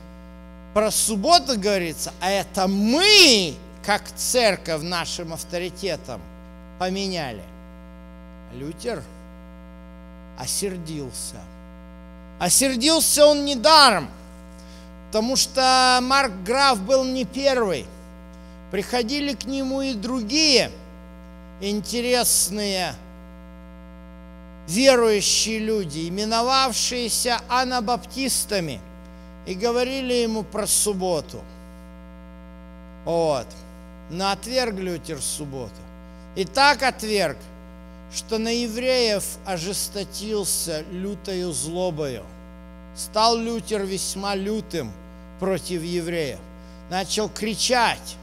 про 0.74 0.92
субботу 0.92 1.58
говорится, 1.58 2.12
а 2.20 2.30
это 2.30 2.68
мы, 2.68 3.54
как 3.84 4.04
церковь, 4.16 4.82
нашим 4.82 5.32
авторитетом 5.32 6.22
поменяли. 6.78 7.42
Лютер 8.52 9.02
осердился– 10.38 11.36
Осердился 12.38 13.26
он 13.26 13.44
недаром, 13.44 14.10
потому 15.06 15.36
что 15.36 15.98
Марк 16.02 16.32
Граф 16.44 16.80
был 16.80 17.04
не 17.04 17.24
первый. 17.24 17.86
Приходили 18.70 19.34
к 19.34 19.44
нему 19.44 19.82
и 19.82 19.94
другие 19.94 20.70
интересные 21.60 22.94
верующие 24.66 25.60
люди, 25.60 26.08
именовавшиеся 26.08 27.40
анабаптистами, 27.48 28.80
и 29.46 29.54
говорили 29.54 30.14
ему 30.14 30.42
про 30.42 30.66
субботу. 30.66 31.40
Вот. 33.04 33.46
Но 34.10 34.30
отверг 34.30 34.74
Лютер 34.74 35.20
субботу. 35.20 35.72
И 36.36 36.44
так 36.44 36.82
отверг– 36.82 37.36
что 38.14 38.38
на 38.38 38.48
евреев 38.48 39.24
ожесточился 39.44 40.84
лютою 40.92 41.52
злобою. 41.52 42.24
Стал 42.96 43.36
Лютер 43.36 43.82
весьма 43.82 44.36
лютым 44.36 44.92
против 45.40 45.82
евреев. 45.82 46.38
Начал 46.90 47.28
кричать, 47.28 48.16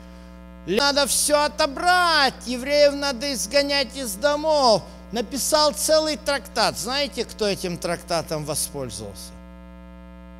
Надо 0.65 1.07
все 1.07 1.43
отобрать, 1.43 2.35
евреев 2.45 2.93
надо 2.93 3.33
изгонять 3.33 3.97
из 3.97 4.13
домов. 4.13 4.83
Написал 5.11 5.73
целый 5.73 6.15
трактат. 6.15 6.77
Знаете, 6.77 7.25
кто 7.25 7.47
этим 7.47 7.77
трактатом 7.77 8.45
воспользовался? 8.45 9.31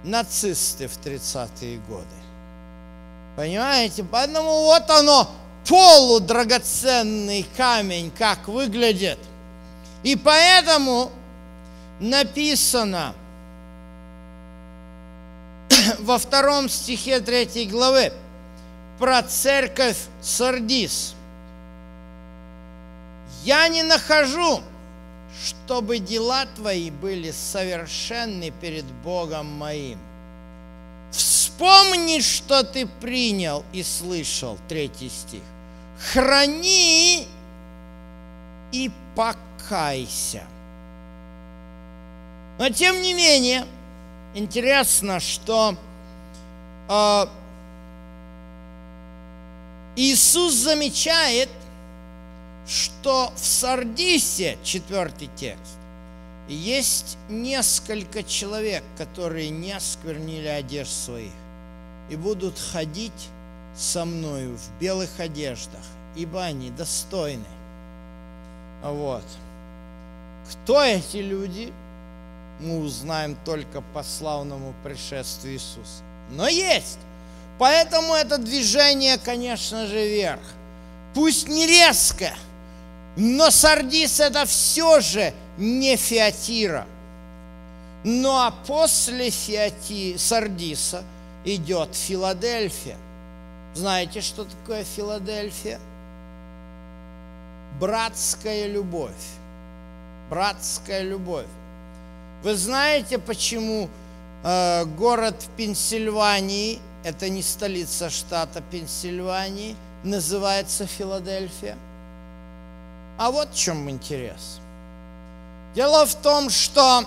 Нацисты 0.05 0.88
в 0.88 0.97
30-е 0.99 1.80
годы. 1.89 2.05
Понимаете? 3.36 4.03
Поэтому 4.03 4.63
вот 4.63 4.89
оно, 4.89 5.30
полудрагоценный 5.68 7.45
камень, 7.55 8.12
как 8.18 8.47
выглядит. 8.47 9.20
И 10.03 10.16
поэтому 10.16 11.12
написано 11.99 13.14
во 15.99 16.18
втором 16.18 16.70
стихе 16.70 17.20
третьей 17.20 17.68
главы 17.68 18.12
про 18.99 19.22
церковь 19.24 19.97
Сардис. 20.22 21.16
Я 23.43 23.68
не 23.68 23.84
нахожу, 23.84 24.62
чтобы 25.43 25.99
дела 25.99 26.45
твои 26.55 26.91
были 26.91 27.32
совершенны 27.32 28.51
перед 28.62 28.86
Богом 28.86 29.47
моим. 29.47 29.97
Вспомни, 31.12 32.22
что 32.22 32.64
ты 32.64 32.88
принял 32.88 33.64
и 33.74 33.84
слышал, 33.84 34.57
третий 34.68 35.09
стих. 35.09 35.43
Храни 36.14 37.28
и 38.72 38.91
покайся. 39.16 40.43
Но 42.57 42.70
тем 42.70 43.01
не 43.01 43.14
менее, 43.14 43.66
интересно, 44.34 45.20
что 45.20 45.76
э, 46.89 47.26
Иисус 49.95 50.53
замечает, 50.53 51.49
что 52.68 53.34
в 53.36 53.39
Сардисе, 53.39 54.57
четвертый 54.64 55.30
текст, 55.36 55.78
есть 56.54 57.18
несколько 57.30 58.24
человек, 58.24 58.84
которые 58.97 59.49
не 59.49 59.72
осквернили 59.72 60.47
одежд 60.47 60.91
своих 60.91 61.32
и 62.10 62.16
будут 62.16 62.60
ходить 62.60 63.30
со 63.76 64.06
мною 64.06 64.58
в 64.58 64.80
белых 64.80 65.20
одеждах, 65.20 65.82
ибо 66.16 66.43
они 66.43 66.70
достойны. 66.72 67.45
Вот. 68.84 69.24
Кто 70.52 70.84
эти 70.84 71.18
люди, 71.18 71.72
мы 72.60 72.80
узнаем 72.80 73.38
только 73.45 73.82
по 73.93 74.04
славному 74.04 74.74
пришествию 74.84 75.54
Иисуса. 75.54 76.04
Но 76.32 76.47
есть. 76.47 76.99
Поэтому 77.60 78.14
это 78.14 78.38
движение, 78.38 79.18
конечно 79.18 79.88
же, 79.88 80.08
вверх. 80.08 80.41
Пусть 81.14 81.47
не 81.47 81.68
резко, 81.68 82.34
но 83.16 83.51
Сардис 83.51 84.20
это 84.20 84.45
все 84.45 84.99
же 85.01 85.34
не 85.57 85.97
Фиатира. 85.97 86.88
Ну 88.03 88.32
а 88.32 88.51
после 88.66 89.30
Фиати, 89.30 90.18
Сардиса 90.18 91.03
идет 91.45 91.95
Филадельфия. 91.95 92.97
Знаете, 93.74 94.22
что 94.22 94.45
такое 94.45 94.84
Филадельфия? 94.84 95.80
Братская 97.80 98.68
любовь. 98.68 99.12
Братская 100.30 101.01
любовь. 101.03 101.45
Вы 102.43 102.55
знаете, 102.55 103.18
почему 103.20 103.89
э, 104.43 104.86
город 104.86 105.36
в 105.43 105.49
Пенсильвании, 105.55 106.80
это 107.03 107.30
не 107.30 107.43
столица 107.43 108.09
штата 108.09 108.62
Пенсильвании, 108.72 109.76
называется 110.03 110.88
Филадельфия? 110.88 111.78
А 113.18 113.32
вот 113.32 113.51
в 113.51 113.55
чем 113.55 113.89
интерес. 113.89 114.59
Дело 115.76 116.05
в 116.05 116.16
том, 116.16 116.49
что 116.49 117.05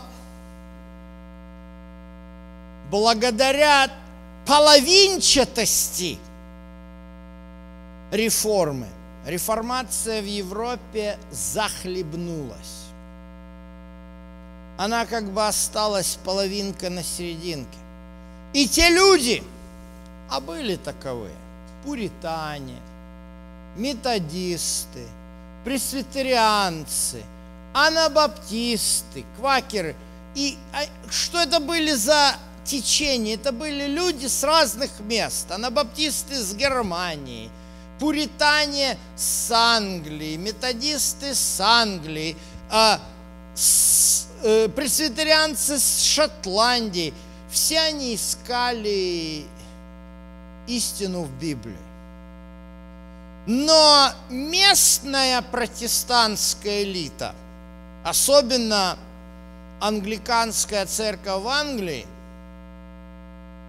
благодаря 2.91 3.91
половинчатости 4.47 6.19
реформы, 8.11 8.87
реформация 9.27 10.23
в 10.23 10.27
Европе 10.27 11.19
захлебнулась. 11.31 12.85
Она 14.77 15.07
как 15.07 15.31
бы 15.31 15.47
осталась 15.47 16.19
половинка 16.25 16.91
на 16.91 17.03
серединке. 17.03 17.79
И 18.53 18.69
те 18.69 18.89
люди, 18.91 19.43
а 20.31 20.41
были 20.41 20.77
таковые, 20.77 21.35
пуритане, 21.85 22.79
методисты, 23.77 25.07
пресвитерианцы, 25.65 27.23
анабаптисты, 27.73 29.25
квакеры. 29.37 29.97
И 30.35 30.57
а, 30.73 30.83
что 31.11 31.41
это 31.41 31.61
были 31.61 31.93
за 31.93 32.37
течения? 32.65 33.35
Это 33.35 33.53
были 33.53 33.87
люди 33.87 34.27
с 34.27 34.43
разных 34.45 35.01
мест. 35.01 35.51
Анабаптисты 35.51 36.35
с 36.35 36.55
Германии, 36.55 37.51
пуритане 37.99 38.99
с 39.17 39.51
Англии, 39.51 40.37
методисты 40.37 41.35
с 41.35 41.61
Англии, 41.61 42.37
а, 42.71 43.01
с, 43.55 44.27
э, 44.43 44.69
пресвитерианцы 44.69 45.79
с 45.79 46.03
Шотландии. 46.03 47.15
Все 47.51 47.81
они 47.81 48.17
искали 48.17 49.45
истину 50.67 51.23
в 51.23 51.31
Библии. 51.39 51.84
Но 53.47 54.11
местная 54.31 55.43
протестантская 55.43 56.83
элита, 56.83 57.35
особенно 58.03 58.97
англиканская 59.81 60.87
церковь 60.87 61.43
в 61.43 61.49
Англии, 61.49 62.07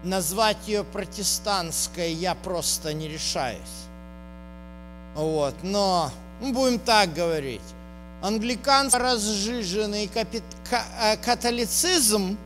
назвать 0.04 0.68
ее 0.68 0.86
протестантской 0.86 2.14
я 2.14 2.36
просто 2.36 2.94
не 2.94 3.10
решаюсь. 3.10 3.60
Вот, 5.16 5.56
но 5.64 6.12
будем 6.40 6.80
так 6.80 7.14
говорить. 7.14 7.62
Англиканский 8.22 8.98
разжиженный 8.98 10.10
э, 10.14 11.18
католицизм, 11.18 12.38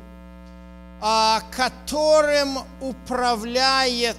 а, 1.01 1.41
которым 1.51 2.59
управляет 2.81 4.17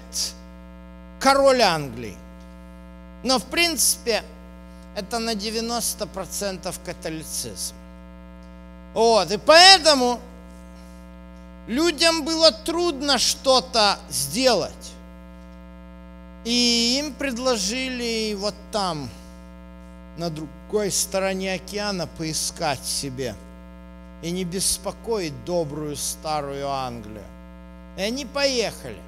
король 1.19 1.61
Англии. 1.61 2.17
Но 3.23 3.39
в 3.39 3.45
принципе 3.45 4.23
это 4.97 5.19
на 5.19 5.35
90% 5.35 6.75
католицизм. 6.85 7.75
Вот, 8.95 9.31
и 9.31 9.39
поэтому 9.39 10.21
людям 11.67 12.25
было 12.25 12.51
трудно 12.51 13.19
что-то 13.19 13.99
сделать. 14.09 14.93
И 16.45 16.97
им 16.99 17.13
предложили 17.15 18.35
вот 18.35 18.55
там, 18.73 19.09
на 20.17 20.31
другой 20.31 20.91
стороне 20.91 21.55
океана, 21.55 22.07
поискать 22.07 22.85
себе 22.85 23.35
и 24.23 24.31
не 24.31 24.45
беспокоить 24.45 25.45
добрую 25.45 25.97
старую 25.97 26.69
Англию. 26.69 27.25
И 27.97 28.03
они 28.03 28.25
поехали 28.25 28.99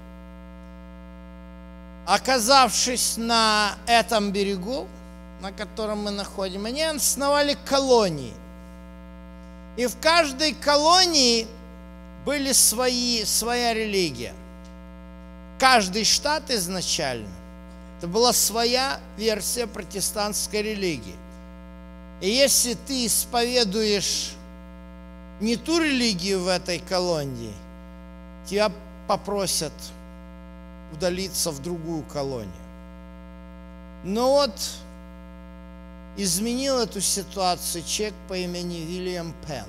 оказавшись 2.06 3.16
на 3.16 3.76
этом 3.86 4.32
берегу, 4.32 4.88
на 5.40 5.52
котором 5.52 6.04
мы 6.04 6.10
находим, 6.10 6.64
они 6.64 6.82
основали 6.82 7.56
колонии. 7.64 8.34
И 9.76 9.86
в 9.86 9.96
каждой 9.98 10.54
колонии 10.54 11.46
были 12.24 12.52
свои, 12.52 13.24
своя 13.24 13.74
религия. 13.74 14.34
Каждый 15.58 16.04
штат 16.04 16.50
изначально, 16.50 17.30
это 17.98 18.06
была 18.08 18.32
своя 18.32 19.00
версия 19.16 19.66
протестантской 19.66 20.62
религии. 20.62 21.16
И 22.20 22.28
если 22.28 22.74
ты 22.74 23.06
исповедуешь 23.06 24.32
не 25.40 25.56
ту 25.56 25.80
религию 25.80 26.42
в 26.42 26.48
этой 26.48 26.78
колонии, 26.78 27.54
тебя 28.46 28.70
попросят– 29.08 29.72
удалиться 30.92 31.50
в 31.50 31.60
другую 31.60 32.02
колонию. 32.04 32.52
Но 34.04 34.32
вот 34.32 34.52
изменил 36.16 36.78
эту 36.78 37.00
ситуацию 37.00 37.84
человек 37.84 38.14
по 38.28 38.34
имени 38.34 38.78
Вильям 38.78 39.34
Пен, 39.46 39.66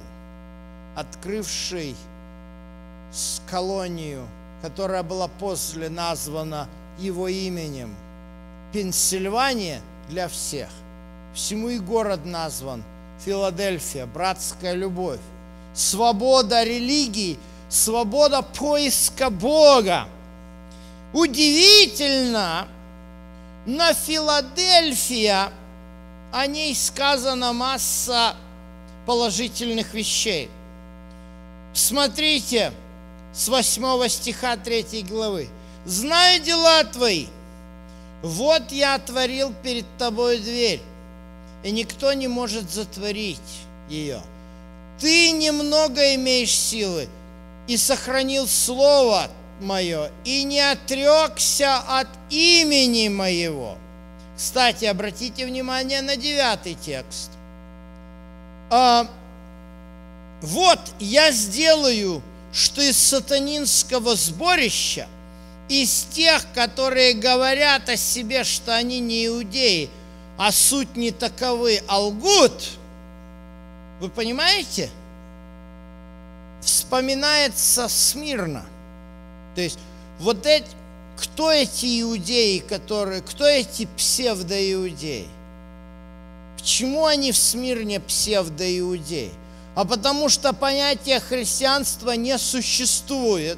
открывший 0.96 1.96
колонию, 3.50 4.28
которая 4.62 5.04
была 5.04 5.28
после 5.28 5.90
названа 5.90 6.68
его 6.98 7.28
именем, 7.28 7.96
Пенсильвания 8.72 9.82
для 10.10 10.28
всех. 10.28 10.70
Всему 11.36 11.70
и 11.70 11.80
город 11.80 12.26
назван 12.26 12.84
Филадельфия, 13.24 14.08
братская 14.08 14.74
любовь, 14.74 15.20
свобода 15.76 16.64
религии, 16.64 17.38
свобода 17.70 18.42
поиска 18.42 19.30
Бога– 19.30 20.08
Удивительно, 21.14 22.68
Но 23.66 23.94
Филадельфия, 23.94 25.52
о 26.32 26.48
ней 26.48 26.76
сказана 26.76 27.54
масса 27.54 28.36
положительных 29.06 29.94
вещей. 29.94 30.50
Смотрите, 31.74 32.74
с 33.34 33.48
8 33.48 34.08
стиха 34.10 34.58
3 34.58 35.04
главы. 35.04 35.50
«Знаю 35.86 36.42
дела 36.42 36.84
твои, 36.86 37.28
вот 38.22 38.72
я 38.72 38.96
отворил 38.96 39.54
перед 39.64 39.86
тобой 39.98 40.40
дверь, 40.40 40.82
и 41.64 41.72
никто 41.72 42.14
не 42.14 42.28
может 42.28 42.72
затворить 42.72 43.40
ее. 43.90 44.22
Ты 45.00 45.32
немного 45.32 46.16
имеешь 46.16 46.56
силы, 46.56 47.10
и 47.68 47.76
сохранил 47.76 48.48
слово 48.48 49.30
мое, 49.64 50.12
и 50.24 50.44
не 50.44 50.60
отрекся 50.60 51.78
от 51.78 52.08
имени 52.30 53.08
моего. 53.08 53.78
Кстати, 54.38 54.86
обратите 54.86 55.46
внимание 55.46 56.02
на 56.02 56.16
девятый 56.16 56.76
текст. 56.76 57.32
А, 58.70 59.08
вот 60.42 60.80
я 61.00 61.32
сделаю, 61.32 62.22
что 62.52 62.82
из 62.82 62.98
сатанинского 62.98 64.16
сборища, 64.16 65.08
из 65.70 66.04
тех, 66.12 66.46
которые 66.54 67.14
говорят 67.14 67.90
о 67.90 67.96
себе, 67.96 68.44
что 68.44 68.76
они 68.76 69.00
не 69.00 69.28
иудеи, 69.28 69.90
а 70.38 70.52
суть 70.52 70.96
не 70.96 71.12
таковы, 71.12 71.82
а 71.88 72.00
лгут. 72.00 72.70
Вы 74.00 74.10
понимаете? 74.10 74.90
Вспоминается 76.62 77.88
смирно. 77.88 78.66
То 79.56 79.62
есть 79.62 79.80
вот 80.20 80.46
эти, 80.46 80.68
кто 81.18 81.52
эти 81.52 82.02
иудеи, 82.02 82.60
которые, 82.60 83.22
кто 83.22 83.46
эти 83.46 83.88
псевдоиудеи? 83.98 85.28
Почему 86.58 87.06
они 87.06 87.32
в 87.32 87.38
Смирне 87.38 88.00
псевдоиудеи? 88.00 89.32
А 89.76 89.86
потому 89.86 90.30
что 90.30 90.54
понятие 90.54 91.20
христианства 91.20 92.12
не 92.12 92.38
существует. 92.38 93.58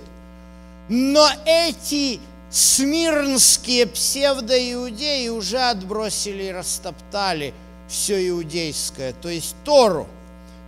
Но 0.88 1.30
эти 1.46 2.20
смирнские 2.50 3.86
псевдоиудеи 3.86 5.28
уже 5.28 5.60
отбросили 5.60 6.44
и 6.44 6.52
растоптали 6.52 7.54
все 7.88 8.28
иудейское, 8.30 9.14
то 9.14 9.30
есть 9.30 9.56
Тору. 9.64 10.08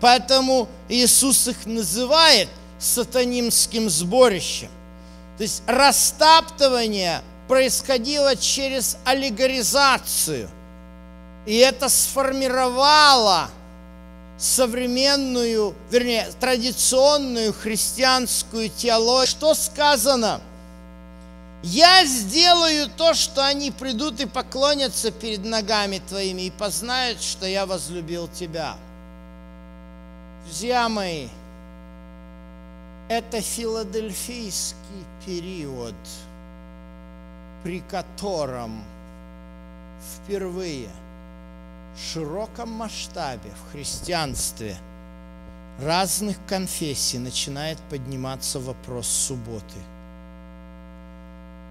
Поэтому 0.02 0.68
Иисус 0.90 1.48
их 1.48 1.66
называет 1.66 2.50
сатанимским 2.80 3.90
сборищем. 3.90 4.70
То 5.38 5.44
есть 5.44 5.62
растаптывание 5.68 7.22
происходило 7.48 8.36
через 8.36 8.98
аллегоризацию. 9.06 10.50
И 11.46 11.56
это 11.58 11.90
сформировало 11.90 13.50
современную, 14.38 15.74
вернее, 15.90 16.30
традиционную 16.40 17.54
христианскую 17.54 18.70
теологию. 18.70 19.28
Что 19.28 19.54
сказано? 19.54 20.42
Я 21.64 22.06
сделаю 22.06 22.90
то, 22.90 23.14
что 23.14 23.46
они 23.46 23.72
придут 23.72 24.20
и 24.20 24.26
поклонятся 24.26 25.12
перед 25.12 25.44
ногами 25.44 26.02
твоими 26.08 26.44
и 26.44 26.52
познают, 26.52 27.22
что 27.22 27.48
я 27.48 27.66
возлюбил 27.66 28.28
тебя. 28.28 28.76
Друзья 30.46 30.88
мои, 30.88 31.28
это 33.10 33.42
филадельфийский 33.42 35.06
период, 35.26 35.96
при 37.64 37.80
котором 37.80 38.84
впервые 40.14 40.90
в 41.96 42.14
широком 42.14 42.70
масштабе 42.70 43.50
в 43.50 43.72
христианстве 43.72 44.78
разных 45.82 46.38
конфессий 46.48 47.18
начинает 47.18 47.80
подниматься 47.90 48.60
вопрос 48.60 49.08
субботы. 49.08 49.78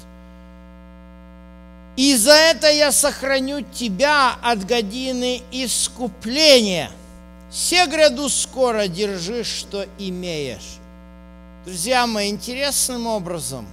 И 1.96 2.14
за 2.14 2.34
это 2.34 2.70
я 2.70 2.92
сохраню 2.92 3.62
тебя 3.62 4.34
от 4.42 4.66
годины 4.66 5.40
искупления– 5.52 6.90
все 7.50 7.86
гряду 7.86 8.28
скоро 8.28 8.88
держи, 8.88 9.44
что 9.44 9.86
имеешь. 9.98 10.78
Друзья 11.64 12.06
мои, 12.06 12.30
интересным 12.30 13.06
образом, 13.06 13.66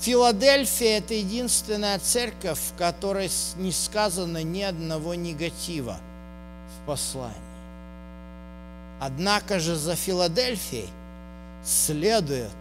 Филадельфия– 0.00 0.98
это 0.98 1.14
единственная 1.14 1.98
церковь, 1.98 2.58
в 2.58 2.76
которой 2.76 3.30
не 3.56 3.72
сказано 3.72 4.42
ни 4.42 4.62
одного 4.62 5.14
негатива 5.14 5.98
в 6.68 6.86
послании. 6.86 7.36
Однако 9.00 9.58
же 9.58 9.74
за 9.74 9.94
Филадельфией 9.94 10.88
следует 11.64 12.54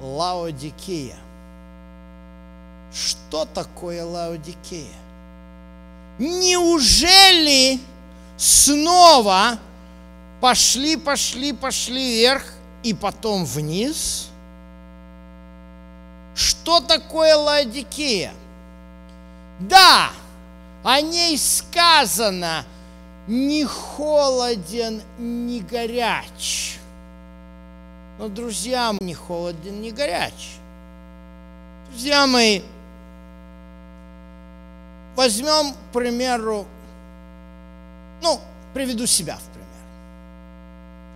Лаодикия. 0.00 1.16
Что 2.92 3.44
такое 3.44 4.04
Лаодикия? 4.04 4.94
Неужели 6.18 7.80
снова 8.38 9.58
пошли, 10.40 10.96
пошли, 10.96 11.52
пошли 11.52 12.16
вверх 12.16 12.44
и 12.82 12.94
потом 12.94 13.44
вниз. 13.44 14.28
Что 16.34 16.80
такое 16.80 17.36
Ладикия? 17.36 18.32
Да, 19.58 20.10
о 20.84 21.00
ней 21.00 21.36
сказано 21.36 22.64
не 23.26 23.66
холоден, 23.66 25.02
не 25.18 25.60
горяч. 25.60 26.78
Но, 28.18 28.28
друзья, 28.28 28.94
не 29.00 29.14
холоден, 29.14 29.82
не 29.82 29.92
горячий. 29.92 30.58
Друзья 31.90 32.26
мои, 32.26 32.62
возьмем, 35.14 35.72
к 35.72 35.92
примеру, 35.92 36.66
ну, 38.22 38.40
приведу 38.74 39.06
себя 39.06 39.36
в 39.36 39.42
пример. 39.52 39.68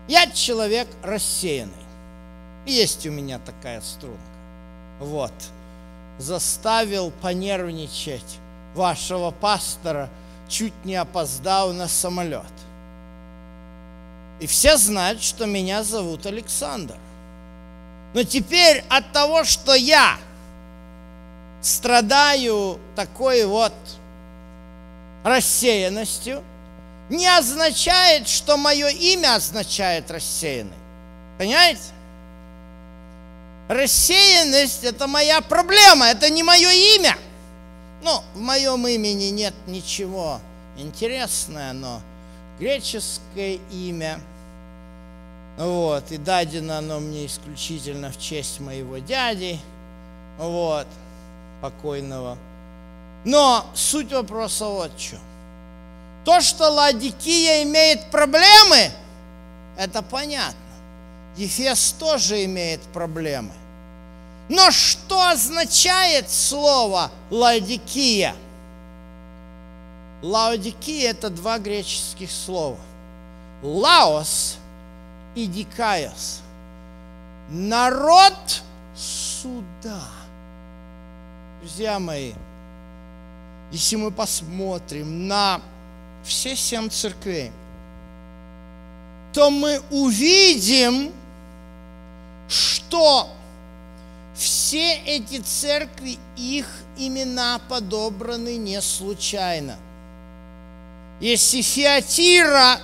Я 0.09 0.31
человек 0.31 0.89
рассеянный. 1.03 1.73
Есть 2.67 3.07
у 3.07 3.11
меня 3.11 3.39
такая 3.39 3.81
струнка. 3.81 4.21
Вот. 5.01 5.33
Заставил 6.19 7.11
понервничать 7.11 8.39
вашего 8.75 9.31
пастора, 9.31 10.09
чуть 10.49 10.85
не 10.85 10.95
опоздал 10.95 11.73
на 11.73 11.89
самолет. 11.89 12.45
И 14.41 14.47
все 14.47 14.77
знают, 14.77 15.23
что 15.23 15.47
меня 15.47 15.83
зовут 15.83 16.27
Александр. 16.27 16.97
Но 18.15 18.25
теперь 18.25 18.85
от 18.89 19.13
того, 19.13 19.45
что 19.45 19.75
я 19.75 20.19
страдаю 21.63 22.79
такой 22.97 23.47
вот 23.47 23.73
рассеянностью, 25.25 26.43
не 27.13 27.27
означает, 27.27 28.27
что 28.27 28.57
мое 28.57 28.89
имя 28.89 29.37
означает 29.37 30.11
рассеянный. 30.11 30.73
Понимаете? 31.39 31.83
Рассеянность– 33.69 34.83
это 34.85 35.07
моя 35.07 35.41
проблема, 35.41 36.07
это 36.07 36.31
не 36.31 36.43
мое 36.43 36.71
имя. 36.71 37.17
Ну, 38.03 38.23
в 38.35 38.41
моем 38.41 38.87
имени 38.87 39.27
нет 39.27 39.55
ничего 39.67 40.41
интересного, 40.77 41.73
но 41.73 42.01
греческое 42.59 43.61
имя, 43.71 44.19
вот, 45.59 46.11
и 46.11 46.17
дадено 46.17 46.79
оно 46.79 46.99
мне 46.99 47.27
исключительно 47.27 48.11
в 48.11 48.19
честь 48.19 48.59
моего 48.59 48.99
дяди, 48.99 49.61
вот, 50.39 50.87
покойного. 51.61 52.37
Но 53.25 53.65
суть 53.75 54.13
вопроса 54.13 54.67
вот 54.67 54.93
в 54.93 55.01
чем. 55.01 55.21
То, 56.25 56.41
что 56.41 56.71
Ладикия 56.71 57.65
имеет 57.65 58.11
проблемы, 58.11 58.91
это 59.77 60.03
понятно. 60.03 60.57
Ефес 61.37 61.93
тоже 61.99 62.45
имеет 62.45 62.81
проблемы. 62.93 63.53
Но 64.49 64.71
что 64.71 65.29
означает 65.31 66.31
слово 66.31 67.11
Лаодикия? 67.31 68.35
Лаодикия– 70.23 71.11
это 71.13 71.31
два 71.31 71.59
греческих 71.59 72.31
слова. 72.31 72.79
Лаос 73.63 74.57
и 75.35 75.47
Дикаос. 75.47 76.41
Народ 77.49 78.63
суда. 78.95 80.03
Друзья 81.61 81.99
мои, 81.99 82.33
если 83.71 83.97
мы 83.97 84.11
посмотрим 84.11 85.29
на 85.29 85.61
все 86.25 86.57
семь 86.57 86.89
церквей, 86.89 87.51
то 89.33 89.51
мы 89.51 89.81
увидим, 89.91 91.13
что 92.49 93.29
все 94.35 94.95
эти 94.95 95.39
церкви, 95.41 96.19
их 96.37 96.67
имена 96.97 97.61
подобраны 97.69 98.57
не 98.57 98.81
случайно. 98.81 99.77
Если 101.21 101.63
Фиатира 101.63 102.81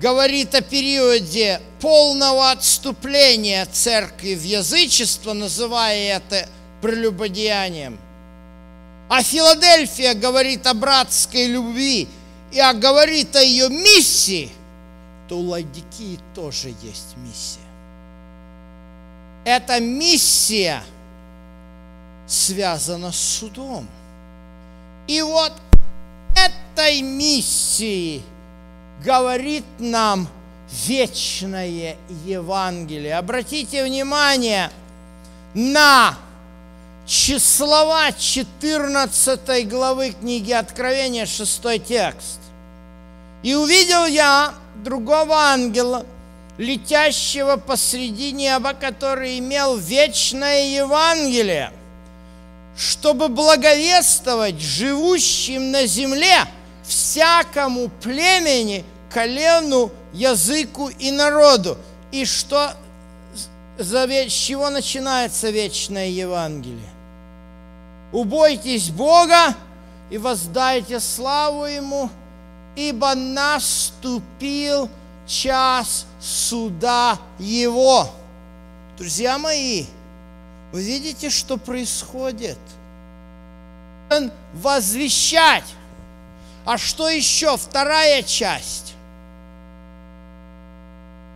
говорит 0.00 0.54
о 0.54 0.60
периоде 0.60 1.60
полного 1.80 2.50
отступления 2.50 3.66
церкви 3.66 4.34
в 4.34 4.42
язычество, 4.42 5.32
называя 5.32 6.16
это 6.16 6.48
прелюбодеянием, 6.80 7.98
а 9.08 9.22
Филадельфия 9.22 10.14
говорит 10.14 10.66
о 10.66 10.74
братской 10.74 11.46
любви 11.46 12.08
и 12.54 12.78
говорит 12.78 13.34
о 13.34 13.42
ее 13.42 13.68
миссии, 13.68 14.48
то 15.28 15.38
у 15.38 15.48
Ладикии 15.48 16.20
тоже 16.34 16.68
есть 16.82 17.16
миссия. 17.16 17.58
Эта 19.44 19.80
миссия 19.80 20.82
связана 22.28 23.10
с 23.10 23.18
судом. 23.18 23.88
И 25.08 25.20
вот 25.20 25.52
этой 26.36 27.02
миссии 27.02 28.22
говорит 29.04 29.64
нам 29.80 30.28
вечное 30.86 31.96
Евангелие. 32.24 33.16
Обратите 33.16 33.84
внимание 33.84 34.70
на 35.54 36.16
числова 37.04 38.12
14 38.12 39.68
главы 39.68 40.12
книги 40.12 40.52
Откровения, 40.52 41.26
6 41.26 41.84
текст. 41.84 42.43
«И 43.44 43.54
увидел 43.54 44.06
я 44.06 44.54
другого 44.82 45.36
ангела, 45.36 46.04
летящего 46.58 47.56
посреди 47.56 48.32
неба, 48.32 48.74
который 48.74 49.38
имел 49.38 49.76
вечное 49.76 50.66
Евангелие, 50.66 51.70
чтобы 52.76 53.28
благовествовать 53.28 54.60
живущим 54.60 55.70
на 55.70 55.86
земле 55.86 56.46
всякому 56.84 57.88
племени, 58.02 58.84
колену, 59.10 59.92
языку 60.12 60.88
и 60.88 61.10
народу. 61.10 61.78
И 62.12 62.24
что, 62.24 62.72
с 63.78 64.32
чего 64.32 64.70
начинается 64.70 65.50
вечное 65.50 66.08
Евангелие? 66.08 66.90
Убойтесь 68.12 68.90
Бога 68.90 69.54
и 70.10 70.18
воздайте 70.18 71.00
славу 71.00 71.64
Ему, 71.64 72.10
ибо 72.76 73.14
наступил 73.14 74.88
час 75.26 76.06
суда 76.20 77.18
Его. 77.38 78.10
Друзья 78.96 79.38
мои, 79.38 79.86
вы 80.72 80.82
видите, 80.82 81.30
что 81.30 81.56
происходит? 81.56 82.58
Возвещать. 84.54 85.64
А 86.64 86.78
что 86.78 87.08
еще? 87.08 87.56
Вторая 87.56 88.22
часть. 88.22 88.94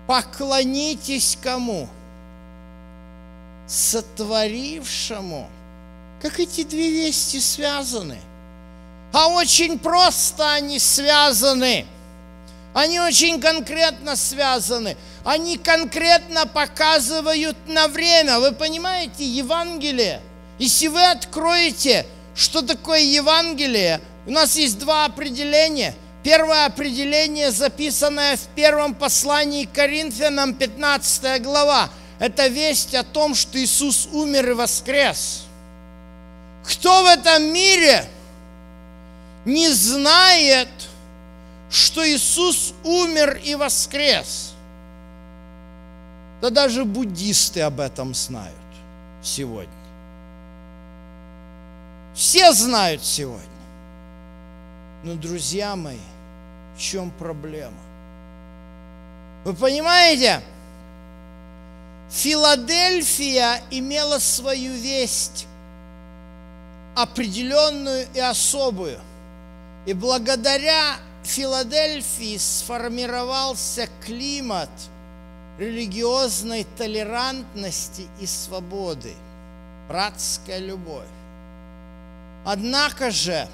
Поклонитесь 0.07 1.37
кому? 1.43 1.89
Сотворившему. 3.67 5.49
Как 6.23 6.41
эти 6.41 6.65
две 6.65 6.91
вести 6.91 7.41
связаны? 7.41 8.19
А 9.13 9.29
очень 9.29 9.79
просто 9.79 10.53
они 10.53 10.79
связаны– 10.79 11.87
они 12.79 13.01
очень 13.01 13.41
конкретно 13.41 14.15
связаны. 14.15 14.97
Они 15.25 15.59
конкретно 15.59 16.47
показывают 16.47 17.57
на 17.67 17.89
время. 17.89 18.39
Вы 18.39 18.53
понимаете, 18.53 19.25
Евангелие. 19.25 20.21
Если 20.61 20.87
вы 20.87 21.05
откроете, 21.05 22.07
что 22.37 22.63
такое 22.63 23.01
Евангелие, 23.01 24.01
у 24.27 24.31
нас 24.31 24.57
есть 24.57 24.79
два 24.79 25.07
определения. 25.07 25.95
Первое 26.23 26.67
определение, 26.67 27.51
записанное 27.51 28.37
в 28.37 28.47
первом 28.55 28.95
послании 28.95 29.65
к 29.65 29.73
Коринфянам, 29.73 30.55
15 30.55 31.43
глава. 31.43 31.91
Это 32.21 32.49
весть 32.49 32.95
о 32.95 33.03
том, 33.03 33.35
что 33.35 33.59
Иисус 33.59 34.09
умер 34.13 34.51
и 34.51 34.53
воскрес. 34.53 35.45
Кто 36.65 37.03
в 37.03 37.07
этом 37.07 37.43
мире 37.53 38.05
не 39.49 39.73
знает, 39.73 40.69
что 41.71 42.07
Иисус 42.07 42.75
умер 42.85 43.41
и 43.43 43.55
воскрес. 43.55 44.53
Да 46.41 46.51
даже 46.51 46.85
буддисты 46.85 47.63
об 47.63 47.81
этом 47.81 48.15
знают 48.15 48.55
сегодня. 49.23 49.73
Все 52.15 52.53
знают 52.53 53.03
сегодня. 53.03 53.49
Но, 55.03 55.15
друзья 55.15 55.77
мои, 55.77 55.99
в 56.77 56.81
чем 56.81 57.11
проблема? 57.11 57.73
Вы 59.45 59.55
понимаете, 59.55 60.43
Филадельфия 62.11 63.63
имела 63.71 64.19
свою 64.19 64.75
весть, 64.75 65.47
определенную 66.95 68.07
и 68.13 68.19
особую. 68.19 69.01
И 69.89 69.95
благодаря 69.95 70.97
Филадельфии 71.23 72.37
сформировался 72.37 73.89
климат 74.05 74.69
религиозной 75.59 76.67
толерантности 76.77 78.07
и 78.21 78.27
свободы, 78.27 79.15
братская 79.89 80.59
любовь. 80.59 81.09
Однако 82.45 83.11
же 83.11 83.49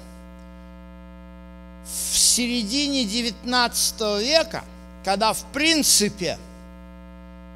в 1.85 2.17
середине 2.17 3.05
XIX 3.05 4.21
века, 4.21 4.65
когда 5.05 5.31
в 5.31 5.41
принципе 5.53 6.37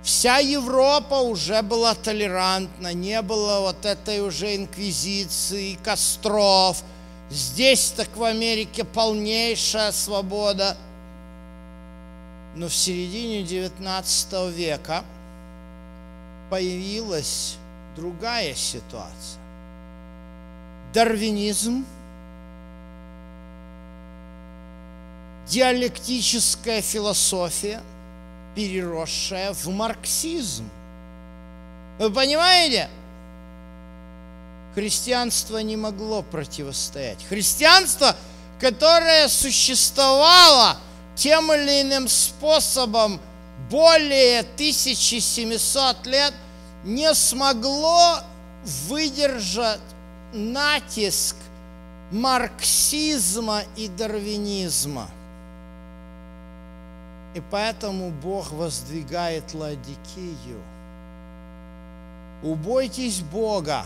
Вся 0.04 0.38
Европа 0.38 1.16
уже 1.16 1.62
была 1.64 1.94
толерантна, 1.96 2.94
не 2.94 3.22
было 3.22 3.60
вот 3.60 3.86
этой 3.86 4.22
уже 4.22 4.56
инквизиции, 4.56 5.78
костров. 5.84 6.82
Здесь 7.30 7.94
так 7.96 8.16
в 8.16 8.24
Америке 8.24 8.84
полнейшая 8.84 9.92
свобода. 9.92 10.76
Но 12.56 12.68
в 12.68 12.74
середине 12.74 13.44
XIX 13.44 14.52
века 14.52 15.04
появилась 16.50 17.58
другая 17.96 18.56
ситуация. 18.56 19.40
Дарвинизм, 20.94 21.86
диалектическая 25.48 26.82
философия– 26.82 27.82
переросшая 28.56 29.54
в 29.54 29.68
марксизм. 29.68 30.70
Вы 31.98 32.12
понимаете? 32.12 32.90
Христианство 34.76 35.58
не 35.58 35.76
могло 35.76 36.22
противостоять. 36.22 37.26
Христианство, 37.28 38.16
которое 38.60 39.28
существовало 39.28 40.78
тем 41.16 41.52
или 41.54 41.82
иным 41.82 42.08
способом 42.08 43.20
более 43.70 44.42
1700 44.42 46.06
лет, 46.06 46.34
не 46.84 47.14
смогло 47.14 48.20
выдержать 48.88 49.80
натиск 50.34 51.36
марксизма 52.12 53.64
и 53.76 53.88
дарвинизма– 53.88 55.10
и 57.36 57.42
поэтому 57.52 58.10
Бог 58.10 58.52
воздвигает 58.52 59.54
Ладикию. 59.54 60.62
Убойтесь 62.42 63.22
Бога 63.22 63.86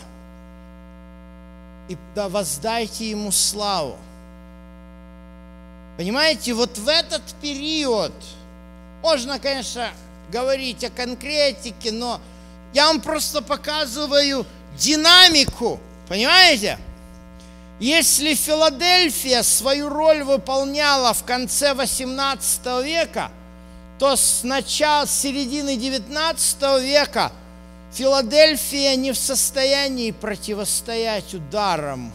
и 1.89 1.97
да 2.15 2.29
воздайте 2.29 3.09
Ему 3.09 3.31
славу. 3.31 3.97
Понимаете, 5.97 6.53
вот 6.53 6.77
в 6.77 6.87
этот 6.87 7.21
период 7.41 8.13
можно, 9.03 9.39
конечно, 9.39 9.89
говорить 10.31 10.83
о 10.83 10.89
конкретике, 10.89 11.91
но 11.91 12.19
я 12.73 12.87
вам 12.87 13.01
просто 13.01 13.41
показываю 13.41 14.45
динамику, 14.77 15.79
понимаете? 16.07 16.79
Если 17.79 18.33
Филадельфия 18.33 19.43
свою 19.43 19.89
роль 19.89 20.23
выполняла 20.23 21.13
в 21.13 21.23
конце 21.23 21.73
18 21.73 22.65
века, 22.83 23.29
то 23.99 24.15
с 24.15 24.43
начала, 24.43 25.05
с 25.05 25.11
середины 25.11 25.75
19 25.75 26.81
века 26.81 27.31
Филадельфия 27.93 28.95
не 28.95 29.11
в 29.11 29.17
состоянии 29.17 30.09
противостоять 30.09 31.33
ударам 31.35 32.11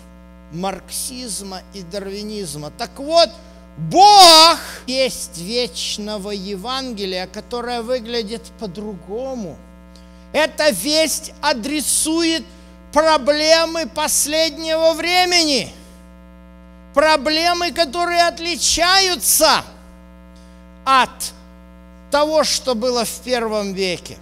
марксизма 0.53 1.61
и 1.73 1.83
дарвинизма. 1.83 2.73
Так 2.77 2.99
вот, 2.99 3.31
Бог 3.77 4.59
есть 4.89 5.39
вечного 5.39 6.31
Евангелия, 6.31 7.29
которое 7.29 7.83
выглядит 7.83 8.43
по-другому. 8.59 9.57
Эта 10.33 10.71
весть 10.71 11.33
адресует 11.41 12.45
проблемы 12.93 13.87
последнего 13.87 14.95
времени, 14.95 15.73
проблемы, 16.93 17.71
которые 17.71 18.27
отличаются 18.27 19.63
от 20.85 21.33
того, 22.11 22.43
что 22.43 22.75
было 22.75 23.05
в 23.05 23.21
первом 23.21 23.75
веке. 23.75 24.19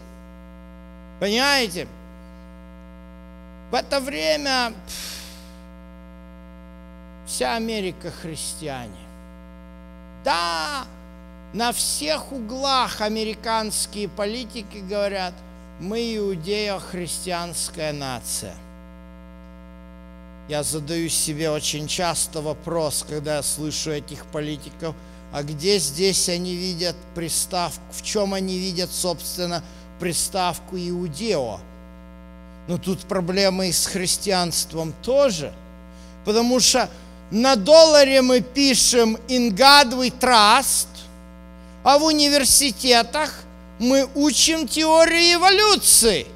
Понимаете? 1.19 1.89
В 3.71 3.75
это 3.75 4.01
время 4.01 4.73
вся 7.27 7.57
Америка 7.57 8.11
христиане. 8.11 8.93
Да, 10.25 10.85
на 11.53 11.73
всех 11.73 12.33
углах 12.33 13.01
американские 13.01 14.09
политики 14.09 14.79
говорят, 14.79 15.35
мы 15.81 16.17
иудео-христианская 16.17 17.93
нация. 17.93 18.55
Я 20.49 20.63
задаю 20.63 21.09
себе 21.09 21.51
очень 21.51 21.89
часто 21.89 22.41
вопрос, 22.41 23.05
когда 23.09 23.37
я 23.37 23.43
слышу 23.43 23.91
этих 23.91 24.27
политиков, 24.27 24.95
а 25.33 25.43
где 25.43 25.79
здесь 25.79 26.29
они 26.29 26.55
видят 26.55 26.95
приставку, 27.15 27.83
в 27.91 28.03
чем 28.03 28.33
они 28.33 28.59
видят, 28.59 28.91
собственно, 28.93 29.63
приставку 29.99 30.77
иудео? 30.77 31.61
Но 32.69 32.79
тут 32.79 33.01
проблемы 33.01 33.69
и 33.69 33.73
с 33.73 33.87
христианством 33.87 34.93
тоже, 35.03 35.53
потому 36.25 36.59
что 36.61 36.89
на 37.31 37.57
долларе 37.57 38.23
мы 38.23 38.41
пишем 38.41 39.17
«In 39.29 39.51
God 39.51 39.93
we 39.99 40.13
trust», 40.19 40.89
а 41.85 41.99
в 41.99 42.05
университетах 42.05 43.33
мы 43.79 44.09
учим 44.15 44.67
теорию 44.67 45.39
эволюции. 45.39 46.27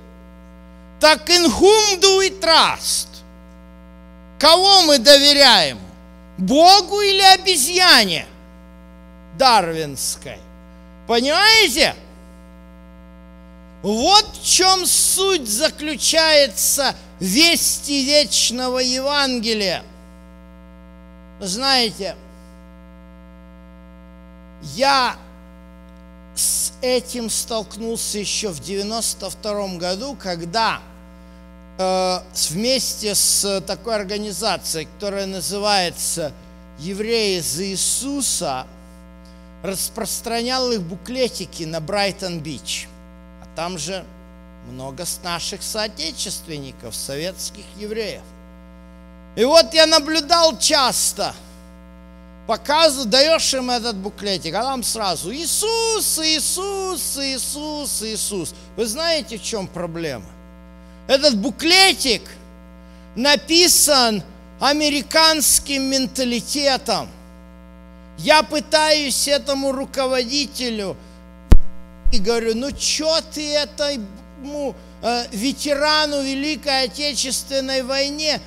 Так 1.01 1.28
in 1.31 1.47
whom 1.47 2.01
do 2.01 2.20
we 2.20 2.39
trust? 2.41 3.09
Кого 4.39 4.82
мы 4.82 4.99
доверяем? 4.99 5.78
Богу 6.39 7.01
или 7.01 7.23
обезьяне? 7.35 8.27
Дарвинской. 9.39 10.39
Понимаете? 11.07 11.95
Вот 13.82 14.27
в 14.36 14.44
чем 14.44 14.85
суть 14.85 15.48
заключается 15.48 16.94
вести 17.19 18.05
вечного 18.05 18.78
Евангелия. 18.78 19.82
Знаете, 21.40 22.15
я 24.74 25.16
с 26.35 26.74
этим 26.82 27.31
столкнулся 27.31 28.19
еще 28.19 28.48
в 28.48 28.61
92 28.61 29.78
году, 29.78 30.15
когда 30.15 30.81
э, 31.78 32.19
вместе 32.51 33.15
с 33.15 33.62
такой 33.66 33.97
организацией, 33.97 34.85
которая 34.85 35.24
называется 35.24 36.32
«Евреи 36.78 37.40
за 37.40 37.65
Иисуса», 37.65 38.66
распространял 39.62 40.70
их 40.70 40.82
буклетики 40.82 41.65
на 41.65 41.81
Брайтон-Бич. 41.81 42.90
Там 43.61 43.77
же 43.77 44.07
много 44.70 45.05
наших 45.23 45.62
соотечественников, 45.62 46.95
советских 46.95 47.65
евреев. 47.77 48.23
И 49.37 49.45
вот 49.45 49.74
я 49.74 49.85
наблюдал 49.85 50.59
часто– 50.59 51.35
показываешь, 52.47 53.11
даешь 53.11 53.53
им 53.53 53.70
этот 53.70 53.97
буклетик, 53.97 54.55
а 54.55 54.62
там 54.62 54.82
сразу 54.82 55.31
Иисус, 55.31 56.19
Иисус, 56.20 57.19
Иисус, 57.19 58.03
Иисус. 58.03 58.55
Вы 58.77 58.87
знаете, 58.87 59.37
в 59.37 59.43
чем 59.43 59.69
проблема? 59.69 60.24
Этот 61.07 61.37
буклетик 61.37 62.23
написан 63.15 64.23
американским 64.59 65.82
менталитетом. 65.82 67.11
Я 68.16 68.43
пытаюсь 68.43 69.28
этому 69.28 69.73
руководителю 69.73 70.97
и 72.12 72.19
говорю, 72.19 72.55
ну 72.55 72.70
что 72.77 73.20
ты 73.32 73.55
этому 73.55 74.74
э, 75.03 75.27
ветерану 75.31 76.23
Великой 76.23 76.85
Отечественной 76.85 77.82
войне, 77.82 78.41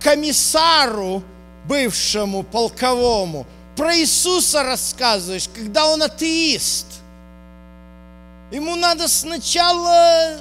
комиссару 0.00 1.22
бывшему 1.66 2.42
полковому, 2.42 3.46
про 3.76 3.96
Иисуса 3.96 4.62
рассказываешь, 4.62 5.48
когда 5.54 5.86
он 5.86 6.02
атеист. 6.02 6.86
Ему 8.50 8.74
надо 8.76 9.08
сначала 9.08 10.38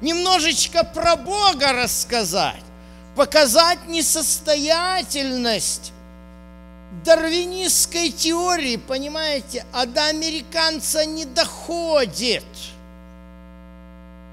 немножечко 0.00 0.84
про 0.84 1.16
Бога 1.16 1.72
рассказать, 1.72 2.62
показать 3.14 3.86
несостоятельность 3.88 5.92
дарвинистской 7.04 8.10
теории, 8.10 8.76
понимаете, 8.76 9.64
а 9.72 9.86
до 9.86 10.06
американца 10.06 11.04
не 11.04 11.24
доходит. 11.24 12.44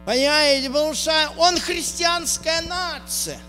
Понимаете, 0.05 0.69
потому 0.69 0.93
что 0.93 1.11
он 1.37 1.59
христианская 1.59 2.61
нация. 2.61 3.39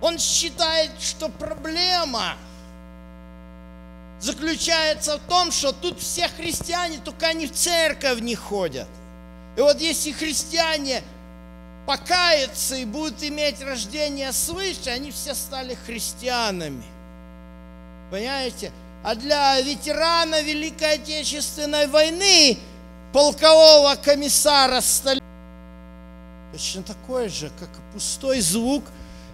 Он 0.00 0.18
считает, 0.18 0.90
что 1.00 1.28
проблема 1.28 2.36
заключается 4.20 5.18
в 5.18 5.20
том, 5.28 5.52
что 5.52 5.72
тут 5.72 6.00
все 6.00 6.28
христиане, 6.28 6.98
только 7.04 7.26
они 7.28 7.46
в 7.46 7.52
церковь 7.52 8.20
не 8.20 8.34
ходят. 8.34 8.88
И 9.56 9.60
вот 9.60 9.80
если 9.80 10.12
христиане 10.12 11.02
покаются 11.86 12.76
и 12.76 12.84
будут 12.84 13.22
иметь 13.22 13.60
рождение 13.62 14.32
свыше, 14.32 14.90
они 14.90 15.10
все 15.10 15.34
стали 15.34 15.74
христианами. 15.74 16.84
Понимаете? 18.10 18.72
А 19.02 19.14
для 19.14 19.60
ветерана 19.60 20.42
Великой 20.42 20.94
Отечественной 20.94 21.86
войны 21.86 22.58
полкового 23.12 23.94
комиссара 23.94 24.80
Сталина. 24.80 25.24
Точно 26.52 26.82
такой 26.82 27.28
же, 27.28 27.50
как 27.58 27.68
пустой 27.92 28.40
звук, 28.40 28.84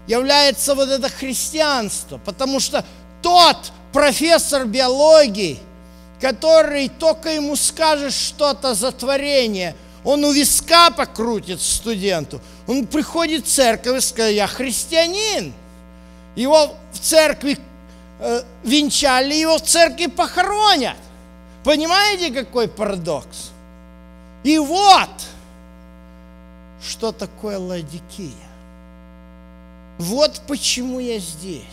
является 0.06 0.74
вот 0.74 0.88
это 0.88 1.08
христианство, 1.08 2.18
потому 2.18 2.60
что 2.60 2.84
тот 3.22 3.72
профессор 3.92 4.66
биологии, 4.66 5.58
который 6.20 6.88
только 6.88 7.30
ему 7.30 7.56
скажет 7.56 8.12
что-то 8.12 8.74
за 8.74 8.92
творение, 8.92 9.74
он 10.04 10.24
у 10.24 10.30
виска 10.30 10.90
покрутит 10.90 11.60
студенту, 11.60 12.40
он 12.68 12.86
приходит 12.86 13.46
в 13.46 13.50
церковь 13.50 13.98
и 13.98 14.00
скажет, 14.00 14.36
я 14.36 14.46
христианин. 14.46 15.52
Его 16.36 16.74
в 16.92 17.00
церкви 17.00 17.58
венчали, 18.62 19.34
его 19.34 19.58
в 19.58 19.62
церкви 19.62 20.06
похоронят. 20.06 20.96
Понимаете, 21.64 22.30
какой 22.32 22.68
парадокс? 22.68 23.50
И 24.44 24.58
вот, 24.58 25.10
что 26.80 27.12
такое 27.12 27.58
Ладикия. 27.58 28.30
Вот 29.98 30.42
почему 30.46 31.00
я 31.00 31.18
здесь. 31.18 31.64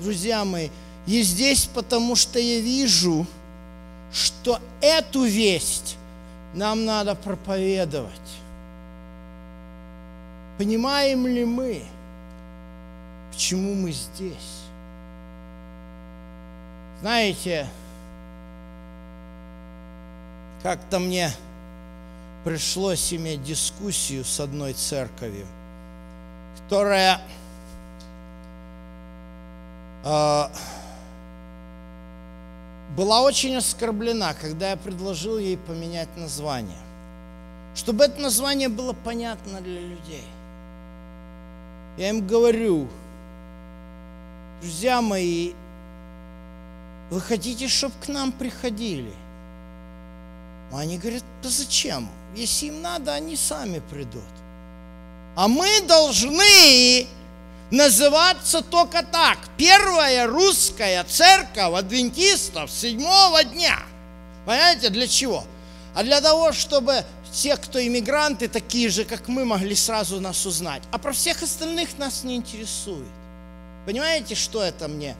Друзья 0.00 0.44
мои, 0.44 0.70
я 1.06 1.22
здесь, 1.22 1.66
потому 1.66 2.16
что 2.16 2.38
я 2.38 2.60
вижу, 2.60 3.26
что 4.12 4.58
эту 4.80 5.24
весть 5.24 5.96
нам 6.54 6.84
надо 6.84 7.14
проповедовать. 7.14 8.10
Понимаем 10.58 11.26
ли 11.26 11.44
мы, 11.44 11.82
почему 13.30 13.74
мы 13.74 13.92
здесь? 13.92 14.65
Знаете, 17.02 17.68
как-то 20.62 20.98
мне 20.98 21.30
пришлось 22.42 23.12
иметь 23.12 23.42
дискуссию 23.42 24.24
с 24.24 24.40
одной 24.40 24.72
церковью, 24.72 25.46
которая 26.58 27.20
э, 30.04 30.44
была 32.96 33.20
очень 33.20 33.56
оскорблена, 33.56 34.32
когда 34.32 34.70
я 34.70 34.76
предложил 34.78 35.38
ей 35.38 35.58
поменять 35.58 36.08
название, 36.16 36.78
чтобы 37.74 38.04
это 38.04 38.22
название 38.22 38.70
было 38.70 38.94
понятно 38.94 39.60
для 39.60 39.80
людей. 39.80 40.24
Я 41.98 42.08
им 42.08 42.26
говорю, 42.26 42.88
друзья 44.62 45.02
мои, 45.02 45.52
вы 47.10 47.20
хотите, 47.20 47.68
чтобы 47.68 47.94
к 48.04 48.08
нам 48.08 48.32
приходили? 48.32 49.12
Они 50.72 50.98
говорят, 50.98 51.22
да 51.42 51.48
зачем? 51.48 52.08
Если 52.34 52.66
им 52.66 52.82
надо, 52.82 53.14
они 53.14 53.36
сами 53.36 53.80
придут. 53.90 54.22
А 55.36 55.48
мы 55.48 55.80
должны 55.82 57.06
называться 57.70 58.62
только 58.62 59.02
так. 59.02 59.38
Первая 59.56 60.26
русская 60.26 61.04
церковь 61.04 61.74
адвентистов 61.74 62.70
седьмого 62.70 63.44
дня. 63.44 63.78
Понимаете, 64.44 64.88
для 64.90 65.06
чего? 65.06 65.44
А 65.94 66.02
для 66.02 66.20
того, 66.20 66.52
чтобы 66.52 67.04
те, 67.32 67.56
кто 67.56 67.84
иммигранты, 67.84 68.48
такие 68.48 68.88
же, 68.88 69.04
как 69.04 69.28
мы, 69.28 69.44
могли 69.44 69.74
сразу 69.74 70.20
нас 70.20 70.46
узнать. 70.46 70.82
А 70.90 70.98
про 70.98 71.12
всех 71.12 71.42
остальных 71.42 71.98
нас 71.98 72.24
не 72.24 72.36
интересует. 72.36 73.08
Понимаете, 73.84 74.34
что 74.34 74.62
это 74.62 74.88
мне 74.88 75.16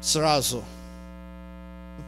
сразу? 0.00 0.64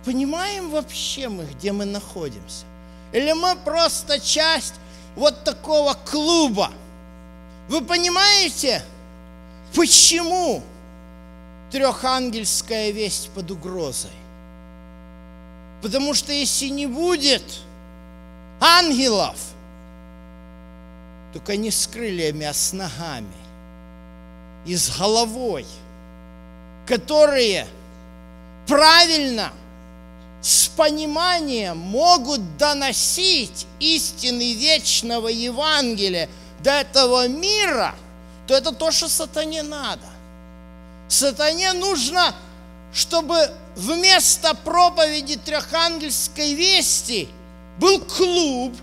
Понимаем 0.04 0.70
вообще 0.70 1.28
мы, 1.28 1.44
где 1.44 1.72
мы 1.72 1.84
находимся? 1.84 2.64
Или 3.12 3.32
мы 3.32 3.56
просто 3.56 4.18
часть 4.18 4.74
вот 5.14 5.44
такого 5.44 5.94
клуба? 5.94 6.70
Вы 7.68 7.82
понимаете, 7.82 8.82
почему 9.74 10.62
трехангельская 11.70 12.90
весть 12.90 13.30
под 13.30 13.50
угрозой? 13.50 14.10
Потому 15.82 16.14
что 16.14 16.32
если 16.32 16.68
не 16.68 16.86
будет 16.86 17.42
ангелов, 18.60 19.36
только 21.32 21.56
не 21.56 21.70
с 21.70 21.86
крыльями, 21.86 22.44
а 22.46 22.54
с 22.54 22.72
ногами 22.72 23.32
и 24.64 24.76
с 24.76 24.96
головой, 24.96 25.66
которые 26.86 27.66
правильно– 28.66 29.52
с 30.42 30.66
пониманием 30.66 31.78
могут 31.78 32.56
доносить 32.56 33.66
истины 33.78 34.54
вечного 34.54 35.28
Евангелия 35.28 36.28
до 36.58 36.72
этого 36.80 37.28
мира, 37.28 37.94
то 38.48 38.54
это 38.54 38.72
то, 38.72 38.90
что 38.90 39.08
сатане 39.08 39.62
надо. 39.62 40.02
Сатане 41.06 41.72
нужно, 41.74 42.34
чтобы 42.92 43.52
вместо 43.76 44.54
проповеди 44.54 45.36
трехангельской 45.36 46.54
вести 46.54 47.28
был 47.78 48.00
клуб 48.00 48.74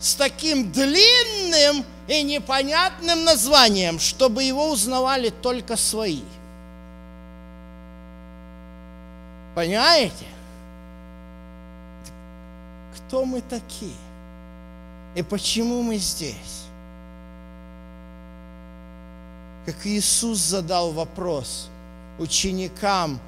с 0.00 0.14
таким 0.14 0.72
длинным 0.72 1.84
и 2.08 2.22
непонятным 2.22 3.24
названием, 3.24 4.00
чтобы 4.00 4.44
его 4.44 4.70
узнавали 4.70 5.28
только 5.28 5.76
свои. 5.76 6.22
Понимаете? 9.54 10.26
кто 13.12 13.26
мы 13.26 13.42
такие 13.42 13.92
и 15.14 15.22
почему 15.22 15.82
мы 15.82 15.98
здесь. 15.98 16.64
Как 19.66 19.86
Иисус 19.86 20.38
задал 20.38 20.92
вопрос 20.92 21.68
ученикам 22.18 23.20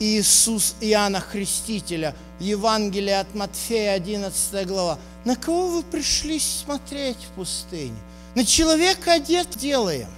Иисус 0.00 0.74
Иоанна 0.80 1.20
Христителя 1.20 2.12
в 2.40 2.42
Евангелии 2.42 3.12
от 3.12 3.32
Матфея 3.36 3.94
11 3.94 4.66
глава. 4.66 4.98
На 5.24 5.36
кого 5.36 5.68
вы 5.68 5.82
пришли 5.84 6.40
смотреть 6.40 7.18
в 7.18 7.36
пустыне? 7.36 7.96
На 8.34 8.44
человека 8.44 9.12
одет 9.12 9.48
делаем. 9.56 10.08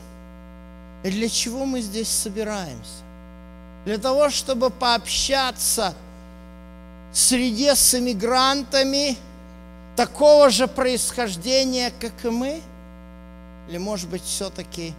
И 1.04 1.10
для 1.10 1.28
чего 1.28 1.66
мы 1.66 1.82
здесь 1.82 2.08
собираемся? 2.08 3.04
Для 3.84 3.98
того, 3.98 4.30
чтобы 4.30 4.70
пообщаться– 4.70 5.94
среде 7.12 7.74
с 7.74 7.94
эмигрантами 7.94 9.16
такого 9.96 10.50
же 10.50 10.66
происхождения, 10.66 11.92
как 12.00 12.24
и 12.24 12.30
мы? 12.30 12.62
Или, 13.68 13.78
может 13.78 14.08
быть, 14.08 14.22
все-таки 14.22 14.94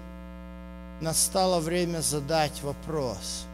настало 1.01 1.59
время 1.59 1.99
задать 1.99 2.61
вопрос, 2.61 3.45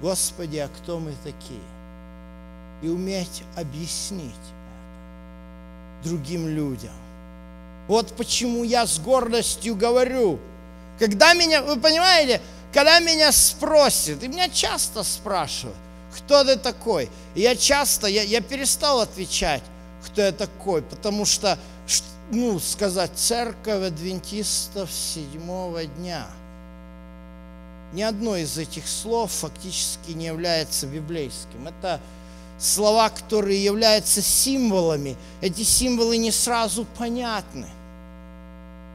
Господи, 0.00 0.58
а 0.58 0.68
кто 0.68 0.98
мы 0.98 1.14
такие? 1.22 1.60
И 2.82 2.88
уметь 2.88 3.42
объяснить 3.56 4.30
это 6.00 6.08
другим 6.08 6.48
людям. 6.48 6.92
Вот 7.86 8.14
почему 8.16 8.64
я 8.64 8.86
с 8.86 8.98
гордостью 8.98 9.76
говорю, 9.76 10.38
когда 10.98 11.34
меня, 11.34 11.62
вы 11.62 11.78
понимаете, 11.78 12.40
когда 12.74 12.98
меня 12.98 13.30
спросят, 13.30 14.24
и 14.24 14.28
меня 14.28 14.48
часто 14.48 15.04
спрашивают, 15.04 15.76
кто 16.16 16.42
ты 16.42 16.56
такой? 16.56 17.08
И 17.36 17.40
я 17.40 17.54
часто, 17.54 18.08
я, 18.08 18.22
я 18.22 18.40
перестал 18.40 19.00
отвечать, 19.00 19.62
кто 20.04 20.20
я 20.20 20.32
такой, 20.32 20.82
потому 20.82 21.24
что, 21.24 21.56
ну, 22.32 22.58
сказать, 22.58 23.12
церковь 23.14 23.86
адвентистов 23.86 24.90
седьмого 24.90 25.84
дня. 25.84 26.26
Ни 27.92 28.02
одно 28.02 28.36
из 28.36 28.58
этих 28.58 28.88
слов 28.88 29.30
фактически 29.30 30.10
не 30.10 30.26
является 30.26 30.88
библейским. 30.88 31.68
Это 31.68 32.00
слова, 32.58 33.08
которые 33.08 33.62
являются 33.62 34.20
символами. 34.20 35.16
Эти 35.40 35.62
символы 35.62 36.16
не 36.16 36.32
сразу 36.32 36.86
понятны. 36.98 37.68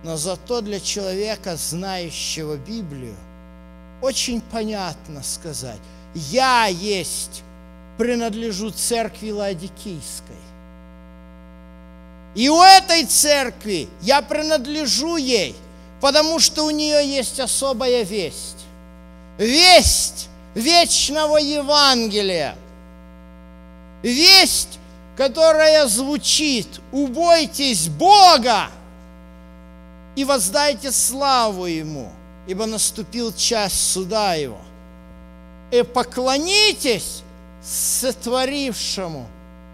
Но 0.04 0.18
зато 0.18 0.60
для 0.60 0.82
человека, 0.82 1.56
знающего 1.56 2.58
Библию, 2.58 3.16
очень 4.02 4.42
понятно 4.42 5.24
сказать– 5.24 5.80
я 6.14 6.66
есть, 6.66 7.44
принадлежу 7.98 8.72
церкви 8.72 9.32
Ладикийской. 9.32 10.36
И 12.36 12.50
у 12.50 12.62
этой 12.62 13.06
церкви 13.06 13.88
я 14.02 14.22
принадлежу 14.22 15.18
ей, 15.18 15.56
потому 16.00 16.40
что 16.40 16.66
у 16.66 16.70
нее 16.70 17.06
есть 17.06 17.40
особая 17.40 18.04
весть. 18.04 18.58
Весть 19.38 20.30
вечного 20.56 21.38
Евангелия. 21.38 22.56
Весть, 24.02 24.80
которая 25.18 25.88
звучит, 25.88 26.68
убойтесь 26.92 27.88
Бога 27.90 28.68
и 30.16 30.24
воздайте 30.24 30.92
славу 30.92 31.66
Ему, 31.66 32.12
ибо 32.50 32.66
наступил 32.66 33.32
час 33.32 33.74
суда 33.74 34.34
Его 34.34 34.58
и 35.70 35.84
поклонитесь 35.84 37.22
сотворившему 37.64 39.28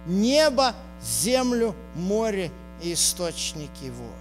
небо, 0.07 0.76
землю, 1.02 1.73
море 1.95 2.52
и 2.81 2.91
источники 2.91 3.89
вод. 3.97 4.11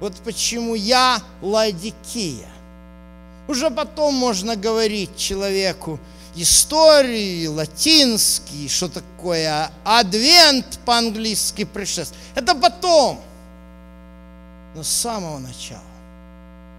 Вот 0.00 0.14
почему 0.24 0.74
я 0.74 1.20
Ладикия. 1.42 2.48
Уже 3.48 3.70
потом 3.70 4.14
можно 4.14 4.56
говорить 4.56 5.14
человеку 5.18 6.00
истории, 6.34 7.46
латинский, 7.48 8.66
что 8.70 8.88
такое 8.88 9.70
адвент 9.84 10.78
по-английски 10.86 11.64
пришествие. 11.64 12.18
Это 12.34 12.54
потом. 12.54 13.20
Но 14.74 14.82
с 14.82 14.88
самого 14.88 15.38
начала 15.38 15.91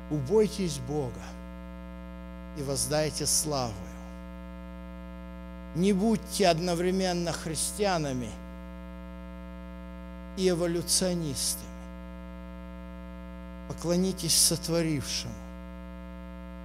убойтесь 0.10 0.80
Бога 0.80 1.22
и 2.58 2.64
воздайте 2.64 3.26
славу. 3.26 3.74
Не 5.76 5.92
будьте 5.94 6.48
одновременно 6.48 7.32
христианами 7.32 8.30
и 10.38 10.50
эволюционистами. 10.50 11.64
Поклонитесь 13.68 14.38
сотворившему. 14.38 15.34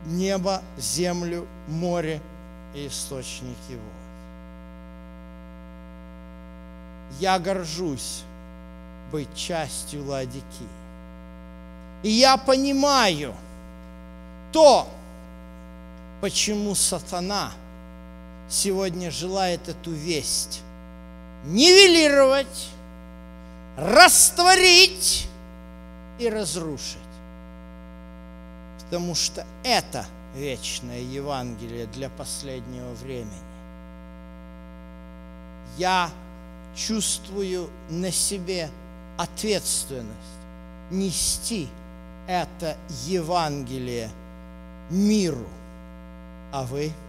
Небо, 0.06 0.62
землю, 0.76 1.46
море 1.68 2.20
и 2.74 2.86
источники 2.86 3.72
вод. 3.72 3.98
Я 7.18 7.38
горжусь 7.38 8.22
быть 9.10 9.34
частью 9.34 10.04
Ладики. 10.04 10.44
И 12.02 12.10
я 12.10 12.36
понимаю 12.36 13.34
то, 14.52 14.88
почему 16.20 16.74
сатана 16.74 17.52
сегодня 18.48 19.10
желает 19.10 19.68
эту 19.68 19.90
весть 19.90 20.62
нивелировать, 21.44 22.68
растворить 23.76 25.28
и 26.18 26.28
разрушить. 26.28 26.98
Потому 28.80 29.14
что 29.14 29.46
это 29.64 30.06
вечное 30.34 31.00
Евангелие 31.00 31.86
для 31.86 32.08
последнего 32.10 32.92
времени. 32.94 33.28
Я 35.76 36.10
чувствую 36.74 37.68
на 37.90 38.10
себе 38.10 38.70
ответственность 39.16 40.08
нести 40.90 41.68
это 42.28 42.76
Евангелие 43.06 44.10
миру. 44.90 45.46
А 46.52 46.62
вы– 46.62 46.92